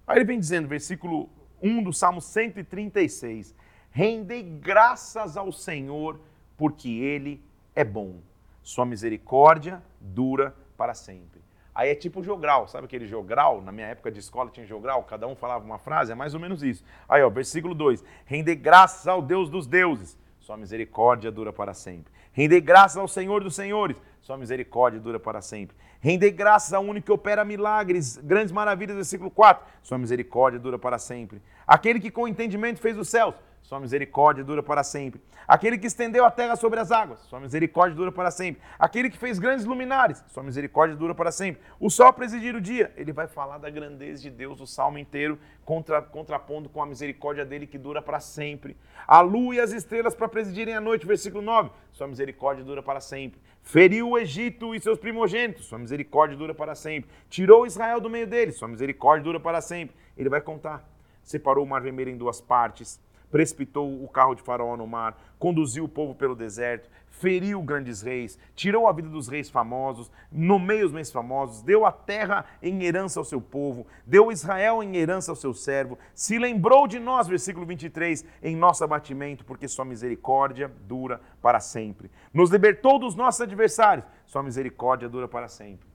Aí 0.04 0.18
ele 0.18 0.24
vem 0.24 0.40
dizendo, 0.40 0.66
versículo 0.66 1.30
1 1.62 1.84
do 1.84 1.92
Salmo 1.92 2.20
136. 2.20 3.54
Rendei 3.90 4.42
graças 4.42 5.36
ao 5.36 5.50
Senhor, 5.50 6.20
porque 6.56 6.88
Ele 6.88 7.42
é 7.74 7.84
bom. 7.84 8.16
Sua 8.62 8.86
misericórdia 8.86 9.82
dura 10.00 10.54
para 10.76 10.94
sempre. 10.94 11.40
Aí 11.74 11.88
é 11.88 11.94
tipo 11.94 12.22
jogral, 12.22 12.68
sabe 12.68 12.86
aquele 12.86 13.06
jogral? 13.06 13.62
Na 13.62 13.72
minha 13.72 13.86
época 13.86 14.10
de 14.10 14.18
escola 14.18 14.50
tinha 14.50 14.66
jogral, 14.66 15.02
cada 15.04 15.26
um 15.26 15.36
falava 15.36 15.64
uma 15.64 15.78
frase, 15.78 16.12
é 16.12 16.14
mais 16.14 16.34
ou 16.34 16.40
menos 16.40 16.62
isso. 16.62 16.84
Aí, 17.08 17.22
ó, 17.22 17.30
versículo 17.30 17.74
2: 17.74 18.04
Render 18.26 18.56
graças 18.56 19.06
ao 19.06 19.22
Deus 19.22 19.48
dos 19.48 19.66
deuses, 19.66 20.18
sua 20.40 20.56
misericórdia 20.56 21.30
dura 21.30 21.52
para 21.52 21.72
sempre. 21.72 22.12
Render 22.32 22.60
graças 22.60 22.96
ao 22.96 23.08
Senhor 23.08 23.42
dos 23.42 23.54
senhores, 23.54 23.96
sua 24.20 24.36
misericórdia 24.36 25.00
dura 25.00 25.18
para 25.18 25.40
sempre. 25.40 25.76
Render 26.00 26.30
graças 26.32 26.72
ao 26.72 26.82
único 26.82 27.06
que 27.06 27.12
opera 27.12 27.44
milagres, 27.44 28.16
grandes 28.16 28.52
maravilhas, 28.52 28.96
versículo 28.96 29.30
4, 29.30 29.64
sua 29.82 29.98
misericórdia 29.98 30.58
dura 30.58 30.78
para 30.78 30.98
sempre. 30.98 31.40
Aquele 31.66 32.00
que 32.00 32.10
com 32.10 32.26
entendimento 32.26 32.80
fez 32.80 32.98
os 32.98 33.08
céus, 33.08 33.34
sua 33.70 33.78
misericórdia 33.78 34.42
dura 34.42 34.64
para 34.64 34.82
sempre. 34.82 35.20
Aquele 35.46 35.78
que 35.78 35.86
estendeu 35.86 36.24
a 36.24 36.30
terra 36.30 36.56
sobre 36.56 36.80
as 36.80 36.90
águas, 36.90 37.20
sua 37.20 37.38
misericórdia 37.38 37.94
dura 37.94 38.10
para 38.10 38.28
sempre. 38.28 38.60
Aquele 38.76 39.08
que 39.08 39.16
fez 39.16 39.38
grandes 39.38 39.64
luminares, 39.64 40.24
sua 40.26 40.42
misericórdia 40.42 40.96
dura 40.96 41.14
para 41.14 41.30
sempre. 41.30 41.62
O 41.78 41.88
sol 41.88 42.12
presidir 42.12 42.56
o 42.56 42.60
dia, 42.60 42.92
ele 42.96 43.12
vai 43.12 43.28
falar 43.28 43.58
da 43.58 43.70
grandeza 43.70 44.22
de 44.22 44.28
Deus 44.28 44.60
o 44.60 44.66
salmo 44.66 44.98
inteiro, 44.98 45.38
contra, 45.64 46.02
contrapondo 46.02 46.68
com 46.68 46.82
a 46.82 46.86
misericórdia 46.86 47.44
dele 47.44 47.64
que 47.64 47.78
dura 47.78 48.02
para 48.02 48.18
sempre. 48.18 48.76
A 49.06 49.20
lua 49.20 49.54
e 49.54 49.60
as 49.60 49.70
estrelas 49.70 50.16
para 50.16 50.26
presidirem 50.26 50.74
a 50.74 50.80
noite, 50.80 51.06
versículo 51.06 51.40
9, 51.40 51.70
sua 51.92 52.08
misericórdia 52.08 52.64
dura 52.64 52.82
para 52.82 52.98
sempre. 52.98 53.40
Feriu 53.62 54.08
o 54.08 54.18
Egito 54.18 54.74
e 54.74 54.80
seus 54.80 54.98
primogênitos, 54.98 55.66
sua 55.66 55.78
misericórdia 55.78 56.36
dura 56.36 56.52
para 56.52 56.74
sempre. 56.74 57.08
Tirou 57.28 57.64
Israel 57.64 58.00
do 58.00 58.10
meio 58.10 58.26
deles, 58.26 58.56
sua 58.56 58.66
misericórdia 58.66 59.22
dura 59.22 59.38
para 59.38 59.60
sempre. 59.60 59.94
Ele 60.18 60.28
vai 60.28 60.40
contar. 60.40 60.84
Separou 61.22 61.64
o 61.64 61.68
mar 61.68 61.80
vermelho 61.80 62.10
em 62.10 62.16
duas 62.16 62.40
partes 62.40 62.98
precipitou 63.30 64.02
o 64.02 64.08
carro 64.08 64.34
de 64.34 64.42
Faraó 64.42 64.76
no 64.76 64.86
mar, 64.86 65.16
conduziu 65.38 65.84
o 65.84 65.88
povo 65.88 66.14
pelo 66.14 66.34
deserto, 66.34 66.88
feriu 67.08 67.62
grandes 67.62 68.00
reis, 68.00 68.38
tirou 68.54 68.88
a 68.88 68.92
vida 68.92 69.08
dos 69.08 69.28
reis 69.28 69.50
famosos, 69.50 70.10
nomeia 70.32 70.86
os 70.86 70.92
reis 70.92 71.12
famosos, 71.12 71.62
deu 71.62 71.84
a 71.84 71.92
terra 71.92 72.46
em 72.62 72.82
herança 72.82 73.20
ao 73.20 73.24
seu 73.24 73.40
povo, 73.40 73.86
deu 74.06 74.32
Israel 74.32 74.82
em 74.82 74.96
herança 74.96 75.30
ao 75.30 75.36
seu 75.36 75.52
servo, 75.52 75.98
se 76.14 76.38
lembrou 76.38 76.86
de 76.86 76.98
nós, 76.98 77.28
versículo 77.28 77.66
23, 77.66 78.24
em 78.42 78.56
nosso 78.56 78.82
abatimento, 78.82 79.44
porque 79.44 79.68
sua 79.68 79.84
misericórdia 79.84 80.72
dura 80.86 81.20
para 81.42 81.60
sempre. 81.60 82.10
Nos 82.32 82.50
libertou 82.50 82.98
dos 82.98 83.14
nossos 83.14 83.42
adversários, 83.42 84.06
sua 84.24 84.42
misericórdia 84.42 85.08
dura 85.08 85.28
para 85.28 85.48
sempre. 85.48 85.88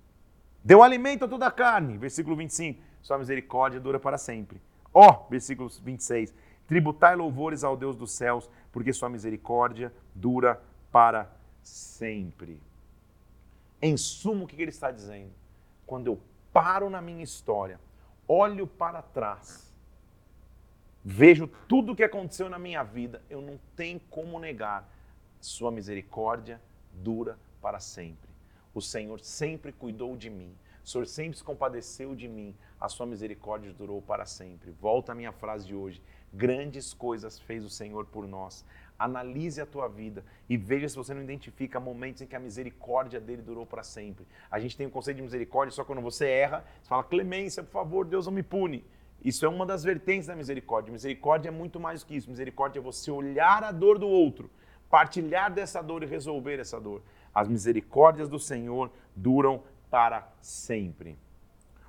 Deu 0.64 0.82
alimento 0.82 1.26
a 1.26 1.28
toda 1.28 1.48
a 1.48 1.52
carne, 1.52 1.98
versículo 1.98 2.36
25, 2.36 2.82
sua 3.02 3.18
misericórdia 3.18 3.80
dura 3.80 4.00
para 4.00 4.18
sempre. 4.18 4.62
Ó, 4.94 5.10
oh, 5.10 5.30
versículo 5.30 5.70
26, 5.84 6.34
Tributai 6.68 7.16
louvores 7.16 7.64
ao 7.64 7.78
Deus 7.78 7.96
dos 7.96 8.12
céus, 8.12 8.50
porque 8.72 8.92
sua 8.92 9.10
misericórdia 9.10 9.94
dura 10.14 10.62
para 10.92 11.30
sempre. 11.62 12.60
Em 13.82 13.96
sumo, 13.98 14.46
o 14.46 14.48
que 14.48 14.62
ele 14.62 14.70
está 14.70 14.90
dizendo? 14.92 15.32
Quando 15.86 16.08
eu 16.08 16.20
paro 16.52 16.90
na 16.90 17.02
minha 17.02 17.24
história, 17.24 17.80
olho 18.28 18.66
para 18.66 19.02
trás, 19.02 19.72
vejo 21.04 21.48
tudo 21.68 21.92
o 21.92 21.96
que 21.96 22.04
aconteceu 22.04 22.50
na 22.50 22.58
minha 22.58 22.82
vida, 22.82 23.22
eu 23.30 23.42
não 23.42 23.60
tenho 23.76 24.00
como 24.10 24.40
negar. 24.40 24.90
Sua 25.40 25.70
misericórdia 25.70 26.60
dura 26.92 27.38
para 27.62 27.80
sempre. 27.80 28.30
O 28.74 28.82
Senhor 28.82 29.20
sempre 29.20 29.72
cuidou 29.72 30.18
de 30.18 30.30
mim. 30.30 30.56
O 30.84 30.88
Senhor 30.88 31.06
sempre 31.08 31.38
se 31.38 31.44
compadeceu 31.44 32.16
de 32.16 32.28
mim. 32.28 32.56
A 32.80 32.90
sua 32.90 33.06
misericórdia 33.06 33.74
durou 33.74 34.02
para 34.02 34.26
sempre. 34.26 34.72
Volta 34.72 35.12
à 35.12 35.16
minha 35.16 35.32
frase 35.32 35.68
de 35.68 35.76
hoje. 35.76 36.02
Grandes 36.36 36.94
coisas 36.94 37.40
fez 37.40 37.64
o 37.64 37.70
Senhor 37.70 38.06
por 38.06 38.28
nós. 38.28 38.66
Analise 39.00 39.62
a 39.62 39.66
tua 39.66 39.88
vida 39.88 40.24
e 40.50 40.58
veja 40.58 40.90
se 40.90 40.96
você 40.96 41.14
não 41.14 41.22
identifica 41.22 41.80
momentos 41.80 42.22
em 42.22 42.28
que 42.28 42.36
a 42.36 42.40
misericórdia 42.40 43.22
dele 43.22 43.42
durou 43.42 43.66
para 43.66 43.84
sempre. 43.84 44.28
A 44.52 44.60
gente 44.60 44.76
tem 44.76 44.86
o 44.86 44.90
um 44.90 44.92
conceito 44.92 45.18
de 45.18 45.24
misericórdia 45.24 45.74
só 45.74 45.86
quando 45.86 46.02
você 46.02 46.28
erra, 46.28 46.66
você 46.82 46.90
fala, 46.90 47.04
clemência, 47.06 47.64
por 47.64 47.72
favor, 47.72 48.06
Deus 48.06 48.26
não 48.26 48.34
me 48.34 48.44
pune. 48.44 48.84
Isso 49.24 49.46
é 49.46 49.50
uma 49.50 49.66
das 49.66 49.84
vertentes 49.84 50.28
da 50.28 50.36
misericórdia. 50.36 50.92
Misericórdia 50.92 51.48
é 51.48 51.52
muito 51.52 51.80
mais 51.80 52.04
que 52.04 52.18
isso. 52.18 52.30
Misericórdia 52.30 52.80
é 52.80 52.84
você 52.84 53.10
olhar 53.10 53.64
a 53.64 53.72
dor 53.72 53.98
do 53.98 54.08
outro, 54.08 54.52
partilhar 54.90 55.54
dessa 55.54 55.82
dor 55.82 56.04
e 56.04 56.06
resolver 56.06 56.60
essa 56.60 56.82
dor. 56.82 57.02
As 57.34 57.48
misericórdias 57.48 58.28
do 58.28 58.40
Senhor 58.40 58.92
duram 59.16 59.64
para 59.90 60.30
sempre. 60.42 61.18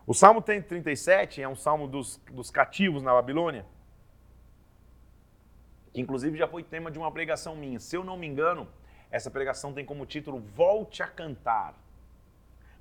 O 0.06 0.14
Salmo 0.14 0.40
37 0.40 1.42
é 1.42 1.48
um 1.48 1.56
salmo 1.56 1.88
dos, 1.88 2.20
dos 2.30 2.48
cativos 2.48 3.02
na 3.02 3.12
Babilônia 3.12 3.66
que 5.96 6.02
inclusive 6.02 6.36
já 6.36 6.46
foi 6.46 6.62
tema 6.62 6.90
de 6.90 6.98
uma 6.98 7.10
pregação 7.10 7.56
minha. 7.56 7.80
Se 7.80 7.96
eu 7.96 8.04
não 8.04 8.18
me 8.18 8.26
engano, 8.26 8.68
essa 9.10 9.30
pregação 9.30 9.72
tem 9.72 9.82
como 9.82 10.04
título 10.04 10.38
Volte 10.54 11.02
a 11.02 11.06
Cantar. 11.06 11.74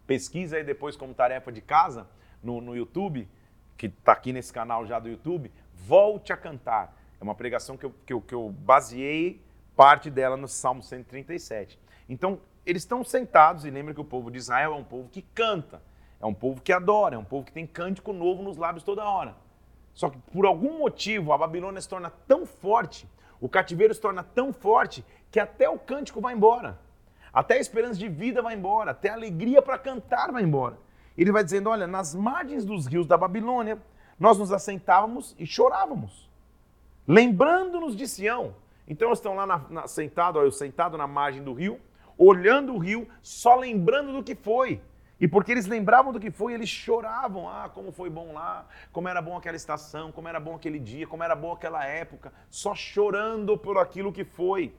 Pesquisa 0.05 0.57
aí 0.57 0.65
depois 0.65 0.97
como 0.97 1.13
tarefa 1.13 1.49
de 1.49 1.61
casa 1.61 2.09
no, 2.43 2.59
no 2.59 2.75
YouTube, 2.75 3.25
que 3.77 3.85
está 3.85 4.11
aqui 4.11 4.33
nesse 4.33 4.51
canal 4.51 4.85
já 4.85 4.99
do 4.99 5.07
YouTube, 5.07 5.49
Volte 5.73 6.33
a 6.33 6.35
Cantar. 6.35 6.93
É 7.17 7.23
uma 7.23 7.33
pregação 7.33 7.77
que 7.77 7.85
eu, 7.85 7.95
que 8.05 8.11
eu, 8.11 8.19
que 8.19 8.35
eu 8.35 8.49
baseei 8.49 9.41
parte 9.77 10.09
dela 10.09 10.35
no 10.35 10.49
Salmo 10.49 10.83
137. 10.83 11.79
Então, 12.09 12.41
eles 12.65 12.81
estão 12.81 13.01
sentados 13.01 13.63
e 13.63 13.69
lembra 13.69 13.93
que 13.93 14.01
o 14.01 14.05
povo 14.05 14.29
de 14.29 14.39
Israel 14.39 14.73
é 14.73 14.75
um 14.75 14.83
povo 14.83 15.07
que 15.07 15.21
canta, 15.21 15.81
é 16.19 16.25
um 16.25 16.33
povo 16.33 16.59
que 16.59 16.73
adora, 16.73 17.15
é 17.15 17.17
um 17.17 17.23
povo 17.23 17.45
que 17.45 17.53
tem 17.53 17.65
cântico 17.65 18.11
novo 18.11 18.43
nos 18.43 18.57
lábios 18.57 18.83
toda 18.83 19.05
hora. 19.05 19.44
Só 19.95 20.09
que 20.09 20.19
por 20.31 20.45
algum 20.45 20.77
motivo 20.77 21.31
a 21.31 21.37
Babilônia 21.37 21.81
se 21.81 21.89
torna 21.89 22.11
tão 22.27 22.45
forte, 22.45 23.09
o 23.39 23.49
cativeiro 23.49 23.93
se 23.93 24.01
torna 24.01 24.23
tão 24.23 24.51
forte, 24.51 25.03
que 25.31 25.39
até 25.39 25.67
o 25.69 25.79
cântico 25.79 26.21
vai 26.21 26.35
embora. 26.35 26.77
Até 27.33 27.55
a 27.55 27.59
esperança 27.59 27.97
de 27.97 28.07
vida 28.07 28.41
vai 28.41 28.55
embora, 28.55 28.91
até 28.91 29.09
a 29.09 29.13
alegria 29.13 29.61
para 29.61 29.77
cantar 29.77 30.31
vai 30.31 30.43
embora. 30.43 30.77
Ele 31.17 31.31
vai 31.31 31.43
dizendo: 31.43 31.69
olha, 31.69 31.87
nas 31.87 32.13
margens 32.13 32.65
dos 32.65 32.85
rios 32.85 33.07
da 33.07 33.17
Babilônia, 33.17 33.81
nós 34.19 34.37
nos 34.37 34.51
assentávamos 34.51 35.33
e 35.39 35.45
chorávamos, 35.45 36.29
lembrando-nos 37.07 37.95
de 37.95 38.07
Sião. 38.07 38.55
Então 38.87 39.09
eles 39.09 39.19
estão 39.19 39.35
lá 39.35 39.47
na, 39.47 39.57
na, 39.69 39.87
sentado, 39.87 40.39
ó, 40.39 40.43
eu 40.43 40.51
sentado 40.51 40.97
na 40.97 41.07
margem 41.07 41.43
do 41.43 41.53
rio, 41.53 41.79
olhando 42.17 42.73
o 42.73 42.77
rio, 42.77 43.07
só 43.21 43.55
lembrando 43.55 44.13
do 44.13 44.23
que 44.23 44.35
foi. 44.35 44.81
E 45.19 45.27
porque 45.27 45.51
eles 45.51 45.65
lembravam 45.65 46.11
do 46.11 46.19
que 46.19 46.29
foi, 46.29 46.53
eles 46.53 46.69
choravam. 46.69 47.47
Ah, 47.49 47.69
como 47.73 47.91
foi 47.91 48.09
bom 48.09 48.33
lá, 48.33 48.67
como 48.91 49.07
era 49.07 49.21
bom 49.21 49.37
aquela 49.37 49.55
estação, 49.55 50.11
como 50.11 50.27
era 50.27 50.39
bom 50.39 50.55
aquele 50.55 50.79
dia, 50.79 51.07
como 51.07 51.23
era 51.23 51.35
bom 51.35 51.53
aquela 51.53 51.85
época, 51.85 52.33
só 52.49 52.75
chorando 52.75 53.57
por 53.57 53.77
aquilo 53.77 54.11
que 54.11 54.25
foi. 54.25 54.73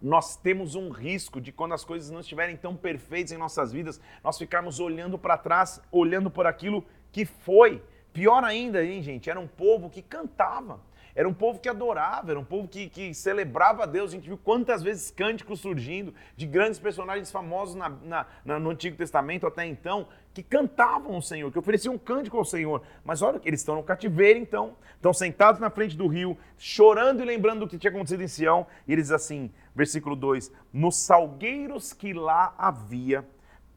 Nós 0.00 0.36
temos 0.36 0.74
um 0.74 0.90
risco 0.90 1.40
de 1.40 1.50
quando 1.50 1.72
as 1.72 1.84
coisas 1.84 2.10
não 2.10 2.20
estiverem 2.20 2.56
tão 2.56 2.76
perfeitas 2.76 3.32
em 3.32 3.38
nossas 3.38 3.72
vidas, 3.72 4.00
nós 4.22 4.38
ficarmos 4.38 4.78
olhando 4.78 5.18
para 5.18 5.38
trás, 5.38 5.80
olhando 5.90 6.30
por 6.30 6.46
aquilo 6.46 6.84
que 7.10 7.24
foi. 7.24 7.82
Pior 8.12 8.44
ainda, 8.44 8.84
hein, 8.84 9.02
gente, 9.02 9.28
era 9.28 9.40
um 9.40 9.48
povo 9.48 9.90
que 9.90 10.02
cantava. 10.02 10.80
Era 11.16 11.26
um 11.26 11.32
povo 11.32 11.58
que 11.58 11.66
adorava, 11.66 12.30
era 12.30 12.38
um 12.38 12.44
povo 12.44 12.68
que, 12.68 12.90
que 12.90 13.14
celebrava 13.14 13.84
a 13.84 13.86
Deus. 13.86 14.10
A 14.10 14.14
gente 14.14 14.28
viu 14.28 14.36
quantas 14.36 14.82
vezes 14.82 15.10
cânticos 15.10 15.60
surgindo 15.60 16.12
de 16.36 16.46
grandes 16.46 16.78
personagens 16.78 17.30
famosos 17.30 17.74
na, 17.74 17.88
na, 17.88 18.26
na, 18.44 18.58
no 18.60 18.68
Antigo 18.68 18.98
Testamento 18.98 19.46
até 19.46 19.64
então, 19.64 20.06
que 20.34 20.42
cantavam 20.42 21.16
o 21.16 21.22
Senhor, 21.22 21.50
que 21.50 21.58
ofereciam 21.58 21.94
um 21.94 21.98
cântico 21.98 22.36
ao 22.36 22.44
Senhor. 22.44 22.82
Mas 23.02 23.22
olha, 23.22 23.40
eles 23.46 23.60
estão 23.60 23.76
no 23.76 23.82
cativeiro 23.82 24.38
então, 24.38 24.76
estão 24.94 25.14
sentados 25.14 25.58
na 25.58 25.70
frente 25.70 25.96
do 25.96 26.06
rio, 26.06 26.36
chorando 26.58 27.22
e 27.22 27.24
lembrando 27.24 27.60
do 27.60 27.68
que 27.68 27.78
tinha 27.78 27.90
acontecido 27.90 28.22
em 28.22 28.28
Sião. 28.28 28.66
E 28.86 28.92
eles 28.92 29.10
assim, 29.10 29.50
versículo 29.74 30.14
2: 30.14 30.52
Nos 30.70 30.96
salgueiros 30.96 31.94
que 31.94 32.12
lá 32.12 32.54
havia, 32.58 33.26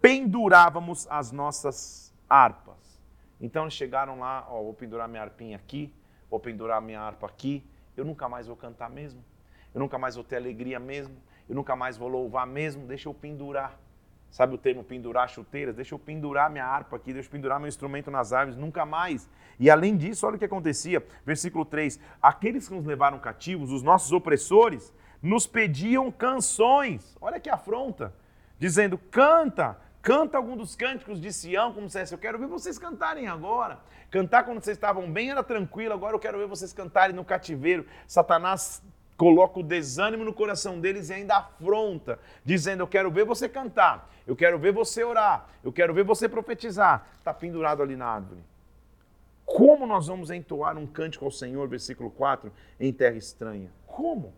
pendurávamos 0.02 1.08
as 1.10 1.32
nossas 1.32 2.14
harpas. 2.30 3.00
Então 3.40 3.64
eles 3.64 3.74
chegaram 3.74 4.20
lá, 4.20 4.46
ó, 4.50 4.62
vou 4.62 4.74
pendurar 4.74 5.08
minha 5.08 5.24
harpinha 5.24 5.56
aqui, 5.56 5.94
vou 6.30 6.40
pendurar 6.40 6.82
minha 6.82 7.02
harpa 7.02 7.28
aqui, 7.28 7.64
eu 7.96 8.06
nunca 8.06 8.30
mais 8.30 8.48
vou 8.48 8.56
cantar 8.56 8.90
mesmo, 8.90 9.24
eu 9.74 9.80
nunca 9.80 9.98
mais 9.98 10.16
vou 10.16 10.24
ter 10.24 10.38
alegria 10.38 10.80
mesmo, 10.80 11.16
eu 11.48 11.56
nunca 11.56 11.76
mais 11.76 11.98
vou 11.98 12.08
louvar 12.08 12.46
mesmo, 12.46 12.86
deixa 12.86 13.10
eu 13.10 13.14
pendurar. 13.14 13.78
Sabe 14.32 14.54
o 14.54 14.58
termo 14.58 14.84
pendurar 14.84 15.28
chuteiras? 15.28 15.76
Deixa 15.76 15.96
eu 15.96 16.00
pendurar 16.00 16.52
minha 16.52 16.66
harpa 16.66 16.96
aqui, 16.96 17.12
deixa 17.12 17.28
eu 17.28 17.32
pendurar 17.32 17.60
meu 17.60 17.68
instrumento 17.68 18.12
nas 18.12 18.32
árvores, 18.32 18.60
nunca 18.60 18.86
mais. 18.86 19.28
E 19.60 19.70
além 19.70 19.98
disso, 19.98 20.26
olha 20.28 20.36
o 20.36 20.40
que 20.40 20.46
acontecia, 20.46 21.04
versículo 21.26 21.66
3: 21.66 22.00
aqueles 22.22 22.68
que 22.68 22.76
nos 22.76 22.86
levaram 22.86 23.18
cativos, 23.18 23.72
os 23.72 23.82
nossos 23.82 24.12
opressores, 24.12 24.94
nos 25.22 25.48
pediam 25.48 26.12
canções. 26.12 27.18
Olha 27.20 27.40
que 27.40 27.50
afronta, 27.50 28.14
dizendo: 28.60 28.98
canta, 28.98 29.80
canta 30.02 30.38
algum 30.38 30.56
dos 30.56 30.76
cânticos 30.76 31.20
de 31.20 31.32
Sião, 31.32 31.74
como 31.74 31.90
se 31.90 32.12
eu 32.12 32.18
quero 32.18 32.40
ver 32.40 32.48
vocês 32.48 32.78
cantarem 32.78 33.28
agora. 33.28 33.80
Cantar 34.10 34.44
quando 34.44 34.64
vocês 34.64 34.78
estavam 34.78 35.12
bem 35.12 35.30
era 35.30 35.44
tranquilo, 35.44 35.94
agora 35.94 36.16
eu 36.16 36.20
quero 36.20 36.38
ver 36.38 36.48
vocês 36.48 36.74
cantarem 36.74 37.16
no 37.16 37.24
cativeiro. 37.24 37.86
Satanás 38.08 38.82
coloca 39.16 39.60
o 39.60 39.64
desânimo 39.64 40.24
no 40.24 40.34
coração 40.34 40.80
deles 40.80 41.10
e 41.10 41.14
ainda 41.14 41.38
afronta, 41.38 42.18
dizendo: 42.44 42.82
Eu 42.82 42.88
quero 42.88 43.12
ver 43.12 43.26
você 43.26 43.48
cantar, 43.48 44.10
eu 44.26 44.36
quero 44.36 44.58
ver 44.58 44.72
você 44.72 45.04
orar, 45.04 45.48
eu 45.64 45.72
quero 45.72 45.94
ver 45.94 46.04
você 46.04 46.28
profetizar. 46.28 47.08
Está 47.20 47.34
pendurado 47.34 47.84
ali 47.84 47.96
na 47.96 48.08
árvore. 48.08 48.42
Como 49.46 49.86
nós 49.86 50.08
vamos 50.08 50.32
entoar 50.32 50.78
um 50.78 50.88
cântico 50.88 51.26
ao 51.26 51.32
Senhor, 51.32 51.68
versículo 51.68 52.10
4, 52.12 52.52
em 52.80 52.94
terra 52.94 53.18
estranha? 53.18 53.72
Como? 53.86 54.34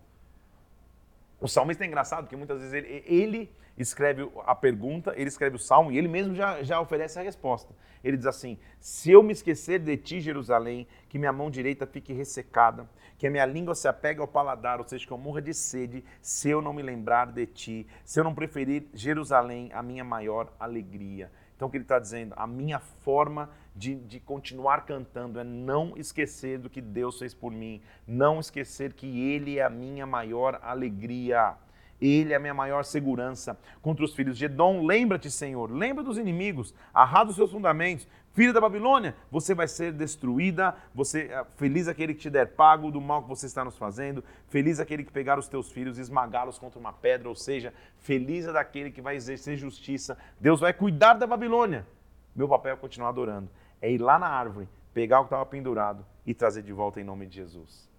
O 1.42 1.48
salmista 1.48 1.82
é 1.82 1.88
engraçado 1.88 2.22
porque 2.22 2.36
muitas 2.36 2.60
vezes 2.60 2.72
ele, 2.72 3.02
ele, 3.04 3.52
escreve 3.76 4.30
a 4.46 4.54
pergunta, 4.54 5.12
ele 5.16 5.26
escreve 5.26 5.56
o 5.56 5.58
salmo 5.58 5.90
e 5.90 5.98
ele 5.98 6.06
mesmo 6.06 6.36
já, 6.36 6.62
já 6.62 6.80
oferece 6.80 7.18
a 7.18 7.22
resposta. 7.22 7.74
Ele 8.04 8.16
diz 8.16 8.26
assim: 8.26 8.56
Se 8.78 9.10
eu 9.10 9.24
me 9.24 9.32
esquecer 9.32 9.80
de 9.80 9.96
ti, 9.96 10.20
Jerusalém, 10.20 10.86
que 11.08 11.18
minha 11.18 11.32
mão 11.32 11.50
direita 11.50 11.84
fique 11.84 12.12
ressecada, 12.12 12.88
que 13.18 13.26
a 13.26 13.30
minha 13.30 13.44
língua 13.44 13.74
se 13.74 13.88
apegue 13.88 14.20
ao 14.20 14.28
paladar, 14.28 14.78
ou 14.78 14.86
seja, 14.86 15.04
que 15.04 15.12
eu 15.12 15.18
morra 15.18 15.42
de 15.42 15.52
sede, 15.52 16.04
se 16.20 16.48
eu 16.48 16.62
não 16.62 16.72
me 16.72 16.80
lembrar 16.80 17.32
de 17.32 17.44
ti, 17.44 17.88
se 18.04 18.20
eu 18.20 18.24
não 18.24 18.36
preferir 18.36 18.86
Jerusalém, 18.94 19.68
a 19.72 19.82
minha 19.82 20.04
maior 20.04 20.52
alegria. 20.60 21.28
Então, 21.56 21.66
o 21.66 21.70
que 21.70 21.76
ele 21.76 21.84
está 21.84 21.98
dizendo? 21.98 22.34
A 22.36 22.46
minha 22.46 22.78
forma 22.78 23.50
de, 23.74 23.94
de 23.94 24.20
continuar 24.20 24.84
cantando 24.84 25.40
é 25.40 25.44
não 25.44 25.96
esquecer 25.96 26.58
do 26.58 26.70
que 26.70 26.80
Deus 26.80 27.18
fez 27.18 27.34
por 27.34 27.50
mim, 27.52 27.80
não 28.06 28.40
esquecer 28.40 28.92
que 28.92 29.20
Ele 29.32 29.58
é 29.58 29.62
a 29.62 29.70
minha 29.70 30.06
maior 30.06 30.60
alegria. 30.62 31.56
Ele 32.00 32.32
é 32.32 32.36
a 32.36 32.40
minha 32.40 32.52
maior 32.52 32.84
segurança 32.84 33.56
contra 33.80 34.04
os 34.04 34.12
filhos 34.12 34.36
de 34.36 34.46
Edom. 34.46 34.84
Lembra-te, 34.84 35.30
Senhor, 35.30 35.70
lembra 35.70 36.02
dos 36.02 36.18
inimigos, 36.18 36.74
arrada 36.92 37.30
os 37.30 37.36
seus 37.36 37.52
fundamentos. 37.52 38.08
Filha 38.34 38.52
da 38.52 38.60
Babilônia, 38.60 39.14
você 39.30 39.54
vai 39.54 39.68
ser 39.68 39.92
destruída. 39.92 40.74
Você 40.94 41.28
eh, 41.30 41.46
Feliz 41.54 41.86
aquele 41.86 42.14
que 42.14 42.20
te 42.20 42.30
der 42.30 42.54
pago 42.54 42.90
do 42.90 43.00
mal 43.00 43.22
que 43.22 43.28
você 43.28 43.46
está 43.46 43.64
nos 43.64 43.76
fazendo. 43.76 44.24
Feliz 44.48 44.80
aquele 44.80 45.04
que 45.04 45.12
pegar 45.12 45.38
os 45.38 45.48
teus 45.48 45.70
filhos 45.70 45.96
e 45.96 46.00
esmagá-los 46.00 46.58
contra 46.58 46.80
uma 46.80 46.92
pedra. 46.92 47.28
Ou 47.28 47.36
seja, 47.36 47.72
feliz 47.98 48.46
é 48.46 48.52
daquele 48.52 48.90
que 48.90 49.02
vai 49.02 49.14
exercer 49.14 49.56
justiça. 49.56 50.18
Deus 50.40 50.58
vai 50.58 50.72
cuidar 50.72 51.14
da 51.14 51.26
Babilônia. 51.26 51.86
Meu 52.34 52.48
papel 52.48 52.72
é 52.72 52.76
continuar 52.76 53.10
adorando. 53.10 53.48
É 53.82 53.90
ir 53.90 53.98
lá 53.98 54.18
na 54.18 54.28
árvore, 54.28 54.68
pegar 54.94 55.20
o 55.20 55.24
que 55.24 55.26
estava 55.26 55.44
pendurado 55.44 56.06
e 56.24 56.32
trazer 56.32 56.62
de 56.62 56.72
volta 56.72 57.00
em 57.00 57.04
nome 57.04 57.26
de 57.26 57.34
Jesus. 57.34 57.90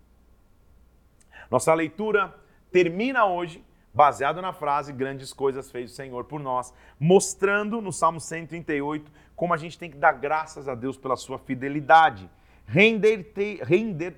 Nossa 1.51 1.73
leitura 1.73 2.33
termina 2.71 3.25
hoje 3.25 3.63
baseado 3.93 4.41
na 4.41 4.51
frase 4.51 4.91
grandes 4.91 5.31
coisas 5.31 5.69
fez 5.69 5.91
o 5.91 5.95
Senhor 5.95 6.23
por 6.23 6.39
nós, 6.39 6.73
mostrando 6.99 7.79
no 7.79 7.91
Salmo 7.91 8.19
138 8.19 9.11
como 9.35 9.53
a 9.53 9.57
gente 9.57 9.77
tem 9.77 9.91
que 9.91 9.97
dar 9.97 10.13
graças 10.13 10.67
a 10.67 10.73
Deus 10.73 10.97
pela 10.97 11.15
sua 11.15 11.37
fidelidade. 11.37 12.29
Render-te-ei, 12.65 13.61
render 13.61 14.15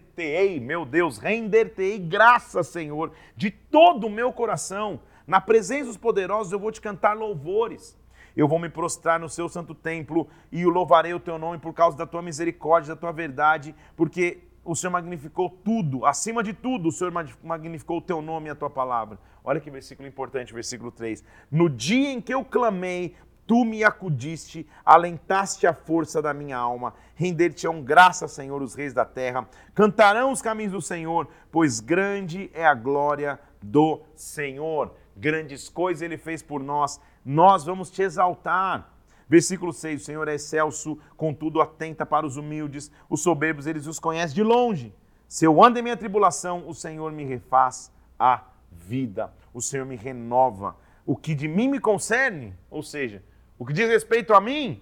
meu 0.62 0.86
Deus, 0.86 1.18
render-te-ei 1.18 1.98
graças, 1.98 2.68
Senhor, 2.68 3.12
de 3.36 3.50
todo 3.50 4.08
o 4.08 4.10
meu 4.10 4.32
coração. 4.32 5.02
Na 5.26 5.42
presença 5.42 5.88
dos 5.88 5.98
poderosos 5.98 6.54
eu 6.54 6.60
vou 6.60 6.72
te 6.72 6.80
cantar 6.80 7.18
louvores. 7.18 7.98
Eu 8.36 8.48
vou 8.48 8.60
me 8.60 8.70
prostrar 8.70 9.20
no 9.20 9.30
seu 9.30 9.48
santo 9.48 9.74
templo 9.74 10.28
e 10.52 10.66
louvarei 10.66 11.14
o 11.14 11.20
teu 11.20 11.38
nome 11.38 11.58
por 11.58 11.74
causa 11.74 11.98
da 11.98 12.06
tua 12.06 12.22
misericórdia, 12.22 12.94
da 12.94 13.00
tua 13.00 13.12
verdade, 13.12 13.74
porque 13.96 14.44
o 14.64 14.76
Senhor 14.76 14.92
magnificou 14.92 15.50
tudo, 15.50 16.06
acima 16.06 16.44
de 16.44 16.52
tudo, 16.52 16.90
o 16.90 16.92
Senhor 16.92 17.14
magnificou 17.44 18.00
o 18.00 18.02
teu 18.02 18.22
nome 18.22 18.48
e 18.48 18.50
a 18.50 18.56
tua 18.56 18.70
palavra. 18.70 19.20
Olha 19.44 19.60
que 19.60 19.70
versículo 19.70 20.08
importante, 20.08 20.54
versículo 20.54 20.92
3. 20.92 21.24
No 21.52 21.70
dia 21.70 22.10
em 22.10 22.20
que 22.20 22.34
eu 22.34 22.44
clamei, 22.44 23.16
tu 23.46 23.64
me 23.64 23.84
acudiste, 23.84 24.68
alentaste 24.84 25.68
a 25.68 25.74
força 25.74 26.22
da 26.22 26.34
minha 26.34 26.58
alma, 26.58 26.96
render-te-ão 27.14 27.82
graça, 27.84 28.28
Senhor, 28.28 28.62
os 28.62 28.74
reis 28.74 28.94
da 28.94 29.06
terra. 29.06 29.48
Cantarão 29.74 30.32
os 30.32 30.42
caminhos 30.42 30.74
do 30.74 30.82
Senhor, 30.82 31.28
pois 31.52 31.80
grande 31.80 32.50
é 32.54 32.66
a 32.66 32.74
glória 32.74 33.40
do 33.62 34.02
Senhor. 34.16 34.96
Grandes 35.16 35.70
coisas 35.70 36.02
ele 36.02 36.18
fez 36.18 36.42
por 36.42 36.62
nós, 36.62 37.00
nós 37.26 37.66
vamos 37.66 37.90
te 37.90 38.04
exaltar. 38.04 38.94
Versículo 39.28 39.74
6: 39.74 40.02
O 40.02 40.06
Senhor 40.06 40.28
é 40.28 40.36
excelso, 40.36 41.00
contudo 41.18 41.60
atenta 41.60 42.06
para 42.06 42.26
os 42.26 42.38
humildes, 42.38 42.92
os 43.10 43.22
soberbos 43.22 43.66
eles 43.66 43.88
os 43.88 44.00
conhecem 44.00 44.36
de 44.36 44.44
longe. 44.44 44.94
Se 45.28 45.46
eu 45.46 45.64
ando 45.64 45.80
em 45.80 45.82
minha 45.82 45.98
tribulação, 45.98 46.68
o 46.68 46.74
Senhor 46.74 47.12
me 47.12 47.24
refaz 47.24 47.92
a 48.20 48.44
vida, 48.72 49.34
o 49.54 49.62
Senhor 49.62 49.86
me 49.86 49.96
renova. 49.96 50.78
O 51.06 51.16
que 51.16 51.34
de 51.34 51.48
mim 51.48 51.68
me 51.68 51.80
concerne, 51.80 52.56
ou 52.70 52.84
seja, 52.84 53.24
o 53.58 53.66
que 53.66 53.74
diz 53.74 53.90
respeito 53.90 54.34
a 54.34 54.42
mim, 54.42 54.82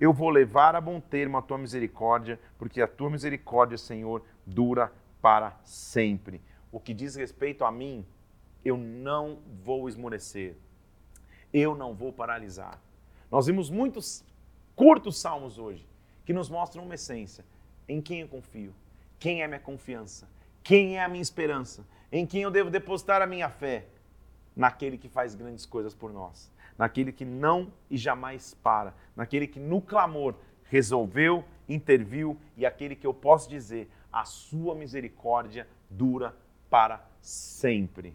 eu 0.00 0.12
vou 0.12 0.30
levar 0.30 0.74
a 0.74 0.80
bom 0.80 0.98
termo 1.00 1.36
a 1.36 1.42
tua 1.42 1.58
misericórdia, 1.58 2.40
porque 2.58 2.80
a 2.80 2.88
tua 2.88 3.10
misericórdia, 3.10 3.78
Senhor, 3.78 4.22
dura 4.46 4.92
para 5.20 5.56
sempre. 5.64 6.40
O 6.70 6.80
que 6.80 6.92
diz 6.94 7.14
respeito 7.14 7.64
a 7.64 7.70
mim, 7.70 8.04
eu 8.64 8.76
não 8.76 9.38
vou 9.62 9.88
esmorecer, 9.88 10.56
eu 11.52 11.74
não 11.74 11.94
vou 11.94 12.12
paralisar. 12.12 12.80
Nós 13.30 13.46
vimos 13.46 13.70
muitos 13.70 14.24
curtos 14.74 15.20
salmos 15.20 15.58
hoje 15.58 15.86
que 16.24 16.32
nos 16.32 16.48
mostram 16.48 16.84
uma 16.84 16.94
essência: 16.94 17.44
em 17.88 18.00
quem 18.00 18.20
eu 18.20 18.28
confio, 18.28 18.74
quem 19.18 19.42
é 19.42 19.48
minha 19.48 19.60
confiança, 19.60 20.28
quem 20.62 20.98
é 20.98 21.04
a 21.04 21.08
minha 21.08 21.22
esperança, 21.22 21.86
em 22.10 22.26
quem 22.26 22.42
eu 22.42 22.50
devo 22.50 22.70
depositar 22.70 23.22
a 23.22 23.26
minha 23.26 23.48
fé, 23.48 23.86
naquele 24.54 24.98
que 24.98 25.08
faz 25.08 25.34
grandes 25.34 25.66
coisas 25.66 25.94
por 25.94 26.12
nós, 26.12 26.50
naquele 26.78 27.12
que 27.12 27.24
não 27.24 27.72
e 27.90 27.96
jamais 27.96 28.54
para, 28.62 28.94
naquele 29.16 29.46
que 29.46 29.60
no 29.60 29.80
clamor 29.80 30.34
resolveu, 30.64 31.44
interviu 31.68 32.38
e 32.56 32.64
aquele 32.64 32.96
que 32.96 33.06
eu 33.06 33.14
posso 33.14 33.48
dizer, 33.48 33.90
a 34.12 34.24
sua 34.24 34.74
misericórdia 34.74 35.66
dura 35.88 36.34
para 36.68 37.04
sempre. 37.20 38.14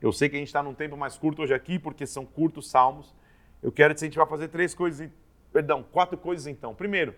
Eu 0.00 0.12
sei 0.12 0.28
que 0.28 0.36
a 0.36 0.38
gente 0.38 0.48
está 0.48 0.62
num 0.62 0.74
tempo 0.74 0.96
mais 0.96 1.16
curto 1.16 1.42
hoje 1.42 1.54
aqui, 1.54 1.78
porque 1.78 2.06
são 2.06 2.24
curtos 2.24 2.70
salmos, 2.70 3.14
eu 3.62 3.72
quero 3.72 3.94
te 3.94 3.98
incentivar 3.98 4.26
a 4.26 4.30
fazer 4.30 4.48
três 4.48 4.74
coisas, 4.74 5.10
perdão, 5.52 5.82
quatro 5.82 6.18
coisas 6.18 6.46
então. 6.46 6.74
Primeiro, 6.74 7.14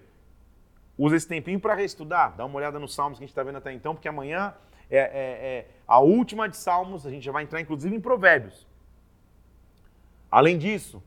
usa 0.96 1.16
esse 1.16 1.26
tempinho 1.26 1.58
para 1.58 1.74
reestudar, 1.74 2.36
dá 2.36 2.44
uma 2.44 2.56
olhada 2.56 2.78
nos 2.78 2.94
salmos 2.94 3.18
que 3.18 3.24
a 3.24 3.26
gente 3.26 3.32
está 3.32 3.42
vendo 3.42 3.58
até 3.58 3.72
então, 3.72 3.94
porque 3.94 4.08
amanhã 4.08 4.54
é, 4.88 4.98
é, 4.98 5.02
é, 5.02 5.66
a 5.86 5.98
última 5.98 6.48
de 6.48 6.56
salmos, 6.56 7.06
a 7.06 7.10
gente 7.10 7.24
já 7.24 7.32
vai 7.32 7.42
entrar 7.42 7.60
inclusive 7.60 7.94
em 7.94 8.00
provérbios. 8.00 8.66
Além 10.30 10.56
disso, 10.56 11.02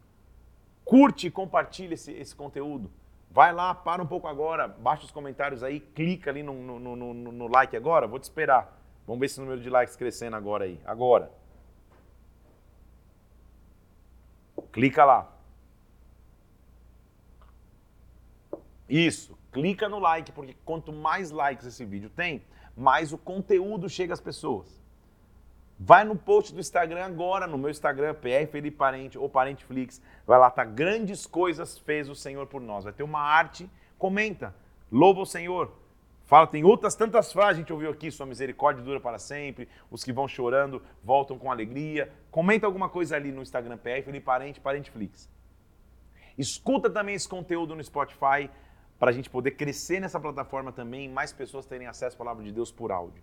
curte 0.84 1.28
e 1.28 1.32
compartilha 1.32 1.94
esse, 1.94 2.12
esse 2.12 2.36
conteúdo. 2.36 2.92
Vai 3.30 3.54
lá, 3.54 3.74
para 3.74 4.04
um 4.04 4.06
pouco 4.06 4.28
agora, 4.28 4.68
baixa 4.68 5.06
os 5.06 5.12
comentários 5.12 5.64
aí, 5.64 5.80
clica 5.80 6.30
ali 6.30 6.44
no, 6.44 6.54
no, 6.54 6.96
no, 6.96 7.14
no 7.14 7.48
like 7.48 7.78
agora, 7.78 8.06
vou 8.06 8.20
te 8.20 8.24
esperar. 8.24 8.78
Vamos 9.08 9.22
ver 9.22 9.28
esse 9.28 9.40
número 9.40 9.62
de 9.62 9.70
likes 9.70 9.96
crescendo 9.96 10.36
agora 10.36 10.66
aí. 10.66 10.80
Agora. 10.84 11.41
Clica 14.72 15.04
lá. 15.04 15.32
Isso, 18.88 19.38
clica 19.52 19.88
no 19.88 20.00
like, 20.00 20.32
porque 20.32 20.56
quanto 20.66 20.92
mais 20.92 21.32
likes 21.32 21.66
esse 21.66 21.86
vídeo 21.86 22.10
tem, 22.10 22.44
mais 22.76 23.14
o 23.14 23.18
conteúdo 23.18 23.90
chega 23.90 24.14
às 24.14 24.20
pessoas. 24.20 24.82
Vai 25.80 26.04
no 26.04 26.16
post 26.16 26.54
do 26.54 26.60
Instagram 26.60 27.04
agora, 27.06 27.48
no 27.48 27.58
meu 27.58 27.70
Instagram, 27.70 28.14
PR 28.14 28.46
Felipe 28.52 28.78
Parente 28.78 29.18
ou 29.18 29.28
Parenteflix. 29.28 30.02
Vai 30.28 30.38
lá, 30.38 30.52
tá? 30.52 30.64
Grandes 30.64 31.26
coisas 31.26 31.80
fez 31.80 32.08
o 32.08 32.14
Senhor 32.14 32.46
por 32.46 32.62
nós. 32.62 32.84
Vai 32.84 32.94
ter 32.94 33.02
uma 33.02 33.20
arte, 33.20 33.68
comenta. 33.98 34.54
Louva 34.92 35.22
o 35.22 35.26
Senhor. 35.26 35.72
Fala, 36.32 36.48
tem 36.48 36.64
outras 36.64 36.96
tantas 36.96 37.34
frases, 37.34 37.56
a 37.56 37.60
gente 37.60 37.74
ouviu 37.74 37.90
aqui, 37.90 38.10
sua 38.10 38.26
misericórdia 38.26 38.82
dura 38.82 39.02
para 39.02 39.20
sempre, 39.20 39.68
os 39.90 40.02
que 40.02 40.14
vão 40.14 40.30
chorando 40.30 40.82
voltam 41.04 41.38
com 41.38 41.52
alegria. 41.52 42.10
Comenta 42.32 42.66
alguma 42.66 42.88
coisa 42.88 43.18
ali 43.18 43.34
no 43.34 43.42
Instagram 43.42 43.78
PR, 43.78 44.02
Felipe 44.02 44.22
Parente, 44.22 44.62
Parenteflix. 44.62 45.30
Escuta 46.38 46.90
também 46.90 47.16
esse 47.16 47.28
conteúdo 47.28 47.76
no 47.76 47.84
Spotify 47.84 48.50
para 48.98 49.10
a 49.10 49.12
gente 49.12 49.30
poder 49.30 49.52
crescer 49.52 50.00
nessa 50.00 50.22
plataforma 50.22 50.72
também 50.72 51.10
mais 51.10 51.34
pessoas 51.34 51.66
terem 51.66 51.88
acesso 51.88 52.16
à 52.16 52.20
palavra 52.20 52.46
de 52.46 52.54
Deus 52.54 52.72
por 52.72 52.94
áudio. 52.94 53.22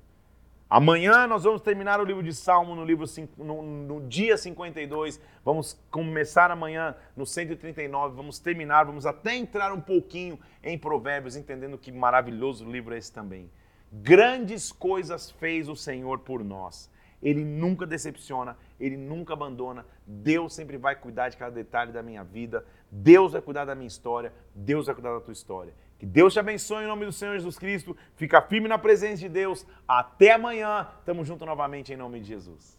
Amanhã 0.70 1.26
nós 1.26 1.44
vamos 1.44 1.62
terminar 1.62 1.98
o 1.98 2.04
livro 2.04 2.22
de 2.22 2.34
Salmo 2.34 2.74
no, 2.74 2.84
livro, 2.84 3.06
no, 3.38 3.62
no, 3.62 4.06
dia 4.06 4.36
52. 4.36 5.18
Vamos 5.42 5.80
começar 5.90 6.50
amanhã 6.50 6.94
no 7.16 7.24
139. 7.24 8.14
Vamos 8.14 8.38
terminar, 8.38 8.84
vamos 8.84 9.06
até 9.06 9.34
entrar 9.34 9.72
um 9.72 9.80
pouquinho 9.80 10.38
em 10.62 10.76
Provérbios, 10.76 11.36
entendendo 11.36 11.78
que 11.78 11.90
maravilhoso 11.90 12.70
livro 12.70 12.94
é 12.94 12.98
esse 12.98 13.10
também. 13.10 13.50
Grandes 13.90 14.70
coisas 14.70 15.30
fez 15.30 15.70
o 15.70 15.74
Senhor 15.74 16.18
por 16.18 16.44
nós. 16.44 16.90
Ele 17.22 17.42
nunca 17.42 17.86
decepciona, 17.86 18.54
Ele 18.78 18.98
nunca 18.98 19.32
abandona. 19.32 19.86
Deus 20.06 20.54
sempre 20.54 20.76
vai 20.76 20.94
cuidar 20.94 21.30
de 21.30 21.38
cada 21.38 21.50
detalhe 21.50 21.92
da 21.92 22.02
minha 22.02 22.22
vida. 22.22 22.62
Deus 22.90 23.32
vai 23.32 23.40
cuidar 23.40 23.64
da 23.64 23.74
minha 23.74 23.88
história. 23.88 24.34
Deus 24.54 24.84
vai 24.84 24.94
cuidar 24.94 25.14
da 25.14 25.20
tua 25.20 25.32
história. 25.32 25.72
Que 25.98 26.06
Deus 26.06 26.32
te 26.32 26.38
abençoe 26.38 26.84
em 26.84 26.86
nome 26.86 27.04
do 27.04 27.12
Senhor 27.12 27.34
Jesus 27.34 27.58
Cristo. 27.58 27.96
Fica 28.14 28.40
firme 28.40 28.68
na 28.68 28.78
presença 28.78 29.16
de 29.16 29.28
Deus. 29.28 29.66
Até 29.86 30.32
amanhã. 30.32 30.86
Tamo 31.04 31.24
junto 31.24 31.44
novamente 31.44 31.92
em 31.92 31.96
nome 31.96 32.20
de 32.20 32.28
Jesus. 32.28 32.77